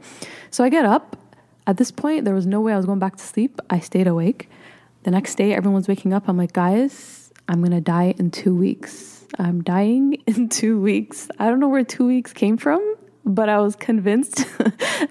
So 0.51 0.63
I 0.63 0.69
get 0.69 0.85
up. 0.85 1.17
At 1.67 1.79
this 1.79 1.91
point, 1.91 2.27
there 2.27 2.35
was 2.35 2.45
no 2.45 2.61
way 2.61 2.75
I 2.75 2.77
was 2.77 2.85
going 2.85 2.99
back 2.99 3.17
to 3.17 3.25
sleep. 3.25 3.59
I 3.71 3.81
stayed 3.81 4.07
awake. 4.07 4.51
The 5.05 5.11
next 5.11 5.37
day, 5.37 5.55
everyone's 5.55 5.89
waking 5.89 6.13
up. 6.13 6.29
I'm 6.29 6.37
like, 6.37 6.53
guys, 6.53 7.33
I'm 7.49 7.63
gonna 7.63 7.81
die 7.81 8.15
in 8.19 8.31
two 8.31 8.55
weeks. 8.55 9.25
I'm 9.39 9.63
dying 9.63 10.13
in 10.27 10.51
two 10.51 10.79
weeks. 10.79 11.31
I 11.39 11.49
don't 11.49 11.59
know 11.59 11.71
where 11.71 11.85
two 11.85 12.07
weeks 12.07 12.35
came 12.35 12.59
from, 12.59 12.83
but 13.35 13.49
I 13.49 13.59
was 13.59 13.77
convinced 13.77 14.37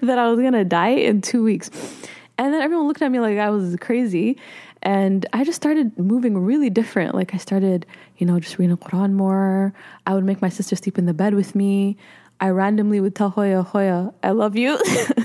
that 0.00 0.18
I 0.18 0.28
was 0.28 0.40
gonna 0.40 0.64
die 0.64 0.90
in 0.90 1.20
two 1.20 1.42
weeks. 1.42 1.70
And 2.38 2.54
then 2.54 2.62
everyone 2.62 2.86
looked 2.86 3.02
at 3.02 3.10
me 3.10 3.20
like 3.20 3.38
I 3.38 3.50
was 3.50 3.76
crazy. 3.80 4.38
And 4.82 5.26
I 5.34 5.44
just 5.44 5.56
started 5.56 5.98
moving 5.98 6.38
really 6.38 6.70
different. 6.70 7.14
Like 7.14 7.34
I 7.34 7.36
started, 7.36 7.84
you 8.16 8.26
know, 8.26 8.40
just 8.40 8.58
reading 8.58 8.74
the 8.74 8.82
Quran 8.82 9.12
more. 9.12 9.74
I 10.06 10.14
would 10.14 10.24
make 10.24 10.40
my 10.40 10.48
sister 10.48 10.74
sleep 10.74 10.96
in 10.96 11.04
the 11.04 11.12
bed 11.12 11.34
with 11.34 11.54
me. 11.54 11.98
I 12.40 12.48
randomly 12.48 13.00
would 13.00 13.14
tell 13.14 13.28
Hoya, 13.28 13.62
Hoya, 13.62 14.14
I 14.22 14.30
love 14.30 14.56
you. 14.56 14.78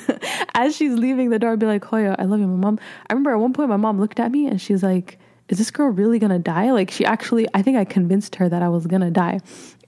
As 0.55 0.75
she's 0.75 0.93
leaving 0.93 1.29
the 1.29 1.39
door, 1.39 1.53
I'd 1.53 1.59
be 1.59 1.65
like, 1.65 1.85
Hoya, 1.85 2.17
I 2.19 2.25
love 2.25 2.41
you, 2.41 2.47
my 2.47 2.57
mom. 2.57 2.79
I 3.09 3.13
remember 3.13 3.31
at 3.31 3.39
one 3.39 3.53
point 3.53 3.69
my 3.69 3.77
mom 3.77 3.99
looked 3.99 4.19
at 4.19 4.31
me 4.31 4.47
and 4.47 4.59
she's 4.59 4.83
like, 4.83 5.17
Is 5.47 5.57
this 5.57 5.71
girl 5.71 5.87
really 5.87 6.19
gonna 6.19 6.39
die? 6.39 6.71
Like 6.71 6.91
she 6.91 7.05
actually 7.05 7.47
I 7.53 7.61
think 7.61 7.77
I 7.77 7.85
convinced 7.85 8.35
her 8.35 8.49
that 8.49 8.61
I 8.61 8.67
was 8.67 8.87
gonna 8.87 9.11
die. 9.11 9.39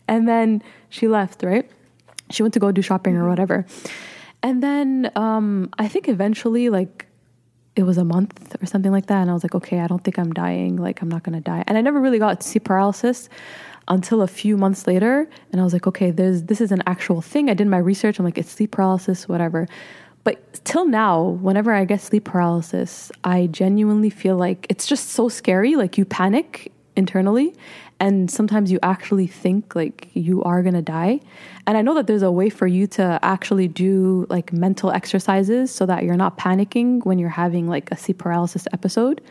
And 0.08 0.30
then 0.30 0.64
she 0.88 1.10
left, 1.10 1.44
right? 1.44 1.70
She 2.30 2.44
went 2.44 2.54
to 2.54 2.60
go 2.60 2.72
do 2.72 2.82
shopping 2.82 3.16
or 3.16 3.28
whatever. 3.28 3.66
And 4.44 4.62
then 4.62 5.12
um 5.16 5.70
I 5.78 5.88
think 5.88 6.08
eventually 6.08 6.70
like 6.70 7.08
it 7.78 7.84
was 7.84 7.98
a 7.98 8.04
month 8.04 8.56
or 8.60 8.66
something 8.66 8.92
like 8.92 9.06
that. 9.06 9.22
And 9.22 9.30
I 9.30 9.34
was 9.34 9.44
like, 9.44 9.54
okay, 9.56 9.80
I 9.80 9.88
don't 9.88 10.04
think 10.04 10.18
I'm 10.18 10.34
dying. 10.34 10.78
Like, 10.78 11.02
I'm 11.02 11.10
not 11.10 11.22
going 11.24 11.36
to 11.36 11.42
die. 11.42 11.64
And 11.68 11.78
I 11.78 11.82
never 11.82 12.02
really 12.02 12.18
got 12.18 12.42
sleep 12.42 12.64
paralysis 12.64 13.30
until 13.88 14.24
a 14.24 14.28
few 14.28 14.58
months 14.58 14.88
later. 14.88 15.30
And 15.52 15.62
I 15.62 15.64
was 15.64 15.74
like, 15.74 15.86
okay, 15.86 16.10
there's, 16.10 16.44
this 16.44 16.60
is 16.60 16.72
an 16.72 16.82
actual 16.88 17.22
thing. 17.22 17.52
I 17.52 17.54
did 17.54 17.68
my 17.68 17.78
research. 17.78 18.18
I'm 18.18 18.26
like, 18.26 18.40
it's 18.40 18.52
sleep 18.52 18.72
paralysis, 18.72 19.30
whatever. 19.30 19.68
But 20.24 20.60
till 20.66 20.88
now, 20.88 21.22
whenever 21.22 21.72
I 21.72 21.86
get 21.86 22.02
sleep 22.02 22.26
paralysis, 22.26 23.12
I 23.24 23.46
genuinely 23.48 24.10
feel 24.10 24.36
like 24.38 24.66
it's 24.70 24.88
just 24.88 25.10
so 25.12 25.30
scary. 25.30 25.76
Like, 25.76 26.00
you 26.00 26.04
panic 26.04 26.74
internally 26.96 27.56
and 28.00 28.30
sometimes 28.30 28.72
you 28.72 28.80
actually 28.84 29.28
think 29.28 29.76
like 29.76 30.10
you 30.14 30.44
are 30.44 30.62
going 30.62 30.76
to 30.76 30.82
die. 30.82 31.20
And 31.66 31.78
i 31.78 31.82
know 31.82 31.96
that 31.96 32.08
there's 32.08 32.22
a 32.22 32.32
way 32.32 32.50
for 32.50 32.68
you 32.68 32.88
to 32.88 33.20
actually 33.22 33.68
do 33.68 34.26
like 34.30 34.54
mental 34.54 34.92
exercises 34.92 35.74
so 35.74 35.86
that 35.86 36.04
you're 36.04 36.16
not 36.16 36.38
panicking 36.38 37.06
when 37.06 37.20
you're 37.20 37.30
having 37.30 37.68
like 37.68 37.92
a 37.92 37.98
sleep 37.98 38.20
paralysis 38.20 38.68
episode. 38.74 39.22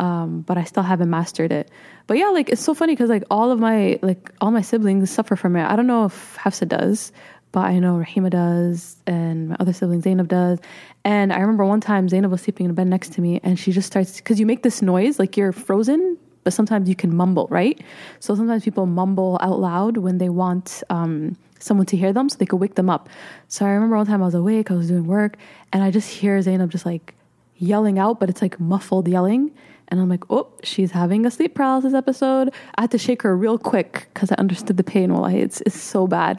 Um, 0.00 0.42
but 0.42 0.56
i 0.56 0.62
still 0.62 0.84
haven't 0.84 1.10
mastered 1.10 1.50
it. 1.52 1.70
But 2.06 2.18
yeah 2.18 2.28
like 2.28 2.48
it's 2.48 2.62
so 2.62 2.74
funny 2.74 2.94
because 2.94 3.10
like 3.10 3.24
all 3.30 3.50
of 3.50 3.58
my 3.58 3.98
like 4.02 4.30
all 4.40 4.50
my 4.50 4.62
siblings 4.62 5.10
suffer 5.10 5.36
from 5.36 5.56
it. 5.56 5.64
I 5.64 5.76
don't 5.76 5.86
know 5.86 6.04
if 6.04 6.36
hafsa 6.36 6.66
does 6.66 7.12
but 7.50 7.60
I 7.60 7.78
know 7.78 7.94
Rahima 7.94 8.28
does, 8.28 8.96
and 9.06 9.48
my 9.48 9.56
other 9.58 9.72
sibling 9.72 10.02
Zainab 10.02 10.28
does. 10.28 10.58
And 11.02 11.32
I 11.32 11.38
remember 11.38 11.64
one 11.64 11.80
time 11.80 12.06
Zainab 12.06 12.30
was 12.30 12.42
sleeping 12.42 12.66
in 12.66 12.70
a 12.70 12.74
bed 12.74 12.88
next 12.88 13.14
to 13.14 13.22
me, 13.22 13.40
and 13.42 13.58
she 13.58 13.72
just 13.72 13.86
starts 13.86 14.16
because 14.16 14.38
you 14.38 14.44
make 14.44 14.62
this 14.62 14.82
noise 14.82 15.18
like 15.18 15.36
you're 15.36 15.52
frozen 15.52 16.18
but 16.44 16.52
sometimes 16.52 16.88
you 16.88 16.94
can 16.94 17.14
mumble, 17.14 17.46
right? 17.50 17.80
So 18.20 18.34
sometimes 18.34 18.64
people 18.64 18.86
mumble 18.86 19.38
out 19.40 19.60
loud 19.60 19.98
when 19.98 20.18
they 20.18 20.28
want 20.28 20.82
um, 20.90 21.36
someone 21.58 21.86
to 21.86 21.96
hear 21.96 22.12
them 22.12 22.28
so 22.28 22.36
they 22.38 22.46
could 22.46 22.56
wake 22.60 22.74
them 22.74 22.90
up. 22.90 23.08
So 23.48 23.66
I 23.66 23.70
remember 23.70 23.96
one 23.96 24.06
time 24.06 24.22
I 24.22 24.26
was 24.26 24.34
awake, 24.34 24.70
I 24.70 24.74
was 24.74 24.88
doing 24.88 25.06
work, 25.06 25.36
and 25.72 25.82
I 25.82 25.90
just 25.90 26.08
hear 26.08 26.40
Zainab 26.40 26.70
just 26.70 26.86
like 26.86 27.14
yelling 27.56 27.98
out, 27.98 28.20
but 28.20 28.30
it's 28.30 28.42
like 28.42 28.58
muffled 28.60 29.08
yelling. 29.08 29.50
And 29.88 30.00
I'm 30.00 30.08
like, 30.08 30.24
oh, 30.30 30.48
she's 30.62 30.90
having 30.90 31.24
a 31.24 31.30
sleep 31.30 31.54
paralysis 31.54 31.94
episode. 31.94 32.52
I 32.74 32.82
had 32.82 32.90
to 32.90 32.98
shake 32.98 33.22
her 33.22 33.36
real 33.36 33.58
quick 33.58 34.08
because 34.12 34.30
I 34.30 34.34
understood 34.34 34.76
the 34.76 34.84
pain. 34.84 35.12
Well, 35.12 35.24
it's, 35.24 35.62
it's 35.62 35.80
so 35.80 36.06
bad. 36.06 36.38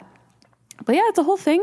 But 0.84 0.94
yeah, 0.94 1.02
it's 1.06 1.18
a 1.18 1.24
whole 1.24 1.36
thing 1.36 1.62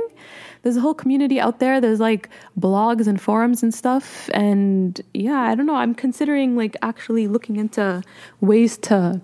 there's 0.67 0.75
a 0.75 0.81
whole 0.81 0.93
community 0.93 1.39
out 1.39 1.59
there. 1.59 1.79
There's 1.79 2.01
like 2.01 2.27
blogs 2.59 3.07
and 3.07 3.21
forums 3.21 3.63
and 3.63 3.73
stuff. 3.73 4.29
And 4.33 4.99
yeah, 5.13 5.39
I 5.39 5.55
don't 5.55 5.65
know. 5.65 5.75
I'm 5.75 5.95
considering 5.95 6.57
like 6.57 6.75
actually 6.81 7.29
looking 7.29 7.55
into 7.55 8.03
ways 8.41 8.77
to. 8.79 9.21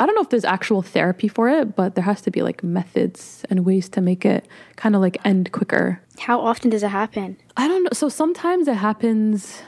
I 0.00 0.06
don't 0.06 0.14
know 0.14 0.22
if 0.22 0.30
there's 0.30 0.46
actual 0.46 0.80
therapy 0.80 1.28
for 1.28 1.46
it, 1.50 1.76
but 1.76 1.94
there 1.94 2.04
has 2.04 2.22
to 2.22 2.30
be 2.30 2.40
like 2.40 2.64
methods 2.64 3.44
and 3.50 3.66
ways 3.66 3.90
to 3.90 4.00
make 4.00 4.24
it 4.24 4.48
kind 4.76 4.94
of 4.94 5.02
like 5.02 5.18
end 5.26 5.52
quicker. 5.52 6.00
How 6.18 6.40
often 6.40 6.70
does 6.70 6.82
it 6.82 6.88
happen? 6.88 7.36
I 7.58 7.68
don't 7.68 7.82
know. 7.84 7.90
So 7.92 8.08
sometimes 8.08 8.66
it 8.66 8.76
happens 8.76 9.60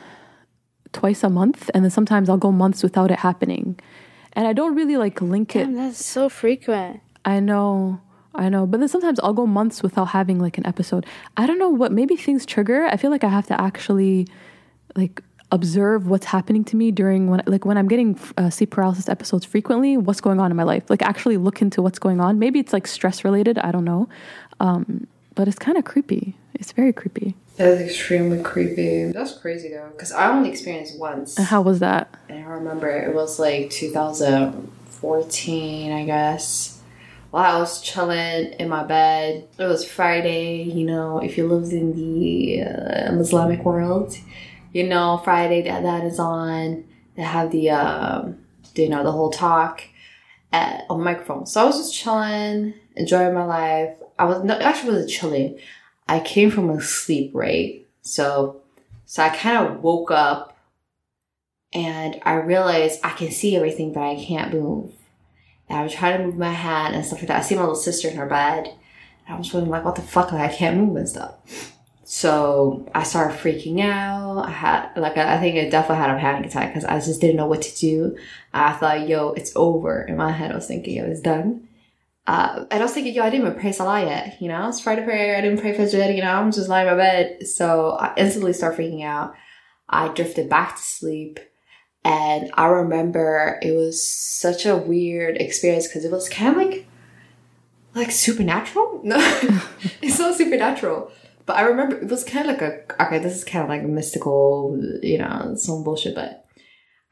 twice 0.95 1.23
a 1.23 1.29
month, 1.29 1.71
and 1.75 1.85
then 1.85 1.91
sometimes 1.91 2.31
I'll 2.31 2.39
go 2.39 2.51
months 2.51 2.83
without 2.83 3.11
it 3.11 3.19
happening. 3.19 3.79
And 4.33 4.47
I 4.47 4.55
don't 4.55 4.75
really 4.75 4.97
like 4.97 5.21
link 5.21 5.53
Damn, 5.53 5.75
it. 5.75 5.77
that's 5.77 6.03
so 6.03 6.31
frequent. 6.31 7.01
I 7.27 7.41
know. 7.41 8.01
I 8.35 8.49
know, 8.49 8.67
but 8.67 8.81
then 8.81 8.89
sometimes 8.89 9.19
I'll 9.21 9.33
go 9.33 9.47
months 9.47 9.83
without 9.83 10.07
having 10.07 10.39
like 10.39 10.57
an 10.57 10.67
episode. 10.67 11.05
I 11.37 11.47
don't 11.47 11.59
know 11.59 11.69
what 11.69 11.93
maybe 11.93 12.17
things 12.17 12.47
trigger. 12.47 12.85
I 12.85 12.97
feel 12.97 13.11
like 13.11 13.25
I 13.25 13.29
have 13.29 13.47
to 13.49 13.61
actually 13.61 14.29
like 14.97 15.23
observe 15.53 16.07
what's 16.07 16.27
happening 16.27 16.63
to 16.63 16.77
me 16.77 16.93
during 16.93 17.29
when 17.29 17.43
like 17.47 17.65
when 17.65 17.77
I'm 17.77 17.89
getting 17.89 18.17
uh, 18.37 18.51
sleep 18.51 18.71
paralysis 18.71 19.09
episodes 19.09 19.45
frequently. 19.45 19.97
What's 19.97 20.21
going 20.21 20.39
on 20.39 20.53
in 20.53 20.57
my 20.57 20.63
life? 20.63 20.89
Like 20.89 21.03
actually 21.03 21.39
look 21.39 21.61
into 21.61 21.83
what's 21.83 21.99
going 21.99 22.21
on. 22.21 22.39
Maybe 22.39 22.61
it's 22.61 22.73
like 22.73 22.87
stress 22.87 23.25
related. 23.25 23.59
I 23.59 23.73
don't 23.73 23.85
know, 23.85 24.09
um, 24.61 25.09
but 25.35 25.49
it's 25.49 25.59
kind 25.59 25.77
of 25.77 25.83
creepy. 25.85 26.37
It's 26.55 26.71
very 26.73 26.93
creepy. 26.93 27.35
That's 27.57 27.81
extremely 27.81 28.41
creepy. 28.43 29.13
That's 29.13 29.37
crazy 29.37 29.71
though, 29.71 29.89
because 29.91 30.13
I 30.13 30.31
only 30.31 30.51
experienced 30.51 30.97
once. 30.99 31.37
And 31.37 31.47
how 31.47 31.63
was 31.63 31.81
that? 31.81 32.15
And 32.29 32.45
I 32.45 32.49
remember 32.49 32.89
it 32.89 33.13
was 33.15 33.41
like 33.41 33.71
2014, 33.71 35.93
I 35.93 36.05
guess 36.05 36.80
while 37.31 37.57
I 37.57 37.59
was 37.59 37.81
chilling 37.81 38.53
in 38.55 38.69
my 38.69 38.85
bed. 38.85 39.49
It 39.59 39.65
was 39.65 39.85
Friday, 39.85 40.63
you 40.63 40.85
know, 40.85 41.19
if 41.19 41.39
you 41.39 41.47
lived 41.47 41.73
in 41.73 41.95
the 41.95 42.63
uh, 42.63 43.15
Islamic 43.19 43.65
world, 43.65 44.17
you 44.73 44.87
know, 44.87 45.21
Friday 45.25 45.63
that 45.63 45.83
that 45.83 46.05
is 46.05 46.19
on. 46.19 46.85
They 47.17 47.23
have 47.23 47.51
the, 47.51 47.71
um, 47.71 48.39
you 48.75 48.89
know, 48.89 49.03
the 49.03 49.13
whole 49.13 49.31
talk 49.31 49.83
at, 50.53 50.85
on 50.89 51.03
microphone. 51.03 51.47
So 51.47 51.61
I 51.61 51.65
was 51.65 51.77
just 51.77 51.95
chilling, 51.95 52.75
enjoying 52.97 53.35
my 53.35 53.45
life. 53.45 53.97
I 54.19 54.25
was 54.25 54.49
actually 54.51 54.93
wasn't 54.93 55.11
chilling. 55.11 55.59
I 56.09 56.21
came 56.21 56.51
from 56.51 56.71
a 56.71 56.81
sleep, 56.81 57.31
right? 57.35 57.87
So, 58.03 58.61
so 59.07 59.23
I 59.23 59.29
kind 59.31 59.67
of 59.67 59.83
woke 59.83 60.11
up 60.11 60.57
and 61.73 62.21
I 62.25 62.35
realized 62.35 63.01
I 63.05 63.11
can 63.11 63.31
see 63.31 63.57
everything, 63.57 63.93
but 63.93 64.03
I 64.03 64.17
can't 64.17 64.53
move. 64.53 64.93
And 65.71 65.79
I 65.79 65.83
was 65.85 65.95
trying 65.95 66.19
to 66.19 66.27
move 66.27 66.37
my 66.37 66.53
hand 66.53 66.97
and 66.97 67.07
stuff 67.07 67.21
like 67.21 67.29
that. 67.29 67.39
I 67.39 67.43
see 67.43 67.55
my 67.55 67.61
little 67.61 67.77
sister 67.77 68.09
in 68.09 68.17
her 68.17 68.27
bed. 68.27 68.75
I 69.29 69.37
was 69.37 69.49
feeling 69.49 69.71
like, 69.71 69.85
what 69.85 69.95
the 69.95 70.03
fuck? 70.03 70.33
Like, 70.33 70.51
I 70.51 70.53
can't 70.53 70.77
move 70.77 70.97
and 70.97 71.09
stuff. 71.09 71.35
So 72.03 72.91
I 72.93 73.05
started 73.05 73.39
freaking 73.39 73.81
out. 73.81 74.45
I 74.45 74.51
had, 74.51 74.91
like, 74.97 75.17
I 75.17 75.39
think 75.39 75.57
I 75.57 75.71
definitely 75.71 76.05
had 76.05 76.17
a 76.17 76.19
panic 76.19 76.47
attack 76.47 76.75
because 76.75 76.85
I 76.85 76.99
just 76.99 77.21
didn't 77.21 77.37
know 77.37 77.47
what 77.47 77.63
to 77.63 77.79
do. 77.79 78.19
I 78.53 78.73
thought, 78.73 79.09
yo, 79.09 79.31
it's 79.31 79.53
over. 79.55 80.03
In 80.03 80.17
my 80.17 80.33
head, 80.33 80.51
I 80.51 80.57
was 80.57 80.67
thinking, 80.67 80.97
yo, 80.97 81.05
it's 81.05 81.21
done. 81.21 81.69
Uh, 82.27 82.65
and 82.73 82.81
I 82.81 82.85
was 82.85 82.93
thinking, 82.93 83.15
yo, 83.15 83.23
I 83.23 83.31
didn't 83.31 83.47
even 83.47 83.61
pray 83.61 83.71
Salah 83.71 84.05
yet. 84.05 84.43
You 84.43 84.49
know, 84.49 84.69
it's 84.69 84.81
Friday 84.81 85.05
prayer. 85.05 85.37
I 85.37 85.41
didn't 85.41 85.61
pray 85.61 85.77
Fajr. 85.77 86.17
You 86.17 86.23
know, 86.23 86.33
I'm 86.33 86.51
just 86.51 86.69
lying 86.69 86.89
in 86.89 86.97
my 86.97 87.01
bed. 87.01 87.47
So 87.47 87.93
I 87.93 88.13
instantly 88.17 88.55
start 88.55 88.77
freaking 88.77 89.05
out. 89.05 89.35
I 89.89 90.09
drifted 90.09 90.49
back 90.49 90.75
to 90.75 90.83
sleep. 90.83 91.39
And 92.05 92.51
I 92.55 92.67
remember 92.67 93.59
it 93.63 93.73
was 93.73 94.03
such 94.03 94.65
a 94.65 94.77
weird 94.77 95.37
experience 95.37 95.87
because 95.87 96.05
it 96.05 96.11
was 96.11 96.29
kind 96.29 96.57
of 96.57 96.57
like, 96.57 96.87
like 97.95 98.11
supernatural. 98.11 99.01
No, 99.03 99.17
it's 100.03 100.19
not 100.19 100.37
supernatural. 100.37 101.11
But 101.47 101.57
I 101.57 101.63
remember 101.63 101.97
it 101.97 102.09
was 102.09 102.23
kind 102.23 102.49
of 102.49 102.61
like 102.61 102.63
a, 102.63 103.03
okay, 103.03 103.19
this 103.19 103.35
is 103.35 103.45
kind 103.45 103.63
of 103.63 103.69
like 103.71 103.83
a 103.83 103.89
mystical, 103.89 104.79
you 105.03 105.19
know, 105.19 105.55
some 105.57 105.83
bullshit. 105.83 106.15
But 106.15 106.45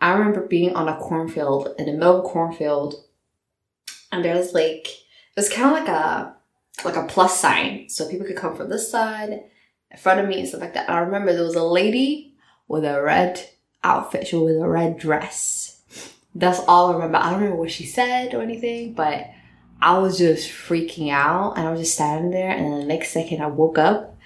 I 0.00 0.12
remember 0.12 0.46
being 0.46 0.76
on 0.76 0.88
a 0.88 0.98
cornfield 0.98 1.74
in 1.78 1.86
the 1.86 1.92
middle 1.92 2.18
of 2.18 2.24
a 2.24 2.28
cornfield 2.28 2.94
and 4.12 4.24
there's 4.24 4.52
like, 4.52 4.86
it 4.86 5.36
was 5.36 5.48
kind 5.48 5.68
of 5.68 5.72
like 5.72 5.88
a, 5.88 6.36
like 6.84 6.96
a 6.96 7.06
plus 7.06 7.40
sign. 7.40 7.88
So 7.88 8.08
people 8.08 8.26
could 8.26 8.36
come 8.36 8.54
from 8.54 8.68
this 8.68 8.90
side 8.90 9.40
in 9.90 9.98
front 9.98 10.20
of 10.20 10.28
me 10.28 10.40
and 10.40 10.48
stuff 10.48 10.60
like 10.60 10.74
that. 10.74 10.88
And 10.88 10.96
I 10.96 11.00
remember 11.00 11.32
there 11.32 11.42
was 11.42 11.54
a 11.54 11.64
lady 11.64 12.34
with 12.68 12.84
a 12.84 13.02
red 13.02 13.48
outfit. 13.84 14.26
She 14.26 14.36
was 14.36 14.56
a 14.56 14.68
red 14.68 14.98
dress. 14.98 15.82
That's 16.34 16.60
all 16.68 16.90
I 16.90 16.94
remember. 16.94 17.18
I 17.18 17.30
don't 17.30 17.40
remember 17.40 17.56
what 17.56 17.70
she 17.70 17.86
said 17.86 18.34
or 18.34 18.42
anything, 18.42 18.94
but 18.94 19.28
I 19.80 19.98
was 19.98 20.18
just 20.18 20.50
freaking 20.50 21.10
out 21.10 21.56
and 21.56 21.66
I 21.66 21.70
was 21.70 21.80
just 21.80 21.94
standing 21.94 22.30
there. 22.30 22.50
And 22.50 22.82
the 22.82 22.84
next 22.84 23.10
second 23.10 23.42
I 23.42 23.46
woke 23.46 23.78
up 23.78 24.16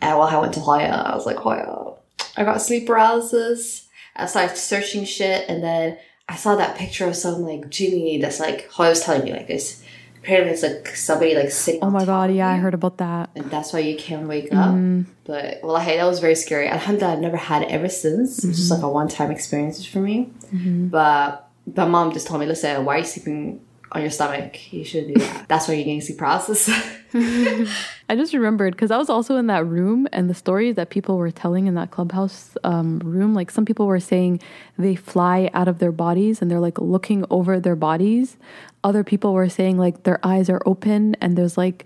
and 0.00 0.18
while 0.18 0.28
I 0.28 0.38
went 0.38 0.54
to 0.54 0.60
Hoya, 0.60 0.88
I 0.88 1.14
was 1.14 1.26
like, 1.26 1.36
Hoya, 1.36 1.94
I 2.36 2.44
got 2.44 2.60
sleep 2.60 2.86
paralysis. 2.86 3.88
I 4.14 4.26
started 4.26 4.56
searching 4.56 5.04
shit 5.04 5.48
and 5.48 5.62
then 5.62 5.98
I 6.28 6.36
saw 6.36 6.56
that 6.56 6.76
picture 6.76 7.06
of 7.06 7.16
some 7.16 7.42
like 7.42 7.68
genie 7.70 8.18
that's 8.20 8.40
like, 8.40 8.68
Hoya 8.70 8.90
was 8.90 9.02
telling 9.02 9.24
me 9.24 9.32
like 9.32 9.46
this 9.46 9.82
apparently 10.26 10.52
it's 10.52 10.62
like 10.64 10.88
somebody 10.96 11.36
like 11.36 11.50
sitting. 11.50 11.84
Oh 11.84 11.90
my 11.90 12.04
god, 12.04 12.34
yeah, 12.34 12.48
I 12.48 12.56
heard 12.56 12.74
about 12.74 12.98
that. 12.98 13.30
And 13.36 13.48
that's 13.48 13.72
why 13.72 13.78
you 13.78 13.96
can't 13.96 14.26
wake 14.26 14.52
up. 14.52 14.74
Mm. 14.74 15.06
But 15.24 15.60
well, 15.62 15.78
hey, 15.78 15.98
that 15.98 16.04
was 16.04 16.18
very 16.18 16.34
scary. 16.34 16.66
Alhamdulillah, 16.66 17.14
I've 17.14 17.20
never 17.20 17.36
had 17.36 17.62
it 17.62 17.70
ever 17.70 17.88
since. 17.88 18.40
Mm-hmm. 18.40 18.50
It's 18.50 18.58
just 18.58 18.70
like 18.72 18.82
a 18.82 18.88
one 18.88 19.06
time 19.06 19.30
experience 19.30 19.84
for 19.86 20.00
me. 20.00 20.32
Mm-hmm. 20.52 20.88
But 20.88 21.48
my 21.76 21.86
mom 21.86 22.12
just 22.12 22.26
told 22.26 22.40
me, 22.40 22.46
listen, 22.46 22.84
why 22.84 22.96
are 22.96 22.98
you 22.98 23.04
sleeping 23.04 23.60
on 23.92 24.00
your 24.02 24.10
stomach. 24.10 24.72
You 24.72 24.84
should 24.84 25.08
do 25.08 25.14
that. 25.14 25.48
That's 25.48 25.68
why 25.68 25.74
you're 25.74 25.84
getting 25.84 26.00
sleep 26.00 26.18
paralysis. 26.18 26.68
I 27.14 28.14
just 28.16 28.34
remembered 28.34 28.74
because 28.74 28.90
I 28.90 28.98
was 28.98 29.08
also 29.08 29.36
in 29.36 29.46
that 29.46 29.66
room 29.66 30.06
and 30.12 30.28
the 30.28 30.34
stories 30.34 30.74
that 30.76 30.90
people 30.90 31.16
were 31.16 31.30
telling 31.30 31.66
in 31.66 31.74
that 31.74 31.90
clubhouse 31.90 32.56
um, 32.64 32.98
room. 33.00 33.34
Like 33.34 33.50
some 33.50 33.64
people 33.64 33.86
were 33.86 34.00
saying 34.00 34.40
they 34.76 34.96
fly 34.96 35.50
out 35.54 35.68
of 35.68 35.78
their 35.78 35.92
bodies 35.92 36.42
and 36.42 36.50
they're 36.50 36.60
like 36.60 36.78
looking 36.78 37.24
over 37.30 37.60
their 37.60 37.76
bodies. 37.76 38.36
Other 38.84 39.02
people 39.04 39.32
were 39.32 39.48
saying 39.48 39.78
like 39.78 40.02
their 40.02 40.24
eyes 40.24 40.50
are 40.50 40.62
open 40.66 41.16
and 41.20 41.36
there's 41.36 41.56
like 41.56 41.84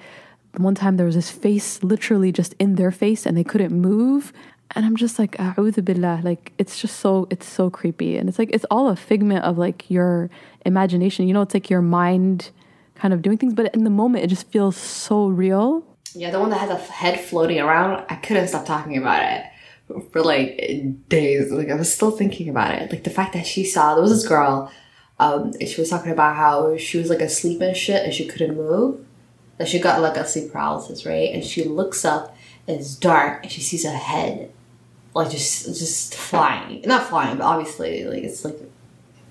one 0.57 0.75
time 0.75 0.97
there 0.97 1.07
was 1.07 1.15
this 1.15 1.31
face 1.31 1.83
literally 1.83 2.33
just 2.33 2.55
in 2.59 2.75
their 2.75 2.91
face 2.91 3.25
and 3.25 3.37
they 3.37 3.45
couldn't 3.45 3.73
move. 3.73 4.33
And 4.77 4.87
I'm 4.87 4.97
just 4.97 5.19
like, 5.19 5.37
billah. 5.37 6.21
Like 6.23 6.53
it's 6.59 6.81
just 6.81 7.01
so 7.01 7.27
it's 7.31 7.47
so 7.47 7.71
creepy. 7.71 8.17
And 8.17 8.29
it's 8.29 8.39
like 8.39 8.51
it's 8.53 8.65
all 8.71 8.89
a 8.89 8.97
figment 8.97 9.45
of 9.45 9.59
like 9.59 9.91
your 9.91 10.31
imagination. 10.65 11.27
You 11.27 11.35
know, 11.35 11.43
it's 11.43 11.55
like 11.55 11.71
your 11.71 11.83
mind 11.83 12.51
kind 12.95 13.15
of 13.15 13.23
doing 13.23 13.39
things, 13.39 13.55
but 13.55 13.75
in 13.75 13.85
the 13.85 13.91
moment 13.91 14.25
it 14.25 14.29
just 14.29 14.47
feels 14.51 14.77
so 14.77 15.27
real. 15.27 15.85
Yeah, 16.15 16.31
the 16.31 16.41
one 16.41 16.51
that 16.51 16.61
had 16.61 16.71
the 16.71 16.77
head 16.77 17.21
floating 17.21 17.61
around, 17.61 18.05
I 18.09 18.17
couldn't 18.17 18.49
stop 18.49 18.67
talking 18.67 18.97
about 18.97 19.23
it 19.23 19.45
for 20.13 20.23
like 20.23 21.09
days. 21.09 21.51
Like 21.51 21.71
I 21.71 21.75
was 21.75 21.93
still 21.93 22.11
thinking 22.11 22.49
about 22.49 22.75
it. 22.75 22.91
Like 22.91 23.05
the 23.05 23.11
fact 23.11 23.33
that 23.33 23.47
she 23.47 23.65
saw 23.65 23.95
there 23.95 24.03
was 24.03 24.13
this 24.13 24.27
girl, 24.27 24.71
um, 25.19 25.53
she 25.61 25.81
was 25.81 25.91
talking 25.91 26.13
about 26.13 26.37
how 26.37 26.77
she 26.77 26.99
was 26.99 27.11
like 27.11 27.21
asleep 27.21 27.61
and 27.61 27.77
shit 27.77 28.05
and 28.05 28.15
she 28.15 28.27
couldn't 28.27 28.57
move. 28.57 29.05
That 29.59 29.69
she 29.69 29.79
got 29.79 30.01
like 30.01 30.17
a 30.17 30.27
sleep 30.27 30.53
paralysis, 30.53 31.05
right? 31.05 31.31
And 31.35 31.45
she 31.45 31.65
looks 31.65 32.05
up, 32.05 32.35
it's 32.67 32.95
dark, 32.95 33.43
and 33.43 33.53
she 33.53 33.61
sees 33.61 33.85
a 33.85 33.91
head, 33.91 34.51
like 35.15 35.31
just 35.31 35.67
just 35.67 36.15
flying. 36.15 36.83
Not 36.83 37.09
flying, 37.09 37.39
but 37.39 37.45
obviously 37.45 38.05
like 38.05 38.25
it's 38.25 38.45
like 38.45 38.59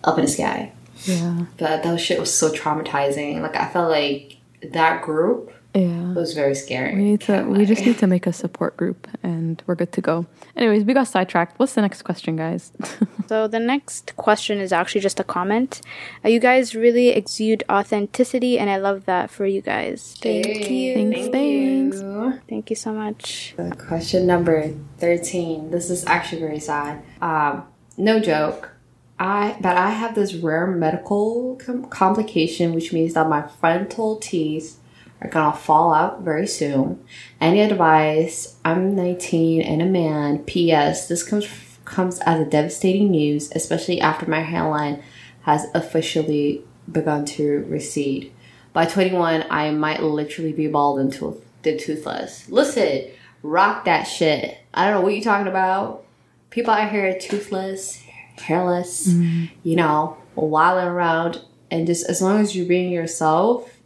up 0.03 0.17
in 0.17 0.25
the 0.25 0.31
sky. 0.31 0.73
Yeah. 1.05 1.45
But 1.57 1.83
that 1.83 1.99
shit 1.99 2.19
was 2.19 2.33
so 2.33 2.49
traumatizing. 2.49 3.41
Like 3.41 3.55
I 3.55 3.69
felt 3.69 3.89
like 3.89 4.37
that 4.61 5.03
group 5.03 5.53
yeah. 5.79 6.11
it 6.11 6.15
was 6.15 6.33
very 6.33 6.55
scary. 6.55 6.95
We 6.95 7.03
need 7.03 7.21
to 7.21 7.43
we 7.43 7.65
just 7.65 7.85
need 7.85 7.97
to 7.99 8.07
make 8.07 8.27
a 8.27 8.33
support 8.33 8.77
group 8.77 9.07
and 9.23 9.61
we're 9.65 9.75
good 9.75 9.91
to 9.93 10.01
go. 10.01 10.25
Anyways, 10.55 10.83
we 10.83 10.93
got 10.93 11.07
sidetracked. 11.07 11.57
What's 11.59 11.73
the 11.75 11.81
next 11.81 12.01
question, 12.03 12.35
guys? 12.35 12.71
so 13.27 13.47
the 13.47 13.59
next 13.59 14.15
question 14.15 14.59
is 14.59 14.71
actually 14.73 15.01
just 15.01 15.19
a 15.19 15.23
comment. 15.23 15.81
Uh, 16.23 16.29
you 16.29 16.39
guys 16.39 16.75
really 16.75 17.09
exude 17.09 17.63
authenticity 17.69 18.59
and 18.59 18.69
I 18.69 18.77
love 18.77 19.05
that 19.05 19.29
for 19.29 19.45
you 19.45 19.61
guys. 19.61 20.15
Thank 20.21 20.45
Hey, 20.45 20.73
you. 20.73 20.93
Thanks, 20.95 21.19
Thank 21.19 21.31
thanks. 21.33 21.97
you. 22.01 22.41
Thank 22.49 22.69
you 22.69 22.75
so 22.75 22.93
much. 22.93 23.55
Uh, 23.57 23.69
Question 23.71 24.25
number 24.27 24.73
13. 24.97 25.71
This 25.71 25.89
is 25.89 26.05
actually 26.05 26.41
very 26.41 26.59
sad. 26.59 27.01
Um, 27.21 27.63
no 27.97 28.19
joke. 28.19 28.71
I 29.19 29.57
but 29.59 29.75
I 29.75 29.89
have 29.89 30.15
this 30.15 30.33
rare 30.33 30.65
medical 30.65 31.57
com- 31.57 31.85
complication, 31.89 32.73
which 32.73 32.93
means 32.93 33.13
that 33.15 33.27
my 33.27 33.41
frontal 33.41 34.15
teeth 34.15 34.78
are 35.21 35.29
gonna 35.29 35.55
fall 35.55 35.93
out 35.93 36.21
very 36.21 36.47
soon. 36.47 37.03
Any 37.41 37.61
advice? 37.61 38.55
I'm 38.63 38.95
19 38.95 39.61
and 39.61 39.81
a 39.81 39.85
man. 39.85 40.39
P.S. 40.39 41.07
This 41.07 41.23
comes 41.23 41.47
comes 41.85 42.19
as 42.21 42.39
a 42.39 42.45
devastating 42.45 43.11
news, 43.11 43.51
especially 43.55 43.99
after 43.99 44.29
my 44.29 44.41
hairline 44.41 45.01
has 45.41 45.65
officially 45.73 46.63
begun 46.91 47.25
to 47.25 47.65
recede. 47.67 48.31
By 48.73 48.85
21, 48.85 49.45
I 49.49 49.71
might 49.71 50.03
literally 50.03 50.53
be 50.53 50.67
bald 50.67 50.99
and, 50.99 51.11
tooth- 51.11 51.43
toothless. 51.63 52.47
Listen, 52.49 53.09
rock 53.41 53.85
that 53.85 54.03
shit. 54.03 54.59
I 54.73 54.85
don't 54.85 54.95
know 54.95 55.01
what 55.01 55.13
you're 55.13 55.23
talking 55.23 55.47
about. 55.47 56.05
People 56.51 56.73
out 56.73 56.91
here 56.91 57.17
toothless, 57.19 58.03
hairless, 58.37 59.07
mm-hmm. 59.07 59.45
you 59.63 59.75
know, 59.75 60.17
wilding 60.35 60.87
around, 60.87 61.41
and 61.71 61.85
just 61.85 62.07
as 62.07 62.21
long 62.21 62.39
as 62.39 62.55
you're 62.55 62.67
being 62.67 62.91
yourself, 62.91 63.78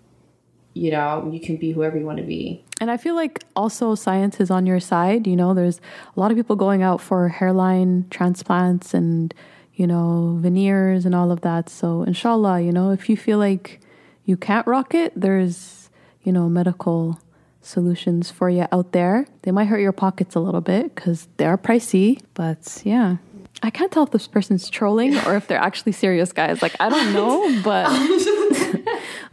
you 0.74 0.92
know, 0.92 1.30
you 1.32 1.40
can 1.40 1.58
be 1.58 1.72
whoever 1.72 1.98
you 1.98 2.06
want 2.06 2.18
to 2.18 2.24
be. 2.24 2.64
And 2.80 2.90
I 2.90 2.98
feel 2.98 3.16
like 3.16 3.44
also 3.56 3.96
science 3.96 4.40
is 4.40 4.52
on 4.52 4.66
your 4.66 4.80
side. 4.80 5.28
You 5.28 5.36
know, 5.36 5.54
there's 5.54 5.80
a 6.16 6.20
lot 6.20 6.32
of 6.32 6.38
people 6.38 6.56
going 6.56 6.82
out 6.82 7.00
for 7.00 7.30
hairline 7.30 8.06
transplants 8.10 8.94
and, 8.94 9.34
you 9.76 9.88
know, 9.88 10.38
veneers 10.42 11.06
and 11.06 11.16
all 11.16 11.32
of 11.32 11.42
that. 11.42 11.70
So, 11.70 12.04
inshallah, 12.04 12.62
you 12.62 12.72
know, 12.72 12.92
if 12.92 13.10
you 13.10 13.16
feel 13.16 13.38
like 13.38 13.80
you 14.26 14.36
can't 14.36 14.66
rock 14.68 14.94
it, 14.94 15.14
there's, 15.16 15.90
you 16.24 16.32
know, 16.32 16.50
medical 16.50 17.20
solutions 17.62 18.30
for 18.30 18.50
you 18.50 18.68
out 18.72 18.92
there. 18.92 19.26
They 19.44 19.52
might 19.52 19.66
hurt 19.66 19.80
your 19.80 19.92
pockets 19.92 20.36
a 20.36 20.40
little 20.40 20.62
bit 20.62 20.94
because 20.94 21.28
they're 21.38 21.58
pricey, 21.58 22.22
but 22.34 22.82
yeah. 22.84 23.18
I 23.64 23.70
can't 23.70 23.92
tell 23.92 24.04
if 24.04 24.12
this 24.12 24.28
person's 24.28 24.70
trolling 24.70 25.16
or 25.26 25.36
if 25.36 25.48
they're 25.48 25.58
actually 25.58 25.94
serious, 25.94 26.32
guys. 26.34 26.62
Like, 26.62 26.76
I 26.82 26.90
don't 26.90 27.14
know, 27.14 27.62
but 27.64 27.90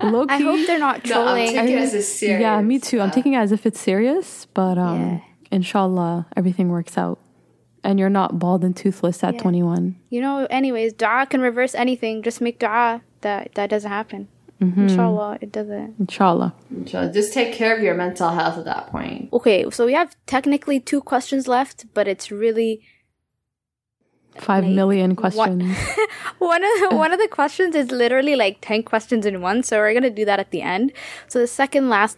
low 0.02 0.26
key. 0.26 0.34
I 0.34 0.38
hope 0.38 0.66
they're 0.66 0.78
not 0.78 1.04
No, 1.04 1.20
I'm 1.20 1.24
trolling. 1.26 1.46
taking 1.48 1.76
it 1.76 1.80
as 1.82 1.94
a 1.94 2.02
serious. 2.02 2.40
Yeah, 2.40 2.60
me 2.62 2.78
too. 2.78 3.00
I'm 3.00 3.10
uh, 3.10 3.12
taking 3.12 3.34
it 3.34 3.38
as 3.38 3.52
if 3.52 3.66
it's 3.66 3.80
serious, 3.80 4.46
but 4.54 4.78
um, 4.78 5.00
Yeah. 5.00 5.18
inshallah, 5.50 6.26
everything 6.36 6.68
works 6.70 6.96
out. 6.96 7.18
And 7.82 7.98
you're 7.98 8.10
not 8.10 8.38
bald 8.38 8.62
and 8.62 8.76
toothless 8.76 9.24
at 9.24 9.34
Yeah. 9.34 9.40
21. 9.42 9.96
you 10.10 10.20
know, 10.20 10.46
anyways, 10.50 10.92
dua 10.92 11.26
can 11.28 11.40
reverse 11.40 11.74
anything. 11.74 12.22
Just 12.22 12.40
make 12.40 12.58
dua 12.58 13.02
that 13.22 13.54
that 13.54 13.70
doesn't 13.70 13.90
happen. 13.90 14.28
Mm-hmm. 14.60 14.82
Inshallah, 14.88 15.38
it 15.40 15.50
doesn't. 15.50 15.94
Inshallah. 15.98 16.54
So 16.86 17.10
just 17.10 17.32
take 17.32 17.54
care 17.54 17.74
of 17.74 17.82
your 17.82 17.94
mental 17.94 18.28
health 18.28 18.58
at 18.58 18.66
that 18.66 18.88
point. 18.88 19.30
Okay, 19.32 19.68
so 19.70 19.86
we 19.86 19.94
have 19.94 20.14
technically 20.26 20.78
two 20.78 21.00
questions 21.00 21.48
left, 21.48 21.86
but 21.94 22.06
it's 22.06 22.30
really 22.30 22.82
Five 24.38 24.64
Like, 24.64 24.74
million 24.74 25.16
questions. 25.16 25.76
one 26.38 26.62
of 26.62 26.70
the, 26.80 26.96
one 26.96 27.12
of 27.12 27.18
the 27.18 27.28
questions 27.28 27.74
is 27.74 27.90
literally 27.90 28.36
like 28.36 28.58
10 28.60 28.84
questions 28.84 29.26
in 29.26 29.40
one 29.40 29.62
so 29.62 29.78
we're 29.78 29.92
going 29.92 30.02
to 30.04 30.10
do 30.10 30.24
that 30.24 30.38
at 30.38 30.50
the 30.50 30.62
end. 30.62 30.92
So 31.28 31.38
the 31.38 31.46
second 31.46 31.88
last 31.88 32.16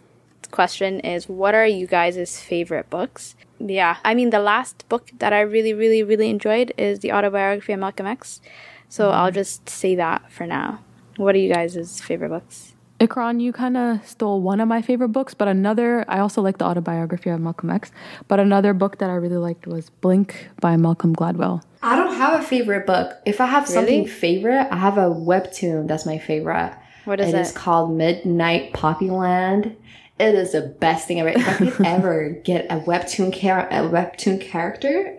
question 0.51 0.99
is 0.99 1.27
what 1.27 1.55
are 1.55 1.65
you 1.65 1.87
guys' 1.87 2.39
favorite 2.39 2.89
books? 2.89 3.35
Yeah 3.59 3.97
i 4.03 4.13
mean 4.13 4.29
the 4.29 4.39
last 4.39 4.87
book 4.89 5.09
that 5.19 5.31
i 5.31 5.39
really 5.39 5.73
really 5.73 6.03
really 6.03 6.29
enjoyed 6.29 6.73
is 6.77 6.99
the 6.99 7.13
autobiography 7.13 7.73
of 7.73 7.79
malcolm 7.79 8.05
x. 8.05 8.41
So 8.89 9.09
i'll 9.11 9.27
mm-hmm. 9.27 9.35
just 9.35 9.69
say 9.69 9.95
that 9.95 10.31
for 10.31 10.45
now. 10.45 10.83
What 11.17 11.35
are 11.35 11.39
you 11.39 11.53
guys' 11.53 12.01
favorite 12.01 12.29
books 12.29 12.72
Ikram, 13.03 13.41
you 13.41 13.51
kind 13.51 13.75
of 13.75 14.05
stole 14.07 14.41
one 14.41 14.59
of 14.61 14.67
my 14.69 14.81
favorite 14.81 15.09
books, 15.09 15.33
but 15.33 15.47
another, 15.49 16.05
I 16.07 16.19
also 16.19 16.41
like 16.41 16.57
the 16.57 16.65
autobiography 16.65 17.29
of 17.29 17.41
Malcolm 17.41 17.69
X, 17.69 17.91
but 18.29 18.39
another 18.39 18.73
book 18.73 18.99
that 18.99 19.09
I 19.09 19.15
really 19.15 19.35
liked 19.37 19.67
was 19.67 19.89
Blink 19.89 20.47
by 20.61 20.77
Malcolm 20.77 21.13
Gladwell. 21.13 21.61
I 21.81 21.97
don't 21.97 22.15
have 22.15 22.39
a 22.39 22.43
favorite 22.43 22.85
book. 22.87 23.11
If 23.25 23.41
I 23.41 23.47
have 23.47 23.67
something 23.67 24.07
favorite, 24.07 24.67
I 24.71 24.77
have 24.77 24.97
a 24.97 25.09
webtoon 25.09 25.87
that's 25.87 26.05
my 26.05 26.17
favorite. 26.17 26.73
What 27.03 27.19
is 27.19 27.33
It 27.33 27.35
it? 27.37 27.41
is 27.41 27.51
called 27.51 27.91
Midnight 27.97 28.71
Poppyland. 28.71 29.75
It 30.17 30.35
is 30.35 30.53
the 30.53 30.61
best 30.61 31.05
thing 31.05 31.19
ever. 31.19 31.29
If 31.29 31.45
I 31.45 31.53
could 31.55 31.73
ever 31.85 32.29
get 32.45 32.67
a 32.71 32.79
webtoon 32.79 33.33
char- 33.33 33.67
a 33.67 33.81
webtoon 33.89 34.39
character 34.39 35.17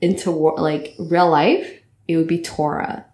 into 0.00 0.30
wor- 0.30 0.56
like 0.56 0.94
real 0.98 1.28
life, 1.28 1.82
it 2.08 2.16
would 2.16 2.28
be 2.28 2.40
Tora, 2.40 3.04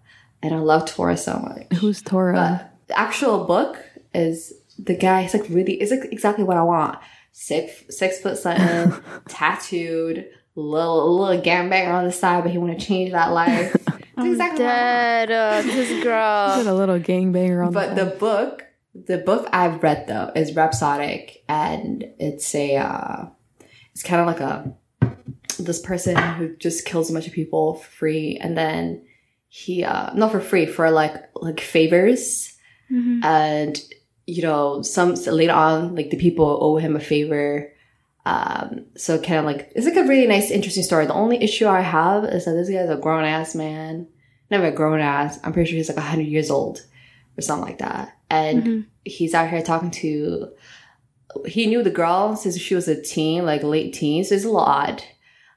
and 0.41 0.53
I 0.55 0.59
love 0.59 0.85
Tora 0.85 1.17
so 1.17 1.33
much. 1.39 1.77
Who's 1.79 2.01
Tora? 2.01 2.33
But 2.33 2.69
the 2.87 2.97
actual 2.97 3.43
book 3.45 3.83
is 4.13 4.53
the 4.79 4.95
guy. 4.95 5.23
He's 5.23 5.33
like 5.33 5.47
really. 5.49 5.73
It's 5.73 5.91
like 5.91 6.11
exactly 6.11 6.43
what 6.43 6.57
I 6.57 6.63
want. 6.63 6.99
Six 7.31 7.83
six 7.89 8.19
foot 8.19 8.37
something, 8.37 8.93
tattooed, 9.27 10.25
little 10.55 11.19
little 11.19 11.41
gambang 11.41 11.91
on 11.93 12.05
the 12.05 12.11
side, 12.11 12.43
but 12.43 12.51
he 12.51 12.57
want 12.57 12.77
to 12.79 12.85
change 12.85 13.11
that 13.11 13.31
life. 13.31 13.75
It's 13.75 13.87
exactly 14.17 14.63
what 14.65 14.73
I 14.73 15.19
want. 15.19 15.29
dead 15.29 15.31
uh, 15.31 15.61
this 15.63 15.89
Did 15.89 16.03
girl 16.03 16.61
a 16.67 16.73
little 16.73 16.99
gangbanger 16.99 17.65
on 17.65 17.73
But 17.73 17.95
the 17.95 18.05
the 18.05 18.11
book, 18.11 18.65
the 18.93 19.17
book 19.17 19.49
I've 19.51 19.81
read 19.81 20.05
though 20.07 20.31
is 20.35 20.55
Rhapsodic, 20.55 21.43
and 21.49 22.05
it's 22.19 22.53
a, 22.53 22.77
uh, 22.77 23.25
it's 23.93 24.03
kind 24.03 24.21
of 24.21 24.27
like 24.27 24.39
a 24.39 24.73
this 25.59 25.79
person 25.81 26.15
who 26.15 26.55
just 26.57 26.85
kills 26.85 27.09
a 27.09 27.13
bunch 27.13 27.25
of 27.27 27.33
people 27.33 27.75
for 27.75 27.89
free, 27.89 28.37
and 28.41 28.55
then 28.57 29.05
he, 29.49 29.83
uh, 29.83 30.13
not 30.13 30.31
for 30.31 30.39
free, 30.39 30.65
for 30.67 30.89
like 30.91 31.15
like 31.35 31.59
favors, 31.59 32.55
Mhm. 32.91 33.23
and 33.23 33.81
you 34.25 34.41
know 34.41 34.81
some 34.81 35.15
so 35.15 35.31
later 35.33 35.53
on 35.53 35.95
like 35.95 36.09
the 36.09 36.17
people 36.17 36.57
owe 36.61 36.77
him 36.77 36.95
a 36.95 36.99
favor. 36.99 37.69
Um, 38.25 38.85
so 38.95 39.17
kind 39.19 39.39
of 39.39 39.45
like 39.45 39.71
it's 39.75 39.85
like 39.85 39.97
a 39.97 40.07
really 40.07 40.27
nice, 40.27 40.49
interesting 40.49 40.83
story. 40.83 41.05
The 41.05 41.13
only 41.13 41.43
issue 41.43 41.67
I 41.67 41.81
have 41.81 42.23
is 42.23 42.45
that 42.45 42.53
this 42.53 42.69
guy's 42.69 42.89
a 42.89 42.95
grown 42.95 43.25
ass 43.25 43.53
man. 43.53 44.07
Never 44.49 44.67
a 44.67 44.71
grown 44.71 44.99
ass. 45.01 45.39
I'm 45.43 45.51
pretty 45.51 45.69
sure 45.69 45.77
he's 45.77 45.89
like 45.89 45.97
hundred 45.97 46.27
years 46.27 46.49
old 46.49 46.85
or 47.37 47.41
something 47.41 47.65
like 47.67 47.79
that. 47.79 48.15
And 48.29 48.63
Mhm. 48.63 48.85
he's 49.03 49.33
out 49.33 49.49
here 49.49 49.61
talking 49.61 49.91
to. 49.91 50.49
He 51.47 51.65
knew 51.65 51.83
the 51.83 51.89
girl 51.89 52.35
since 52.35 52.57
she 52.57 52.75
was 52.75 52.87
a 52.87 53.01
teen, 53.01 53.45
like 53.45 53.63
late 53.63 53.93
teens. 53.93 54.29
So 54.29 54.35
it's 54.35 54.43
a 54.45 54.47
little 54.47 54.61
odd. 54.61 55.03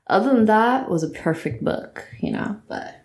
Other 0.08 0.32
than 0.34 0.46
that, 0.46 0.84
it 0.84 0.90
was 0.90 1.02
a 1.02 1.08
perfect 1.10 1.62
book, 1.62 2.04
you 2.20 2.32
know. 2.32 2.56
But 2.68 2.96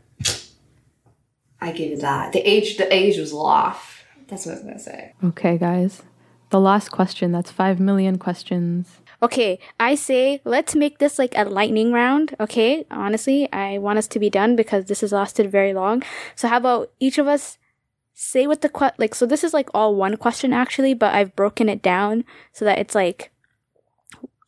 I 1.59 1.71
give 1.71 1.91
it 1.91 2.01
that. 2.01 2.33
The 2.33 2.39
age, 2.39 2.77
the 2.77 2.91
age 2.93 3.17
was 3.17 3.31
a 3.31 3.35
off. 3.37 4.00
That's 4.31 4.45
what 4.45 4.53
I 4.53 4.55
was 4.55 4.63
gonna 4.63 4.79
say. 4.79 5.13
Okay, 5.23 5.57
guys. 5.57 6.01
The 6.49 6.59
last 6.59 6.89
question. 6.89 7.31
That's 7.31 7.51
five 7.51 7.79
million 7.79 8.17
questions. 8.17 9.01
Okay, 9.21 9.59
I 9.79 9.93
say 9.95 10.41
let's 10.45 10.73
make 10.73 10.97
this 10.97 11.19
like 11.19 11.33
a 11.35 11.43
lightning 11.43 11.91
round. 11.91 12.33
Okay, 12.39 12.85
honestly, 12.89 13.51
I 13.51 13.77
want 13.77 13.99
us 13.99 14.07
to 14.07 14.19
be 14.19 14.29
done 14.29 14.55
because 14.55 14.85
this 14.85 15.01
has 15.01 15.11
lasted 15.11 15.51
very 15.51 15.73
long. 15.73 16.01
So, 16.35 16.47
how 16.47 16.57
about 16.57 16.91
each 16.99 17.17
of 17.17 17.27
us 17.27 17.57
say 18.13 18.47
what 18.47 18.61
the 18.61 18.69
que- 18.69 18.97
like 18.97 19.15
so 19.15 19.25
this 19.25 19.43
is 19.43 19.53
like 19.53 19.69
all 19.73 19.95
one 19.95 20.15
question 20.15 20.53
actually, 20.53 20.93
but 20.93 21.13
I've 21.13 21.35
broken 21.35 21.67
it 21.67 21.81
down 21.81 22.23
so 22.53 22.63
that 22.63 22.79
it's 22.79 22.95
like 22.95 23.31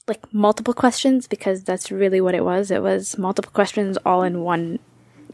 like 0.08 0.34
multiple 0.34 0.74
questions 0.74 1.28
because 1.28 1.64
that's 1.64 1.92
really 1.92 2.22
what 2.22 2.36
it 2.36 2.46
was. 2.46 2.72
It 2.72 2.82
was 2.82 3.18
multiple 3.18 3.52
questions 3.52 3.98
all 4.06 4.24
in 4.24 4.42
one 4.42 4.80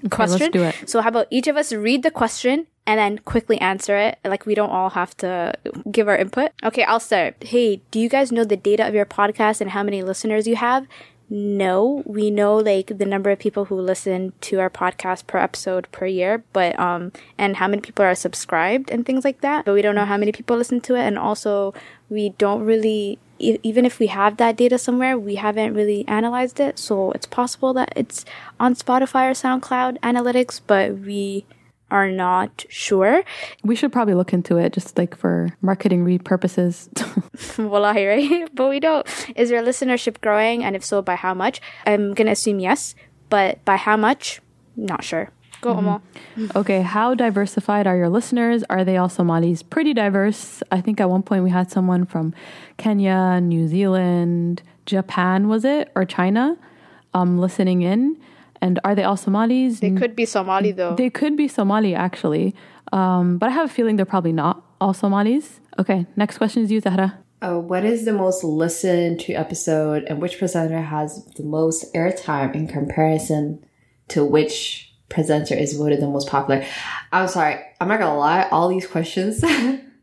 question. 0.10 0.39
let's 0.39 0.54
do 0.54 0.64
it. 0.64 0.89
So 0.89 1.02
how 1.02 1.10
about 1.10 1.28
each 1.30 1.47
of 1.47 1.58
us 1.58 1.74
read 1.74 2.04
the 2.04 2.12
question 2.12 2.68
and 2.86 3.00
then 3.00 3.20
quickly 3.20 3.60
answer 3.60 3.97
it? 3.97 4.20
Like 4.24 4.45
we 4.45 4.56
don't 4.56 4.70
all 4.70 4.91
have 4.91 5.16
to 5.18 5.54
give 5.91 6.08
our 6.08 6.16
input. 6.16 6.52
Okay, 6.64 6.84
I'll 6.84 7.00
start. 7.00 7.43
Hey, 7.43 7.82
do 7.91 8.00
you 8.00 8.10
guys 8.10 8.32
know 8.32 8.43
the 8.43 8.58
data 8.58 8.88
of 8.88 8.93
your 8.93 9.06
podcast 9.06 9.62
and 9.62 9.72
how 9.72 9.84
many 9.84 10.04
listeners 10.04 10.47
you 10.47 10.56
have? 10.56 10.88
No, 11.32 12.02
we 12.08 12.32
know 12.32 12.56
like 12.56 12.97
the 12.97 13.06
number 13.06 13.30
of 13.30 13.38
people 13.38 13.66
who 13.66 13.80
listen 13.80 14.34
to 14.41 14.60
our 14.60 14.70
podcast 14.70 15.28
per 15.28 15.38
episode 15.38 15.88
per 15.91 16.08
year, 16.08 16.43
but 16.54 16.78
um 16.80 17.12
and 17.38 17.58
how 17.58 17.68
many 17.68 17.82
people 17.82 18.04
are 18.04 18.16
subscribed 18.16 18.89
and 18.89 19.06
things 19.06 19.24
like 19.24 19.41
that. 19.41 19.66
But 19.66 19.74
we 19.74 19.84
don't 19.84 19.95
know 19.95 20.06
how 20.06 20.18
many 20.18 20.32
people 20.32 20.58
listen 20.58 20.82
to 20.82 20.95
it 20.95 21.02
and 21.02 21.20
also 21.20 21.74
we 22.10 22.30
don't 22.30 22.64
really 22.64 23.20
e- 23.40 23.60
even 23.64 23.86
if 23.86 24.00
we 24.00 24.08
have 24.08 24.38
that 24.38 24.56
data 24.56 24.78
somewhere, 24.78 25.18
we 25.18 25.36
haven't 25.36 25.74
really 25.74 26.08
analyzed 26.08 26.60
it. 26.60 26.78
So 26.80 27.12
it's 27.12 27.26
possible 27.26 27.74
that 27.74 27.94
it's 27.96 28.26
on 28.60 28.76
Spotify 28.76 29.30
or 29.30 29.34
SoundCloud 29.34 30.00
analytics, 30.00 30.62
but 30.66 31.00
we 31.00 31.46
are 31.92 32.12
not 32.12 32.66
sure. 32.70 33.24
We 33.64 33.76
should 33.76 33.92
probably 33.92 34.14
look 34.14 34.34
into 34.34 34.58
it 34.58 34.74
just 34.74 34.98
like 34.98 35.16
for 35.16 35.50
marketing 35.62 36.20
purposes. 36.20 36.90
Wallahi, 37.58 38.06
right? 38.06 38.50
But 38.54 38.70
we 38.70 38.80
don't. 38.80 39.08
Is 39.36 39.50
your 39.50 39.64
listenership 39.64 40.22
growing? 40.22 40.64
And 40.64 40.76
if 40.76 40.84
so, 40.86 41.02
by 41.02 41.16
how 41.16 41.34
much? 41.34 41.62
I'm 41.86 42.14
going 42.14 42.28
to 42.28 42.34
assume 42.34 42.60
yes, 42.60 42.96
but 43.30 43.64
by 43.66 43.78
how 43.78 43.98
much? 43.98 44.42
Not 44.76 45.04
sure. 45.04 45.32
Go, 45.62 45.76
Omo. 45.76 46.01
okay, 46.55 46.82
how 46.82 47.14
diversified 47.14 47.86
are 47.86 47.97
your 47.97 48.10
listeners? 48.10 48.64
Are 48.70 48.86
they 48.86 48.95
all 48.97 49.10
Somalis? 49.10 49.62
Pretty 49.62 49.93
diverse. 49.93 50.64
I 50.72 50.80
think 50.80 51.01
at 51.01 51.10
one 51.10 51.22
point 51.22 51.43
we 51.43 51.49
had 51.49 51.70
someone 51.70 52.05
from 52.05 52.34
Kenya, 52.78 53.41
New 53.41 53.68
Zealand, 53.68 54.64
Japan, 54.86 55.49
was 55.49 55.66
it? 55.66 55.91
Or 55.95 56.05
China 56.05 56.57
um, 57.14 57.38
listening 57.39 57.82
in. 57.82 58.18
And 58.62 58.80
are 58.84 58.95
they 58.95 59.03
all 59.03 59.18
Somalis? 59.18 59.80
They 59.80 59.91
could 59.91 60.16
be 60.16 60.26
Somali 60.26 60.72
though. 60.72 60.95
They 60.95 61.10
could 61.10 61.36
be 61.36 61.47
Somali, 61.47 61.95
actually. 61.95 62.55
Um, 62.91 63.38
but 63.38 63.47
I 63.47 63.51
have 63.51 63.70
a 63.70 63.74
feeling 63.74 63.95
they're 63.95 64.05
probably 64.05 64.34
not 64.34 64.64
all 64.82 64.93
Somalis. 64.93 65.60
Okay, 65.78 66.05
next 66.16 66.38
question 66.38 66.64
is 66.64 66.72
you, 66.72 66.82
Sahra. 66.82 67.20
Uh, 67.41 67.57
what 67.57 67.86
is 67.86 68.03
the 68.03 68.12
most 68.12 68.43
listened 68.43 69.22
to 69.22 69.34
episode 69.34 70.03
and 70.10 70.22
which 70.22 70.38
presenter 70.38 70.82
has 70.82 71.26
the 71.38 71.43
most 71.43 71.93
airtime 71.93 72.53
in 72.53 72.68
comparison 72.68 73.64
to 74.10 74.26
which 74.26 74.89
presenter 75.10 75.55
is 75.55 75.74
voted 75.74 76.01
the 76.01 76.07
most 76.07 76.28
popular? 76.28 76.66
I'm 77.12 77.28
sorry, 77.28 77.60
I'm 77.80 77.88
not 77.88 77.99
gonna 77.99 78.18
lie, 78.18 78.47
all 78.49 78.70
these 78.70 78.88
questions 78.88 79.43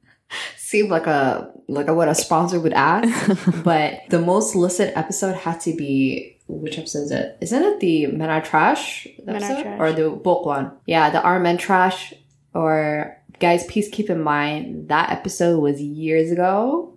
seem 0.57 0.88
like 0.88 1.07
a 1.07 1.52
like 1.68 1.88
a, 1.88 1.94
what 1.94 2.09
a 2.09 2.14
sponsor 2.14 2.61
would 2.61 2.72
ask, 2.72 3.42
but 3.64 4.02
the 4.11 4.20
most 4.20 4.54
listened 4.54 4.92
episode 4.94 5.34
had 5.34 5.61
to 5.62 5.74
be 5.74 6.36
which 6.48 6.78
episode 6.78 7.02
is 7.02 7.11
it? 7.11 7.38
Isn't 7.40 7.62
it 7.62 7.80
the 7.80 8.07
Men 8.07 8.30
Are 8.30 8.40
Trash 8.40 9.07
Men 9.24 9.36
Are 9.36 9.38
episode 9.38 9.62
Trash. 9.62 9.80
or 9.80 9.92
the 9.92 10.11
book 10.11 10.46
one? 10.46 10.72
Yeah, 10.86 11.11
the 11.11 11.20
Are 11.20 11.40
Men 11.40 11.59
Trash. 11.59 12.14
Or 12.54 13.16
guys, 13.40 13.64
please 13.64 13.88
keep 13.90 14.09
in 14.09 14.22
mind 14.22 14.88
that 14.88 15.11
episode 15.11 15.59
was 15.61 15.80
years 15.80 16.30
ago. 16.30 16.94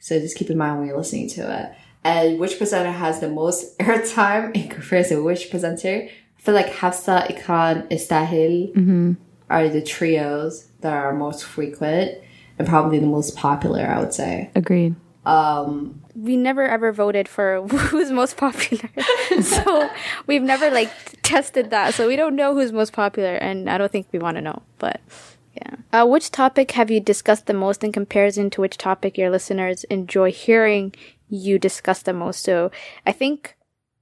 So 0.00 0.18
just 0.18 0.36
keep 0.36 0.50
in 0.50 0.58
mind 0.58 0.78
when 0.78 0.88
you're 0.88 0.98
listening 0.98 1.28
to 1.30 1.60
it. 1.60 1.72
And 2.04 2.38
which 2.38 2.58
presenter 2.58 2.90
has 2.90 3.20
the 3.20 3.28
most 3.28 3.78
airtime 3.80 4.54
in 4.54 4.68
comparison 4.68 5.18
to 5.18 5.22
which 5.24 5.50
presenter? 5.50 6.08
I 6.38 6.42
feel 6.42 6.54
like 6.54 6.72
Hafsa, 6.72 7.26
Ikram, 7.28 7.90
Istahil 7.90 9.16
are 9.50 9.68
the 9.68 9.82
trios 9.82 10.68
that 10.80 10.92
are 10.92 11.12
most 11.14 11.44
frequent 11.44 12.18
and 12.58 12.68
probably 12.68 12.98
the 12.98 13.06
most 13.06 13.36
popular, 13.36 13.86
I 13.86 13.98
would 13.98 14.14
say. 14.14 14.50
Agreed. 14.54 14.94
Um, 15.26 16.00
we 16.14 16.36
never 16.36 16.66
ever 16.66 16.90
voted 16.90 17.28
for 17.28 17.66
who's 17.68 18.10
most 18.10 18.36
popular. 18.36 18.88
so 19.42 19.90
we've 20.26 20.42
never 20.42 20.70
like 20.70 20.90
tested 21.22 21.70
that. 21.70 21.94
So 21.94 22.08
we 22.08 22.16
don't 22.16 22.36
know 22.36 22.54
who's 22.54 22.72
most 22.72 22.92
popular 22.92 23.34
and 23.34 23.68
I 23.68 23.78
don't 23.78 23.92
think 23.92 24.08
we 24.12 24.18
want 24.18 24.36
to 24.36 24.40
know. 24.40 24.62
But 24.78 25.00
yeah. 25.54 25.74
Uh, 25.92 26.06
which 26.06 26.30
topic 26.30 26.70
have 26.72 26.90
you 26.90 27.00
discussed 27.00 27.46
the 27.46 27.54
most 27.54 27.82
in 27.82 27.92
comparison 27.92 28.50
to 28.50 28.60
which 28.60 28.78
topic 28.78 29.18
your 29.18 29.30
listeners 29.30 29.84
enjoy 29.84 30.30
hearing 30.30 30.94
you 31.28 31.58
discuss 31.58 32.02
the 32.02 32.12
most? 32.12 32.42
So 32.42 32.70
I 33.06 33.12
think, 33.12 33.56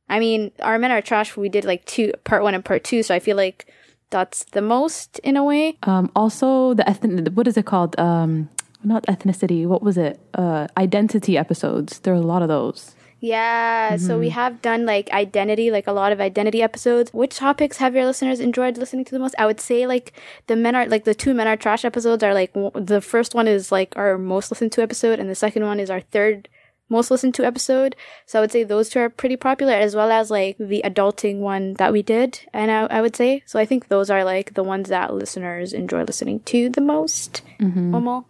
I 0.08 0.18
mean, 0.18 0.52
our 0.60 0.78
men 0.78 0.90
are 0.90 1.02
trash. 1.02 1.36
We 1.36 1.48
did 1.48 1.64
like 1.64 1.84
two, 1.84 2.12
part 2.24 2.42
one 2.42 2.54
and 2.54 2.64
part 2.64 2.84
two. 2.84 3.02
So 3.02 3.14
I 3.14 3.18
feel 3.18 3.36
like 3.36 3.66
that's 4.10 4.44
the 4.44 4.62
most 4.62 5.18
in 5.20 5.36
a 5.36 5.44
way. 5.44 5.78
Um, 5.82 6.10
also, 6.14 6.74
the 6.74 6.88
ethnic, 6.88 7.28
what 7.34 7.48
is 7.48 7.56
it 7.56 7.66
called? 7.66 7.98
Um, 7.98 8.48
not 8.84 9.04
ethnicity. 9.06 9.66
What 9.66 9.82
was 9.82 9.98
it? 9.98 10.20
Uh, 10.34 10.68
identity 10.76 11.36
episodes. 11.36 11.98
There 12.00 12.14
are 12.14 12.16
a 12.16 12.20
lot 12.20 12.42
of 12.42 12.48
those. 12.48 12.94
Yeah, 13.18 13.96
so 13.96 14.18
we 14.18 14.28
have 14.28 14.60
done 14.60 14.84
like 14.84 15.10
identity, 15.10 15.70
like 15.70 15.86
a 15.86 15.92
lot 15.92 16.12
of 16.12 16.20
identity 16.20 16.62
episodes. 16.62 17.10
Which 17.14 17.36
topics 17.36 17.78
have 17.78 17.94
your 17.94 18.04
listeners 18.04 18.40
enjoyed 18.40 18.76
listening 18.76 19.06
to 19.06 19.12
the 19.12 19.18
most? 19.18 19.34
I 19.38 19.46
would 19.46 19.58
say 19.58 19.86
like 19.86 20.12
the 20.48 20.54
men 20.54 20.74
are 20.76 20.86
like 20.86 21.04
the 21.04 21.14
two 21.14 21.32
men 21.32 21.48
are 21.48 21.56
trash 21.56 21.84
episodes 21.84 22.22
are 22.22 22.34
like 22.34 22.52
w- 22.52 22.70
the 22.74 23.00
first 23.00 23.34
one 23.34 23.48
is 23.48 23.72
like 23.72 23.96
our 23.96 24.18
most 24.18 24.50
listened 24.50 24.72
to 24.72 24.82
episode, 24.82 25.18
and 25.18 25.30
the 25.30 25.34
second 25.34 25.64
one 25.64 25.80
is 25.80 25.88
our 25.88 26.02
third 26.02 26.48
most 26.88 27.10
listened 27.10 27.34
to 27.34 27.46
episode. 27.46 27.96
So 28.26 28.38
I 28.38 28.42
would 28.42 28.52
say 28.52 28.64
those 28.64 28.88
two 28.88 29.00
are 29.00 29.10
pretty 29.10 29.36
popular, 29.36 29.72
as 29.72 29.96
well 29.96 30.10
as 30.10 30.30
like 30.30 30.56
the 30.58 30.82
adulting 30.84 31.38
one 31.38 31.74
that 31.74 31.92
we 31.92 32.02
did. 32.02 32.40
And 32.52 32.70
I, 32.70 32.86
I 32.86 33.00
would 33.00 33.16
say 33.16 33.42
so. 33.46 33.58
I 33.58 33.66
think 33.66 33.88
those 33.88 34.10
are 34.10 34.24
like 34.24 34.54
the 34.54 34.62
ones 34.62 34.88
that 34.88 35.14
listeners 35.14 35.72
enjoy 35.72 36.04
listening 36.04 36.40
to 36.40 36.68
the 36.68 36.80
most. 36.80 37.42
Mm-hmm. 37.60 37.94
Omo. 37.94 38.24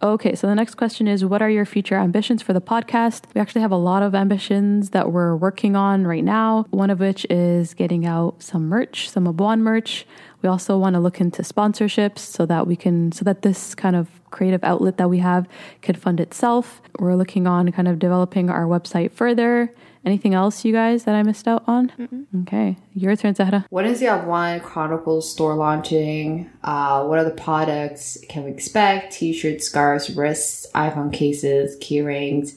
Okay, 0.00 0.36
so 0.36 0.46
the 0.46 0.54
next 0.54 0.76
question 0.76 1.08
is 1.08 1.24
What 1.24 1.42
are 1.42 1.50
your 1.50 1.64
future 1.64 1.96
ambitions 1.96 2.40
for 2.40 2.52
the 2.52 2.60
podcast? 2.60 3.24
We 3.34 3.40
actually 3.40 3.62
have 3.62 3.72
a 3.72 3.76
lot 3.76 4.02
of 4.02 4.14
ambitions 4.14 4.90
that 4.90 5.10
we're 5.10 5.34
working 5.34 5.74
on 5.74 6.06
right 6.06 6.22
now, 6.22 6.66
one 6.70 6.90
of 6.90 7.00
which 7.00 7.26
is 7.28 7.74
getting 7.74 8.06
out 8.06 8.42
some 8.42 8.68
merch, 8.68 9.10
some 9.10 9.26
Abwaan 9.26 9.60
merch. 9.60 10.06
We 10.42 10.48
also 10.48 10.78
want 10.78 10.94
to 10.94 11.00
look 11.00 11.20
into 11.20 11.42
sponsorships 11.42 12.20
so 12.20 12.46
that 12.46 12.66
we 12.66 12.76
can, 12.76 13.12
so 13.12 13.24
that 13.24 13.42
this 13.42 13.74
kind 13.74 13.96
of 13.96 14.08
creative 14.30 14.62
outlet 14.62 14.96
that 14.98 15.08
we 15.08 15.18
have 15.18 15.48
could 15.82 15.98
fund 15.98 16.20
itself. 16.20 16.80
We're 16.98 17.16
looking 17.16 17.46
on 17.46 17.72
kind 17.72 17.88
of 17.88 17.98
developing 17.98 18.50
our 18.50 18.64
website 18.64 19.12
further. 19.12 19.74
Anything 20.04 20.32
else, 20.32 20.64
you 20.64 20.72
guys, 20.72 21.04
that 21.04 21.14
I 21.14 21.22
missed 21.22 21.48
out 21.48 21.64
on? 21.66 22.26
Okay, 22.42 22.76
your 22.94 23.16
turn, 23.16 23.34
Sahra. 23.34 23.66
When 23.68 23.84
is 23.84 24.00
the 24.00 24.06
Abwaan 24.06 24.62
Chronicles 24.62 25.30
store 25.30 25.54
launching? 25.54 26.48
Uh, 26.62 27.04
what 27.04 27.22
the 27.24 27.30
products 27.30 28.16
can 28.28 28.44
we 28.44 28.50
expect? 28.50 29.12
T-shirts, 29.12 29.66
scarves, 29.66 30.08
wrists, 30.10 30.66
iPhone 30.74 31.12
cases, 31.12 31.76
key 31.80 32.00
rings, 32.00 32.54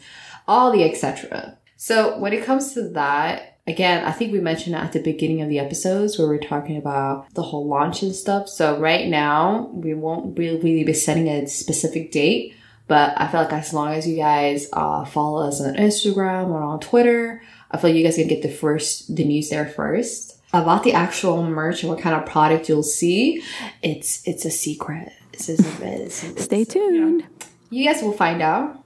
all 0.48 0.72
the 0.72 0.84
etc. 0.84 1.58
So 1.78 2.18
when 2.20 2.32
it 2.32 2.46
comes 2.46 2.74
to 2.76 2.90
that, 2.90 3.51
again, 3.72 4.04
I 4.06 4.12
think 4.12 4.32
we 4.32 4.40
mentioned 4.40 4.76
at 4.76 4.92
the 4.94 5.00
beginning 5.02 5.42
of 5.42 5.50
the 5.50 5.60
episodes 5.60 6.18
where 6.18 6.28
we're 6.28 6.38
talking 6.40 6.78
about 6.78 7.34
the 7.34 7.42
whole 7.44 7.68
launch 7.68 8.02
and 8.04 8.16
stuff. 8.16 8.48
So 8.50 8.80
right 8.80 9.08
now, 9.08 9.70
we 9.74 9.94
won't 9.94 10.38
really 10.38 10.84
be 10.84 10.94
setting 10.94 11.28
a 11.28 11.48
specific 11.48 12.12
date. 12.12 12.56
But 12.88 13.14
I 13.16 13.28
feel 13.30 13.42
like 13.42 13.54
as 13.54 13.74
long 13.74 13.94
as 13.94 14.06
you 14.08 14.18
guys 14.18 14.68
uh, 14.74 15.06
follow 15.06 15.48
us 15.48 15.62
on 15.62 15.76
Instagram 15.76 16.48
or 16.50 16.62
on 16.62 16.80
Twitter, 16.82 17.42
I 17.72 17.78
feel 17.78 17.90
like 17.92 17.98
you 17.98 18.04
guys 18.04 18.16
can 18.18 18.28
get 18.28 18.42
the 18.42 18.50
first 18.52 19.16
the 19.16 19.24
news 19.24 19.50
there 19.50 19.66
first 19.66 20.38
about 20.54 20.84
the 20.84 20.92
actual 20.92 21.42
merch 21.44 21.84
and 21.84 21.90
what 21.90 22.02
kind 22.02 22.16
of 22.16 22.26
product 22.26 22.68
you'll 22.68 22.84
see. 22.84 23.42
It's 23.82 24.28
it's 24.28 24.44
a 24.44 24.52
secret. 24.52 25.14
This 25.32 25.48
is 25.48 25.60
a. 25.82 26.04
It's, 26.04 26.24
it's- 26.26 26.44
Stay 26.44 26.66
tuned. 26.66 27.24
you 27.70 27.86
guys 27.90 28.02
will 28.04 28.12
find 28.12 28.42
out. 28.42 28.81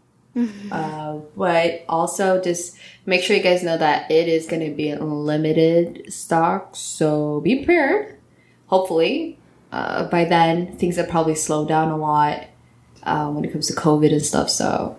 Uh, 0.72 1.20
but 1.36 1.86
also 1.88 2.42
just 2.42 2.78
make 3.06 3.24
sure 3.24 3.36
you 3.36 3.44
guys 3.44 3.64
know 3.64 3.78
that 3.78 4.10
it 4.12 4.28
is 4.28 4.46
going 4.46 4.68
to 4.70 4.76
be 4.76 4.94
limited 4.96 6.12
stock, 6.12 6.76
so 6.76 7.42
be 7.42 7.58
prepared. 7.58 8.20
Hopefully, 8.68 9.40
uh, 9.72 10.06
by 10.10 10.26
then 10.26 10.76
things 10.78 10.98
have 10.98 11.10
probably 11.10 11.36
slowed 11.36 11.68
down 11.68 11.90
a 11.90 11.98
lot 11.98 12.48
um, 13.04 13.36
when 13.36 13.46
it 13.46 13.52
comes 13.52 13.68
to 13.68 13.74
COVID 13.74 14.12
and 14.12 14.22
stuff. 14.22 14.50
So 14.50 14.98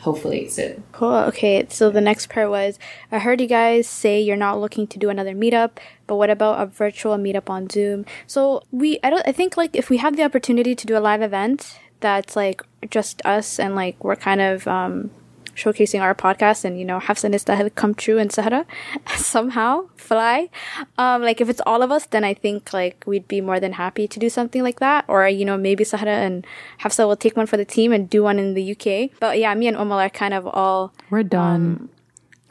hopefully 0.00 0.48
soon. 0.48 0.82
Cool. 0.92 1.14
Okay. 1.14 1.66
So 1.68 1.90
the 1.90 2.00
next 2.00 2.28
part 2.28 2.50
was 2.50 2.78
I 3.12 3.18
heard 3.18 3.40
you 3.40 3.46
guys 3.46 3.86
say 3.86 4.20
you're 4.20 4.36
not 4.36 4.60
looking 4.60 4.86
to 4.88 4.98
do 4.98 5.10
another 5.10 5.34
meetup, 5.34 5.72
but 6.06 6.16
what 6.16 6.30
about 6.30 6.60
a 6.60 6.66
virtual 6.66 7.16
meetup 7.18 7.50
on 7.50 7.68
Zoom? 7.68 8.06
So 8.26 8.62
we, 8.70 8.98
I 9.02 9.10
don't, 9.10 9.26
I 9.26 9.32
think 9.32 9.56
like 9.56 9.76
if 9.76 9.90
we 9.90 9.98
have 9.98 10.16
the 10.16 10.22
opportunity 10.22 10.74
to 10.74 10.86
do 10.86 10.96
a 10.96 11.00
live 11.00 11.22
event 11.22 11.78
that's 12.00 12.36
like 12.36 12.62
just 12.88 13.24
us 13.24 13.58
and 13.58 13.74
like 13.74 14.02
we're 14.02 14.16
kind 14.16 14.40
of, 14.40 14.66
um, 14.66 15.10
showcasing 15.54 16.00
our 16.00 16.14
podcast 16.14 16.64
and 16.64 16.78
you 16.78 16.84
know 16.84 16.98
Hafsa 16.98 17.26
and 17.26 17.34
Istahil 17.34 17.74
come 17.74 17.94
true 17.94 18.18
and 18.18 18.32
Sahra 18.32 18.66
somehow 19.16 19.88
fly. 19.96 20.48
Um 20.96 21.22
like 21.22 21.40
if 21.40 21.48
it's 21.48 21.60
all 21.66 21.82
of 21.82 21.90
us 21.90 22.06
then 22.06 22.24
I 22.24 22.34
think 22.34 22.72
like 22.72 23.04
we'd 23.06 23.28
be 23.28 23.40
more 23.40 23.60
than 23.60 23.72
happy 23.74 24.08
to 24.08 24.18
do 24.18 24.30
something 24.30 24.62
like 24.62 24.80
that. 24.80 25.04
Or 25.08 25.28
you 25.28 25.44
know 25.44 25.58
maybe 25.58 25.84
Sahra 25.84 26.16
and 26.26 26.46
Hafsa 26.78 27.06
will 27.06 27.16
take 27.16 27.36
one 27.36 27.46
for 27.46 27.56
the 27.56 27.64
team 27.64 27.92
and 27.92 28.08
do 28.08 28.22
one 28.22 28.38
in 28.38 28.54
the 28.54 28.72
UK 28.72 29.10
but 29.20 29.38
yeah 29.38 29.52
me 29.54 29.68
and 29.68 29.76
Umal 29.76 30.04
are 30.04 30.10
kind 30.10 30.34
of 30.34 30.46
all 30.46 30.92
We're 31.10 31.22
done. 31.22 31.88
We've 31.88 31.99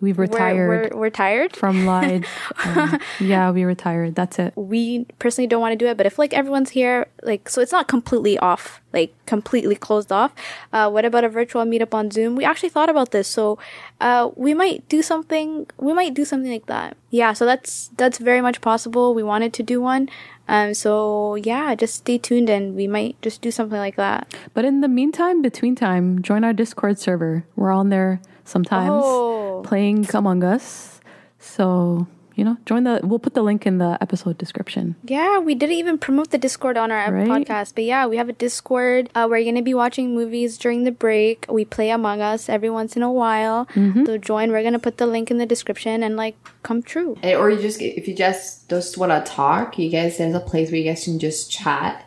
We're, 0.01 0.13
retired 0.13 0.93
we're, 0.93 0.99
we're 0.99 1.09
tired. 1.09 1.55
from 1.55 1.85
live. 1.93 2.25
Um, 2.65 2.99
yeah, 3.19 3.51
we 3.51 3.63
retired. 3.63 4.15
That's 4.15 4.39
it. 4.39 4.53
we 4.55 5.05
personally 5.19 5.47
don't 5.47 5.61
want 5.61 5.73
to 5.73 5.77
do 5.77 5.87
it, 5.87 5.97
but 5.97 6.05
if 6.05 6.17
like 6.17 6.33
everyone's 6.33 6.71
here, 6.71 7.07
like 7.23 7.49
so 7.49 7.61
it's 7.61 7.71
not 7.71 7.87
completely 7.87 8.37
off, 8.39 8.81
like 8.93 9.13
completely 9.25 9.75
closed 9.75 10.11
off. 10.11 10.33
Uh, 10.71 10.89
what 10.89 11.05
about 11.05 11.23
a 11.23 11.29
virtual 11.29 11.63
meetup 11.65 11.93
on 11.93 12.11
Zoom? 12.11 12.35
We 12.35 12.45
actually 12.45 12.69
thought 12.69 12.89
about 12.89 13.11
this, 13.11 13.27
so 13.27 13.57
uh, 13.99 14.29
we 14.35 14.53
might 14.53 14.87
do 14.89 15.01
something. 15.01 15.67
We 15.77 15.93
might 15.93 16.13
do 16.13 16.25
something 16.25 16.51
like 16.51 16.67
that. 16.67 16.95
Yeah, 17.09 17.33
so 17.33 17.45
that's 17.45 17.89
that's 17.97 18.17
very 18.17 18.41
much 18.41 18.61
possible. 18.61 19.13
We 19.13 19.23
wanted 19.23 19.53
to 19.53 19.63
do 19.63 19.81
one, 19.81 20.09
um. 20.47 20.73
So 20.73 21.35
yeah, 21.35 21.75
just 21.75 21.95
stay 21.95 22.17
tuned, 22.17 22.49
and 22.49 22.75
we 22.75 22.87
might 22.87 23.21
just 23.21 23.41
do 23.41 23.51
something 23.51 23.79
like 23.79 23.95
that. 23.97 24.33
But 24.53 24.65
in 24.65 24.81
the 24.81 24.87
meantime, 24.87 25.41
between 25.41 25.75
time, 25.75 26.21
join 26.21 26.43
our 26.43 26.53
Discord 26.53 26.99
server. 26.99 27.45
We're 27.55 27.71
on 27.71 27.89
there 27.89 28.21
sometimes 28.49 28.91
Oh. 29.05 29.61
playing 29.65 30.07
Among 30.13 30.43
Us. 30.43 30.99
So, 31.39 32.07
you 32.35 32.43
know, 32.45 32.57
join 32.65 32.83
the, 32.83 32.99
we'll 33.03 33.19
put 33.19 33.33
the 33.33 33.41
link 33.41 33.65
in 33.65 33.77
the 33.79 33.97
episode 34.01 34.37
description. 34.37 34.95
Yeah, 35.03 35.39
we 35.39 35.55
didn't 35.55 35.75
even 35.75 35.97
promote 35.97 36.31
the 36.31 36.37
Discord 36.37 36.77
on 36.77 36.91
our 36.91 37.11
Right. 37.13 37.27
podcast, 37.27 37.75
but 37.75 37.83
yeah, 37.83 38.07
we 38.07 38.17
have 38.17 38.29
a 38.29 38.33
Discord. 38.33 39.09
Uh, 39.15 39.27
we're 39.29 39.43
gonna 39.43 39.61
be 39.61 39.73
watching 39.73 40.13
movies 40.15 40.57
during 40.57 40.83
the 40.83 40.91
break. 40.91 41.45
We 41.49 41.65
play 41.65 41.89
Among 41.89 42.21
Us 42.21 42.47
every 42.49 42.69
once 42.69 42.95
in 42.95 43.03
a 43.03 43.11
while. 43.11 43.65
Mm-hmm. 43.75 44.05
So 44.05 44.17
join. 44.17 44.51
We're 44.51 44.63
gonna 44.63 44.79
put 44.79 44.97
the 44.97 45.07
link 45.07 45.29
in 45.31 45.37
the 45.37 45.45
description 45.45 46.01
and 46.03 46.15
like 46.15 46.35
come 46.63 46.81
true. 46.81 47.17
And- 47.21 47.37
or 47.37 47.49
you 47.49 47.61
just 47.61 47.81
if 47.81 48.07
you 48.07 48.15
just 48.15 48.69
just 48.69 48.97
want 48.97 49.11
to 49.11 49.29
talk, 49.31 49.77
you 49.77 49.89
guys 49.89 50.17
there's 50.17 50.35
a 50.35 50.39
place 50.39 50.71
where 50.71 50.79
you 50.79 50.85
guys 50.89 51.03
can 51.05 51.19
just 51.19 51.51
chat. 51.51 52.05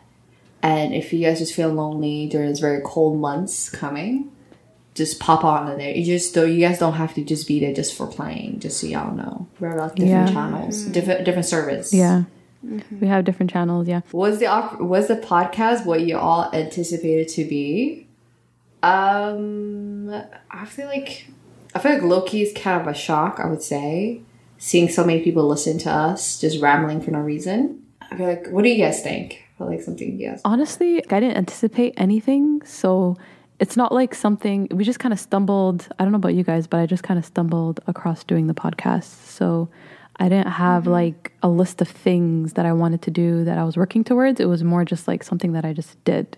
And 0.61 0.93
if 0.93 1.11
you 1.11 1.19
guys 1.25 1.39
just 1.39 1.53
feel 1.53 1.69
lonely 1.69 2.27
during 2.27 2.47
these 2.49 2.59
very 2.61 2.81
cold 2.85 3.19
months 3.19 3.69
coming, 3.69 4.31
just 4.95 5.19
pop 5.19 5.43
on 5.43 5.69
in 5.71 5.77
there. 5.79 5.91
You 5.91 6.05
just 6.05 6.33
don't. 6.35 6.51
You 6.51 6.59
guys 6.59 6.79
don't 6.79 6.93
have 6.93 7.13
to 7.15 7.23
just 7.23 7.47
be 7.47 7.59
there 7.59 7.73
just 7.73 7.95
for 7.95 8.07
playing. 8.07 8.59
Just 8.59 8.79
so 8.79 8.87
y'all 8.87 9.13
know, 9.15 9.47
we're 9.59 9.77
like 9.77 9.95
different 9.95 10.27
Yeah. 10.29 10.33
channels, 10.33 10.83
different 10.85 11.25
different 11.25 11.45
service. 11.47 11.93
Yeah. 11.93 12.23
We 13.01 13.07
have 13.07 13.25
different 13.25 13.51
channels. 13.51 13.87
Yeah. 13.87 14.01
Was 14.13 14.39
the 14.39 14.45
was 14.79 15.07
the 15.07 15.15
podcast 15.17 15.85
what 15.85 16.01
you 16.01 16.17
all 16.17 16.49
anticipated 16.53 17.27
to 17.29 17.43
be? 17.45 18.07
Um, 18.83 20.09
I 20.51 20.65
feel 20.65 20.87
like 20.87 21.27
I 21.75 21.79
feel 21.79 21.93
like 21.93 22.03
Loki 22.03 22.41
is 22.41 22.53
kind 22.55 22.79
of 22.81 22.87
a 22.87 22.93
shock. 22.93 23.39
I 23.39 23.47
would 23.47 23.61
say 23.63 24.21
seeing 24.57 24.87
so 24.89 25.03
many 25.03 25.21
people 25.21 25.47
listen 25.47 25.77
to 25.79 25.89
us 25.91 26.39
just 26.39 26.61
rambling 26.61 27.01
for 27.01 27.11
no 27.11 27.19
reason. 27.19 27.81
I 28.11 28.15
feel 28.15 28.27
like, 28.27 28.47
what 28.49 28.63
do 28.63 28.69
you 28.69 28.77
guys 28.83 29.01
think? 29.01 29.43
I 29.55 29.57
feel 29.57 29.67
like 29.67 29.81
something 29.81 30.19
yes. 30.19 30.41
Honestly, 30.45 31.03
I 31.09 31.19
didn't 31.19 31.37
anticipate 31.37 31.93
anything. 31.97 32.61
So 32.63 33.17
it's 33.59 33.77
not 33.77 33.91
like 33.91 34.15
something, 34.15 34.67
we 34.71 34.83
just 34.83 34.99
kind 34.99 35.13
of 35.13 35.19
stumbled. 35.19 35.87
I 35.97 36.03
don't 36.03 36.11
know 36.11 36.17
about 36.17 36.33
you 36.33 36.43
guys, 36.43 36.67
but 36.67 36.79
I 36.79 36.85
just 36.85 37.03
kind 37.03 37.17
of 37.17 37.25
stumbled 37.25 37.79
across 37.87 38.23
doing 38.23 38.47
the 38.47 38.53
podcast. 38.53 39.27
So 39.27 39.69
I 40.17 40.29
didn't 40.29 40.51
have 40.51 40.83
mm-hmm. 40.83 40.91
like 40.91 41.33
a 41.41 41.49
list 41.49 41.81
of 41.81 41.87
things 41.87 42.53
that 42.53 42.65
I 42.65 42.73
wanted 42.73 43.01
to 43.03 43.11
do 43.11 43.43
that 43.43 43.57
I 43.57 43.63
was 43.63 43.77
working 43.77 44.03
towards. 44.03 44.39
It 44.39 44.45
was 44.45 44.63
more 44.63 44.85
just 44.85 45.07
like 45.07 45.23
something 45.23 45.53
that 45.53 45.65
I 45.65 45.73
just 45.73 46.03
did. 46.03 46.37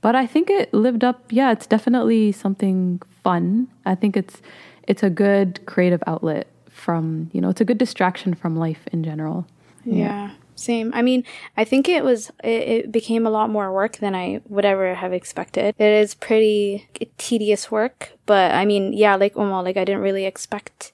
But 0.00 0.16
I 0.16 0.26
think 0.26 0.50
it 0.50 0.74
lived 0.74 1.04
up. 1.04 1.24
Yeah, 1.30 1.52
it's 1.52 1.66
definitely 1.66 2.32
something 2.32 3.00
fun. 3.22 3.68
I 3.86 3.94
think 3.94 4.16
it's 4.16 4.42
it's 4.88 5.02
a 5.04 5.10
good 5.10 5.64
creative 5.66 6.02
outlet 6.08 6.48
from, 6.68 7.30
you 7.32 7.40
know, 7.40 7.48
it's 7.48 7.60
a 7.60 7.64
good 7.64 7.78
distraction 7.78 8.34
from 8.34 8.56
life 8.56 8.80
in 8.92 9.04
general. 9.04 9.46
Yeah. 9.84 10.32
Same. 10.54 10.92
I 10.94 11.02
mean, 11.02 11.24
I 11.56 11.64
think 11.64 11.88
it 11.88 12.04
was, 12.04 12.30
it, 12.44 12.48
it 12.48 12.92
became 12.92 13.26
a 13.26 13.30
lot 13.30 13.50
more 13.50 13.72
work 13.72 13.96
than 13.96 14.14
I 14.14 14.40
would 14.48 14.64
ever 14.64 14.94
have 14.94 15.12
expected. 15.12 15.74
It 15.78 15.92
is 16.02 16.14
pretty 16.14 16.88
tedious 17.18 17.70
work, 17.70 18.12
but 18.26 18.52
I 18.52 18.64
mean, 18.64 18.92
yeah, 18.92 19.16
like 19.16 19.34
Umal, 19.34 19.64
like 19.64 19.76
I 19.76 19.84
didn't 19.84 20.02
really 20.02 20.24
expect 20.26 20.92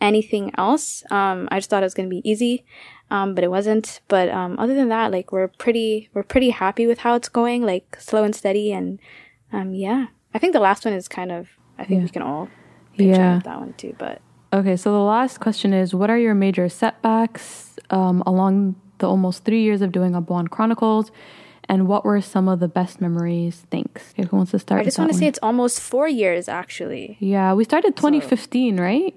anything 0.00 0.50
else. 0.58 1.02
Um, 1.10 1.48
I 1.50 1.58
just 1.58 1.70
thought 1.70 1.82
it 1.82 1.86
was 1.86 1.94
going 1.94 2.08
to 2.08 2.14
be 2.14 2.28
easy. 2.28 2.64
Um, 3.10 3.34
but 3.34 3.44
it 3.44 3.50
wasn't. 3.50 4.00
But, 4.08 4.30
um, 4.30 4.58
other 4.58 4.74
than 4.74 4.88
that, 4.88 5.12
like 5.12 5.30
we're 5.30 5.48
pretty, 5.48 6.08
we're 6.14 6.22
pretty 6.22 6.50
happy 6.50 6.86
with 6.86 7.00
how 7.00 7.14
it's 7.14 7.28
going, 7.28 7.62
like 7.64 7.96
slow 8.00 8.24
and 8.24 8.34
steady. 8.34 8.72
And, 8.72 8.98
um, 9.52 9.74
yeah, 9.74 10.06
I 10.32 10.38
think 10.38 10.54
the 10.54 10.60
last 10.60 10.84
one 10.86 10.94
is 10.94 11.06
kind 11.06 11.30
of, 11.30 11.48
I 11.78 11.84
think 11.84 12.02
we 12.02 12.08
can 12.08 12.22
all 12.22 12.48
in 12.96 13.08
Yeah. 13.10 13.40
that 13.44 13.60
one 13.60 13.74
too, 13.74 13.94
but. 13.98 14.20
Okay, 14.52 14.76
so 14.76 14.90
the 14.92 14.98
last 14.98 15.38
question 15.38 15.74
is 15.74 15.94
What 15.94 16.10
are 16.10 16.18
your 16.18 16.34
major 16.34 16.68
setbacks 16.68 17.76
um, 17.90 18.22
along 18.26 18.76
the 19.04 19.10
almost 19.10 19.44
three 19.44 19.62
years 19.62 19.82
of 19.82 19.92
doing 19.92 20.12
Abwaan 20.12 20.48
Chronicles? 20.48 21.10
And 21.66 21.88
what 21.88 22.04
were 22.04 22.20
some 22.20 22.48
of 22.48 22.60
the 22.60 22.68
best 22.68 23.00
memories? 23.00 23.66
Thanks. 23.70 24.12
Okay, 24.12 24.28
who 24.28 24.36
wants 24.36 24.50
to 24.52 24.58
start? 24.58 24.80
I 24.80 24.84
just 24.84 24.98
want 24.98 25.08
want 25.08 25.14
to 25.14 25.18
say 25.18 25.28
it's 25.28 25.38
almost 25.42 25.80
four 25.80 26.08
years 26.08 26.48
actually. 26.48 27.16
Yeah, 27.20 27.54
we 27.54 27.64
started 27.64 27.96
2015, 27.96 28.78
right? 28.78 29.14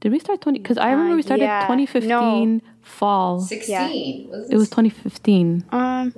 Did 0.00 0.12
we 0.12 0.18
start 0.20 0.40
20? 0.40 0.58
Because 0.60 0.78
I 0.78 0.90
remember 0.92 1.16
we 1.16 1.22
started 1.22 1.44
yeah. 1.44 1.62
2015 1.62 2.62
fall. 2.82 3.40
Sixteen. 3.40 4.28
Was 4.30 4.50
It 4.50 4.56
was 4.56 4.68
2015. 4.70 5.64
Um, 5.70 6.12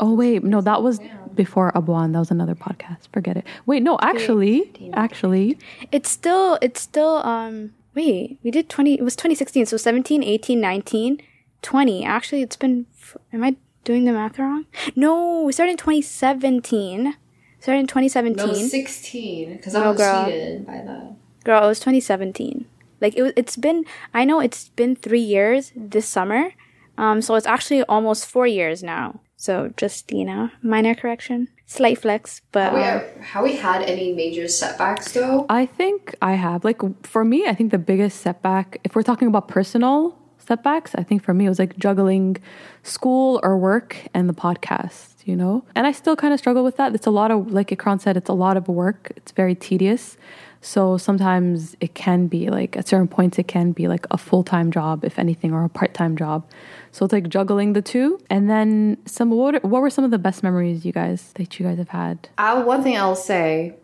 Oh, 0.00 0.14
wait. 0.14 0.44
No, 0.44 0.60
that 0.60 0.82
was 0.82 1.00
before 1.34 1.72
Abwaan. 1.72 2.12
That 2.12 2.20
was 2.20 2.30
another 2.30 2.54
podcast. 2.54 3.08
Forget 3.12 3.36
it. 3.36 3.44
Wait, 3.66 3.82
no, 3.82 3.98
actually, 4.00 4.70
actually, 4.92 5.58
it's 5.90 6.08
still 6.08 6.58
it's 6.62 6.80
still 6.80 7.16
um 7.26 7.72
wait 7.94 8.38
we 8.44 8.50
did 8.50 8.68
20 8.68 8.94
it 8.94 9.02
was 9.02 9.16
2016 9.16 9.66
so 9.66 9.76
17 9.76 10.22
18 10.22 10.60
19 10.60 11.18
20 11.62 12.04
actually 12.04 12.42
it's 12.42 12.56
been 12.56 12.86
am 13.32 13.44
i 13.44 13.56
doing 13.84 14.04
the 14.04 14.12
math 14.12 14.38
wrong 14.38 14.66
no 14.96 15.42
we 15.42 15.52
started 15.52 15.72
in 15.72 15.76
2017 15.76 17.16
started 17.60 17.80
in 17.80 17.86
2017 17.86 18.36
no 18.36 18.52
sixteen 18.54 19.56
because 19.56 19.74
I 19.74 19.88
was 19.88 19.96
girl. 19.96 20.26
seated 20.26 20.66
by 20.66 20.78
the. 20.78 21.14
girl 21.44 21.64
it 21.64 21.68
was 21.68 21.80
2017 21.80 22.66
like 23.00 23.16
it, 23.16 23.32
it's 23.36 23.56
been 23.56 23.84
i 24.14 24.24
know 24.24 24.40
it's 24.40 24.68
been 24.70 24.94
three 24.96 25.20
years 25.20 25.72
this 25.76 26.08
summer 26.08 26.50
um 26.96 27.22
so 27.22 27.34
it's 27.34 27.46
actually 27.46 27.82
almost 27.84 28.26
four 28.26 28.46
years 28.46 28.82
now 28.82 29.20
so 29.36 29.72
just 29.76 30.12
you 30.12 30.24
know 30.24 30.50
minor 30.62 30.94
correction 30.94 31.48
slight 31.66 31.98
flex 31.98 32.42
but 32.52 32.72
Have 32.72 33.04
we, 33.16 33.22
have 33.24 33.44
we 33.44 33.56
had 33.56 33.82
any 33.82 34.12
major 34.12 34.48
setbacks 34.48 35.12
though? 35.12 35.44
I 35.50 35.66
think 35.66 36.14
I 36.22 36.32
have. 36.32 36.64
Like, 36.64 36.80
for 37.06 37.24
me, 37.24 37.46
I 37.46 37.54
think 37.54 37.70
the 37.72 37.78
biggest 37.78 38.20
setback, 38.22 38.80
if 38.84 38.94
we're 38.96 39.02
talking 39.02 39.28
about 39.28 39.48
personal 39.48 40.16
setbacks, 40.48 40.94
I 40.96 41.02
think 41.02 41.22
for 41.22 41.32
me 41.32 41.46
it 41.46 41.48
was 41.48 41.58
like 41.58 41.78
juggling 41.78 42.38
school 42.82 43.38
or 43.42 43.56
work 43.56 43.96
and 44.14 44.28
the 44.28 44.34
podcast, 44.34 45.14
you 45.24 45.36
know? 45.36 45.64
And 45.74 45.86
I 45.86 45.92
still 45.92 46.16
kind 46.16 46.34
of 46.34 46.40
struggle 46.40 46.64
with 46.64 46.76
that. 46.78 46.94
It's 46.94 47.06
a 47.06 47.10
lot 47.10 47.30
of, 47.30 47.52
like 47.52 47.68
Ikram 47.68 48.00
said, 48.00 48.16
it's 48.16 48.28
a 48.28 48.34
lot 48.34 48.56
of 48.56 48.66
work, 48.66 49.12
it's 49.16 49.32
very 49.32 49.54
tedious. 49.54 50.16
So 50.60 50.96
sometimes 50.96 51.76
it 51.78 51.94
can 51.94 52.26
be 52.26 52.50
like, 52.50 52.76
at 52.76 52.88
certain 52.88 53.06
points, 53.06 53.38
it 53.38 53.46
can 53.46 53.70
be 53.70 53.86
like 53.86 54.06
a 54.10 54.18
full 54.18 54.42
time 54.42 54.72
job, 54.72 55.04
if 55.04 55.18
anything, 55.18 55.52
or 55.52 55.64
a 55.64 55.68
part 55.68 55.94
time 55.94 56.16
job. 56.16 56.44
So 56.90 57.04
it's 57.04 57.12
like 57.12 57.28
juggling 57.28 57.74
the 57.74 57.82
two. 57.82 58.18
And 58.28 58.50
then 58.50 58.98
some, 59.04 59.30
what, 59.30 59.62
what 59.62 59.80
were 59.82 59.90
some 59.90 60.04
of 60.04 60.10
the 60.10 60.18
best 60.18 60.42
memories 60.42 60.84
you 60.84 60.92
guys, 60.92 61.32
that 61.34 61.60
you 61.60 61.66
guys 61.66 61.78
have 61.78 61.90
had? 61.90 62.28
I, 62.38 62.60
one 62.60 62.82
thing 62.82 62.96
I'll 62.96 63.14
say, 63.14 63.76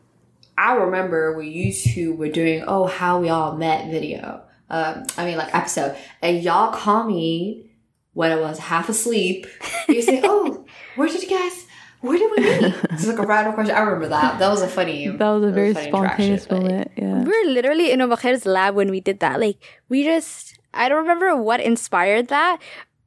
I 0.58 0.74
remember 0.74 1.36
we 1.36 1.48
used 1.48 1.94
to 1.94 2.14
were 2.14 2.28
doing 2.28 2.64
oh 2.66 2.86
how 2.86 3.20
we 3.20 3.28
all 3.28 3.56
met 3.56 3.90
video. 3.90 4.42
Um, 4.74 5.04
I 5.16 5.24
mean 5.24 5.36
like 5.36 5.54
episode, 5.54 5.96
and 6.20 6.42
y'all 6.42 6.72
call 6.72 7.04
me 7.04 7.70
when 8.12 8.32
I 8.32 8.36
was 8.36 8.58
half 8.58 8.88
asleep. 8.88 9.46
You 9.88 10.02
say, 10.02 10.20
oh, 10.24 10.64
where 10.96 11.06
did 11.06 11.22
you 11.22 11.30
guys? 11.30 11.66
Where 12.00 12.18
did 12.18 12.30
we 12.32 12.42
meet? 12.42 12.74
It's 12.90 13.06
like 13.06 13.20
a 13.20 13.26
random 13.26 13.54
question. 13.54 13.74
I 13.76 13.80
remember 13.80 14.08
that. 14.08 14.40
That 14.40 14.48
was 14.48 14.62
a 14.62 14.68
funny. 14.68 15.06
That 15.22 15.30
was 15.30 15.44
a 15.44 15.52
very 15.52 15.74
funny 15.74 15.90
spontaneous 15.90 16.50
moment. 16.50 16.90
Yeah. 16.96 17.22
we 17.22 17.30
were 17.30 17.50
literally 17.52 17.92
in 17.92 18.00
Obakher's 18.00 18.46
lab 18.46 18.74
when 18.74 18.90
we 18.90 19.00
did 19.00 19.20
that. 19.20 19.38
Like 19.38 19.58
we 19.88 20.02
just 20.02 20.58
I 20.74 20.88
don't 20.88 20.98
remember 20.98 21.36
what 21.36 21.60
inspired 21.60 22.26
that, 22.28 22.58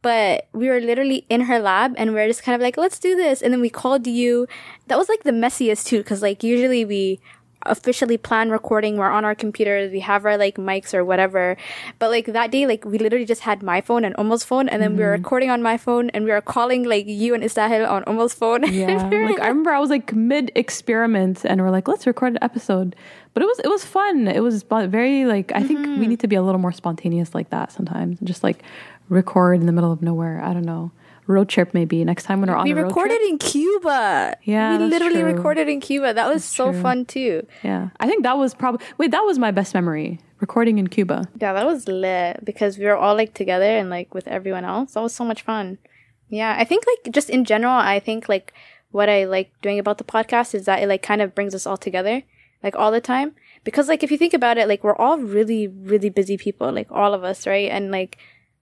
but 0.02 0.48
we 0.54 0.70
were 0.70 0.80
literally 0.80 1.26
in 1.30 1.42
her 1.42 1.60
lab 1.60 1.96
and 1.98 2.14
we 2.14 2.22
are 2.22 2.28
just 2.28 2.44
kind 2.44 2.56
of 2.56 2.62
like, 2.62 2.78
let's 2.78 2.98
do 2.98 3.14
this. 3.14 3.42
And 3.42 3.52
then 3.52 3.60
we 3.60 3.70
called 3.70 4.08
you. 4.08 4.48
That 4.88 4.98
was 4.98 5.10
like 5.10 5.24
the 5.24 5.32
messiest 5.32 5.86
too, 5.86 5.98
because 5.98 6.22
like 6.22 6.44
usually 6.44 6.86
we 6.86 7.20
officially 7.68 8.18
plan 8.18 8.50
recording. 8.50 8.98
We're 8.98 9.10
on 9.10 9.26
our 9.26 9.36
computers. 9.36 9.92
We 9.92 10.00
have 10.02 10.26
our 10.26 10.38
like 10.38 10.56
mics 10.56 10.94
or 10.94 11.06
whatever. 11.06 11.58
But 12.00 12.10
like 12.10 12.26
that 12.28 12.52
day, 12.52 12.66
like 12.66 12.86
we 12.86 12.98
literally 12.98 13.26
just 13.26 13.42
had 13.42 13.62
my 13.62 13.82
phone 13.82 14.04
and 14.04 14.16
Omo's 14.18 14.44
phone, 14.44 14.70
and 14.70 14.82
then 14.82 14.98
we 14.98 15.04
were 15.04 15.14
mm-hmm. 15.14 15.24
recording 15.24 15.50
on 15.50 15.62
my 15.62 15.78
phone 15.78 16.10
and 16.12 16.26
we 16.26 16.32
were 16.32 16.42
calling 16.42 16.84
like 16.84 17.06
you 17.08 17.34
and 17.34 17.44
Istahil 17.44 17.90
on 17.90 18.04
Omo's 18.06 18.34
phone. 18.34 18.64
Yeah, 18.78 19.10
like 19.10 19.40
I 19.40 19.48
remember 19.48 19.72
I 19.72 19.80
was 19.80 19.90
like 19.90 20.14
mid 20.14 20.52
experiment, 20.56 21.46
and 21.46 21.62
we're 21.62 21.72
like, 21.72 21.88
let's 21.88 22.06
record 22.06 22.34
an 22.34 22.40
episode. 22.42 22.96
But 23.34 23.44
it 23.44 23.46
was 23.46 23.60
it 23.60 23.68
was 23.68 23.84
fun. 23.86 24.28
It 24.28 24.42
was 24.42 24.64
very 24.64 25.26
like 25.26 25.52
I 25.54 25.64
think 25.64 25.80
we 25.80 25.86
mm-hmm. 25.86 26.02
need 26.10 26.20
to 26.22 26.28
be 26.28 26.36
a 26.36 26.42
little 26.42 26.60
more 26.60 26.72
spontaneous 26.72 27.34
like 27.34 27.50
that 27.50 27.72
sometimes. 27.72 28.20
Just 28.24 28.44
like 28.44 28.64
record 29.10 29.60
in 29.60 29.66
the 29.66 29.72
middle 29.72 29.92
of 29.92 30.02
nowhere. 30.02 30.42
I 30.44 30.54
don't 30.54 30.66
know. 30.66 30.92
Road 31.28 31.50
trip 31.50 31.74
maybe 31.74 32.04
next 32.04 32.24
time 32.24 32.40
when 32.42 32.50
we're 32.50 32.56
on 32.56 32.64
we 32.64 32.72
a 32.72 32.76
road 32.76 32.88
recorded 32.88 33.18
trip. 33.18 33.30
in 33.30 33.38
Cuba. 33.38 34.36
Yeah, 34.44 34.78
we 34.78 34.86
literally 34.86 35.22
true. 35.22 35.34
recorded 35.34 35.68
in 35.68 35.80
Cuba. 35.82 36.14
That 36.14 36.28
was 36.34 36.44
so 36.44 36.72
true. 36.72 36.82
fun 36.82 37.06
too. 37.06 37.46
Yeah, 37.64 37.90
I 38.00 38.08
think 38.08 38.24
that 38.24 38.38
was 38.38 38.54
probably 38.54 38.86
wait 38.98 39.12
that 39.12 39.22
was 39.22 39.38
my 39.38 39.52
best 39.52 39.74
memory 39.74 40.20
recording 40.40 40.78
in 40.78 40.88
Cuba. 40.88 41.28
Yeah, 41.40 41.54
that 41.54 41.66
was 41.66 41.88
lit 41.88 42.44
because 42.46 42.78
we 42.78 42.86
were 42.86 42.96
all 42.96 43.16
like 43.16 43.34
together 43.34 43.66
and 43.66 43.90
like 43.90 44.14
with 44.14 44.28
everyone 44.28 44.66
else. 44.66 44.94
That 44.94 45.04
was 45.04 45.14
so 45.14 45.26
much 45.26 45.42
fun. 45.42 45.78
Yeah, 46.30 46.56
I 46.58 46.64
think 46.64 46.86
like 46.88 47.14
just 47.14 47.30
in 47.30 47.46
general, 47.46 47.74
I 47.74 48.00
think 48.00 48.30
like 48.30 48.54
what 48.92 49.10
I 49.10 49.26
like 49.26 49.52
doing 49.62 49.80
about 49.80 49.98
the 49.98 50.04
podcast 50.04 50.56
is 50.56 50.66
that 50.66 50.82
it 50.82 50.88
like 50.88 51.02
kind 51.04 51.22
of 51.22 51.36
brings 51.36 51.54
us 51.54 51.68
all 51.68 51.78
together 51.78 52.24
like 52.64 52.76
all 52.76 52.92
the 52.92 53.02
time 53.02 53.36
because 53.64 53.88
like 53.88 54.04
if 54.04 54.12
you 54.12 54.18
think 54.18 54.34
about 54.34 54.58
it, 54.58 54.68
like 54.68 54.84
we're 54.84 54.96
all 54.96 55.18
really, 55.18 55.68
really 55.68 56.10
busy 56.10 56.38
people, 56.38 56.72
like 56.72 56.92
all 56.92 57.14
of 57.14 57.24
us, 57.24 57.46
right? 57.46 57.70
And 57.70 57.92
like 57.92 58.18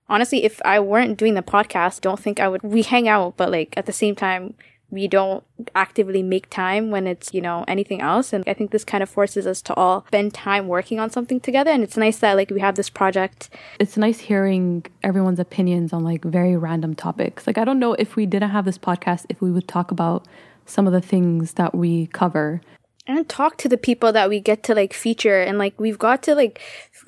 honestly, 0.09 0.43
if 0.43 0.61
I 0.65 0.79
weren't 0.79 1.17
doing 1.17 1.33
the 1.33 1.41
podcast, 1.41 2.01
don't 2.01 2.19
think 2.19 2.39
I 2.39 2.47
would. 2.47 2.63
We 2.63 2.83
hang 2.83 3.07
out, 3.07 3.37
but 3.37 3.51
like 3.51 3.73
at 3.77 3.85
the 3.85 3.93
same 3.93 4.15
time, 4.15 4.55
we 4.91 5.07
don't 5.07 5.43
actively 5.73 6.21
make 6.21 6.49
time 6.49 6.91
when 6.91 7.07
it's, 7.07 7.33
you 7.33 7.41
know, 7.41 7.65
anything 7.67 8.01
else. 8.01 8.31
And 8.33 8.43
I 8.47 8.53
think 8.53 8.71
this 8.71 8.85
kind 8.85 9.01
of 9.01 9.09
forces 9.09 9.47
us 9.47 9.61
to 9.63 9.73
all 9.73 10.05
spend 10.07 10.33
time 10.33 10.67
working 10.67 10.99
on 10.99 11.09
something 11.09 11.39
together. 11.39 11.71
And 11.71 11.83
it's 11.83 11.97
nice 11.97 12.19
that 12.19 12.35
like 12.37 12.51
we 12.51 12.61
have 12.61 12.75
this 12.75 12.89
project. 12.89 13.49
It's 13.79 13.97
nice 13.97 14.19
hearing 14.19 14.85
everyone's 15.03 15.39
opinions 15.39 15.91
on 15.91 16.03
like 16.03 16.23
very 16.23 16.55
random 16.55 16.95
topics. 16.95 17.47
Like, 17.47 17.57
I 17.57 17.65
don't 17.65 17.79
know 17.79 17.93
if 17.93 18.15
we 18.15 18.25
didn't 18.25 18.51
have 18.51 18.65
this 18.65 18.77
podcast, 18.77 19.25
if 19.29 19.41
we 19.41 19.51
would 19.51 19.67
talk 19.67 19.91
about 19.91 20.27
some 20.65 20.87
of 20.87 20.93
the 20.93 21.01
things 21.01 21.53
that 21.53 21.75
we 21.75 22.07
cover 22.07 22.61
and 23.07 23.27
talk 23.29 23.57
to 23.57 23.69
the 23.69 23.77
people 23.77 24.11
that 24.11 24.29
we 24.29 24.39
get 24.39 24.63
to 24.63 24.73
like 24.73 24.93
feature 24.93 25.39
and 25.39 25.57
like 25.57 25.79
we've 25.79 25.99
got 25.99 26.23
to 26.23 26.33
like 26.33 26.59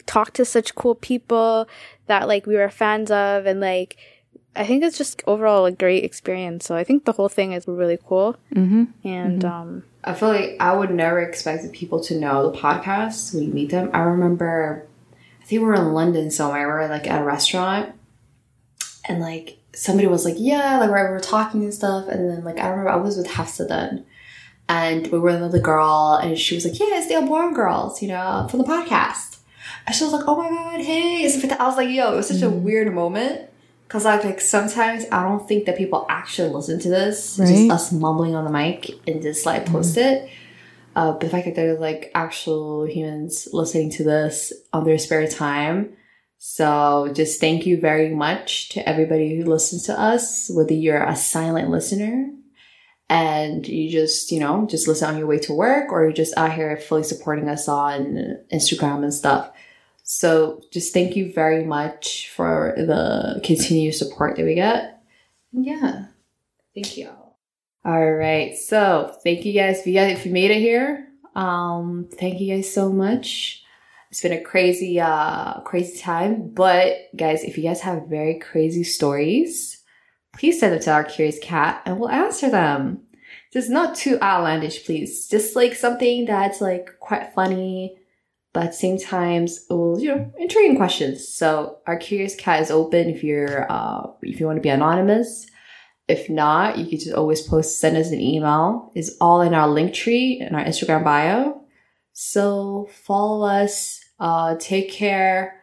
talk 0.05 0.31
to 0.33 0.45
such 0.45 0.75
cool 0.75 0.95
people 0.95 1.67
that 2.07 2.27
like 2.27 2.45
we 2.45 2.55
were 2.55 2.69
fans 2.69 3.11
of 3.11 3.45
and 3.45 3.59
like 3.59 3.97
I 4.55 4.65
think 4.65 4.83
it's 4.83 4.97
just 4.97 5.21
overall 5.27 5.65
a 5.65 5.71
great 5.71 6.03
experience. 6.03 6.65
So 6.65 6.75
I 6.75 6.83
think 6.83 7.05
the 7.05 7.11
whole 7.11 7.29
thing 7.29 7.51
is 7.53 7.67
really 7.67 7.99
cool. 8.03 8.35
Mm-hmm. 8.55 8.85
And 9.07 9.41
Mm-hmm. 9.43 9.47
um, 9.53 9.83
I 10.03 10.13
feel 10.13 10.29
like 10.29 10.55
I 10.59 10.73
would 10.73 10.89
never 10.89 11.19
expect 11.21 11.71
people 11.73 11.99
to 12.05 12.17
know 12.19 12.49
the 12.49 12.57
podcast 12.57 13.33
when 13.35 13.43
you 13.43 13.53
meet 13.53 13.69
them. 13.69 13.91
I 13.93 13.99
remember, 13.99 14.87
I 15.41 15.45
think 15.45 15.61
we 15.61 15.67
were 15.67 15.75
in 15.75 15.93
London 15.93 16.31
somewhere. 16.31 16.65
We 16.67 16.73
were 16.73 16.87
like 16.87 17.07
at 17.07 17.21
a 17.21 17.25
restaurant, 17.25 17.93
and 19.07 19.19
like 19.21 19.57
somebody 19.75 20.07
was 20.07 20.25
like, 20.25 20.35
"Yeah," 20.37 20.79
like 20.79 20.87
we 20.89 20.93
were 20.95 21.19
talking 21.19 21.63
and 21.63 21.73
stuff. 21.73 22.07
And 22.07 22.29
then 22.29 22.43
like 22.43 22.57
I 22.57 22.69
remember 22.69 22.89
I 22.89 22.95
was 22.95 23.17
with 23.17 23.27
Hafsa 23.27 23.65
then, 23.65 24.05
and 24.69 25.05
we 25.07 25.19
were 25.19 25.25
with 25.31 25.35
another 25.35 25.59
girl, 25.59 26.19
and 26.23 26.37
she 26.39 26.55
was 26.55 26.65
like, 26.65 26.79
"Yeah, 26.79 26.97
it's 26.97 27.07
the 27.09 27.15
Abwaan 27.15 27.53
Girls, 27.53 28.01
you 28.01 28.07
know, 28.07 28.47
from 28.49 28.59
the 28.59 28.65
podcast." 28.65 29.36
She 29.93 30.03
was 30.03 30.13
like, 30.13 30.25
"Oh 30.27 30.35
my 30.35 30.49
god, 30.49 30.81
hey!" 30.81 31.23
I 31.59 31.65
was 31.67 31.77
like, 31.77 31.89
"Yo," 31.89 32.13
it 32.13 32.15
was 32.17 32.27
such 32.27 32.41
a 32.41 32.49
weird 32.49 32.93
moment. 32.93 33.49
Cause 33.87 34.03
like, 34.03 34.25
like 34.25 34.41
sometimes 34.41 35.05
I 35.13 35.23
don't 35.23 35.47
think 35.47 35.65
that 35.65 35.77
people 35.77 36.05
actually 36.09 36.49
listen 36.49 36.77
to 36.81 36.89
this. 36.89 37.39
It's 37.39 37.49
Right. 37.49 37.67
just 37.69 37.71
us 37.71 37.91
mumbling 37.93 38.35
on 38.35 38.43
the 38.43 38.51
mic 38.51 38.89
and 39.07 39.21
just 39.21 39.45
like 39.45 39.65
post 39.65 39.95
it. 39.95 40.29
Uh, 40.93 41.11
but 41.13 41.21
the 41.21 41.29
fact 41.29 41.45
that 41.45 41.55
there's 41.55 41.79
like 41.79 42.11
actual 42.13 42.85
humans 42.85 43.47
listening 43.53 43.89
to 43.91 44.03
this 44.03 44.51
on 44.73 44.83
their 44.83 44.97
spare 44.97 45.25
time. 45.27 45.93
So 46.37 47.09
just 47.13 47.39
thank 47.39 47.65
you 47.65 47.79
very 47.79 48.13
much 48.13 48.69
to 48.69 48.87
everybody 48.87 49.37
who 49.37 49.45
listens 49.45 49.83
to 49.83 49.97
us, 49.97 50.49
whether 50.53 50.73
you're 50.73 51.01
a 51.03 51.15
silent 51.15 51.69
listener 51.69 52.29
and 53.09 53.65
you 53.65 53.89
just, 53.89 54.31
you 54.31 54.39
know, 54.39 54.67
just 54.69 54.87
listen 54.87 55.07
on 55.07 55.17
your 55.17 55.27
way 55.27 55.39
to 55.39 55.53
work 55.53 55.91
or 55.93 56.03
you're 56.03 56.11
just 56.11 56.35
out 56.37 56.51
here 56.53 56.75
fully 56.77 57.03
supporting 57.03 57.47
us 57.47 57.67
on 57.69 58.37
Instagram 58.53 59.03
and 59.03 59.13
stuff. 59.13 59.49
So 60.09 60.61
just 60.71 60.93
thank 60.93 61.17
you 61.17 61.33
very 61.33 61.65
much 61.65 62.29
for 62.29 62.73
the 62.77 63.41
continued 63.43 63.93
support 63.93 64.37
that 64.37 64.45
we 64.45 64.55
get. 64.55 65.01
Yeah. 65.51 66.05
Thank 66.73 66.95
you. 66.95 67.09
all. 67.09 67.37
All 67.83 68.13
right. 68.13 68.55
So 68.55 69.13
thank 69.21 69.43
you 69.43 69.51
guys. 69.51 69.81
If 69.81 69.87
you 69.87 69.93
guys, 69.93 70.17
if 70.17 70.25
you 70.25 70.31
made 70.31 70.49
it 70.49 70.59
here, 70.61 71.09
um, 71.35 72.07
thank 72.13 72.39
you 72.39 72.55
guys 72.55 72.73
so 72.73 72.89
much. 72.89 73.61
It's 74.09 74.21
been 74.21 74.31
a 74.31 74.41
crazy, 74.41 74.97
uh, 74.97 75.59
crazy 75.61 75.99
time. 75.99 76.51
But 76.53 77.09
guys, 77.17 77.43
if 77.43 77.57
you 77.57 77.63
guys 77.63 77.81
have 77.81 78.07
very 78.07 78.39
crazy 78.39 78.85
stories, 78.85 79.83
please 80.31 80.57
send 80.57 80.71
them 80.71 80.81
to 80.83 80.91
our 80.91 81.03
curious 81.03 81.37
cat 81.39 81.81
and 81.85 81.99
we'll 81.99 82.09
answer 82.09 82.49
them. 82.49 83.01
Just 83.51 83.69
not 83.69 83.93
too 83.93 84.17
outlandish, 84.21 84.85
please. 84.85 85.27
Just 85.27 85.53
like 85.53 85.75
something 85.75 86.23
that's 86.23 86.61
like 86.61 86.91
quite 87.01 87.33
funny, 87.33 87.96
but 88.57 88.65
at 88.65 88.73
same 88.73 88.97
times, 88.97 89.67
will 89.69 89.99
you 89.99 90.07
know, 90.07 90.33
intriguing 90.39 90.77
questions. 90.77 91.27
So 91.27 91.77
our 91.85 91.95
curious 91.95 92.33
cat 92.33 92.59
is 92.59 92.71
open 92.71 93.07
if 93.07 93.23
you're, 93.23 93.71
uh, 93.71 94.07
if 94.23 94.39
you 94.39 94.47
want 94.47 94.57
to 94.57 94.63
be 94.63 94.69
anonymous. 94.69 95.45
If 96.07 96.27
not, 96.27 96.79
you 96.79 96.87
can 96.87 96.97
just 96.97 97.13
always 97.13 97.43
post, 97.43 97.79
send 97.79 97.95
us 97.97 98.09
an 98.09 98.19
email. 98.19 98.91
It's 98.95 99.15
all 99.21 99.41
in 99.41 99.53
our 99.53 99.67
Linktree 99.67 100.41
in 100.41 100.55
our 100.55 100.63
Instagram 100.63 101.03
bio. 101.03 101.61
So 102.13 102.89
follow 103.05 103.45
us, 103.45 104.01
uh, 104.19 104.55
take 104.59 104.91
care 104.91 105.61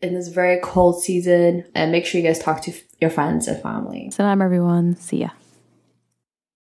in 0.00 0.14
this 0.14 0.28
very 0.28 0.60
cold 0.60 1.02
season 1.02 1.64
and 1.74 1.90
make 1.90 2.06
sure 2.06 2.20
you 2.20 2.26
guys 2.28 2.38
talk 2.38 2.62
to 2.62 2.72
your 3.00 3.10
friends 3.10 3.48
and 3.48 3.60
family. 3.60 4.08
Salam, 4.12 4.40
everyone. 4.40 4.94
See 4.94 5.22
ya. 5.22 5.30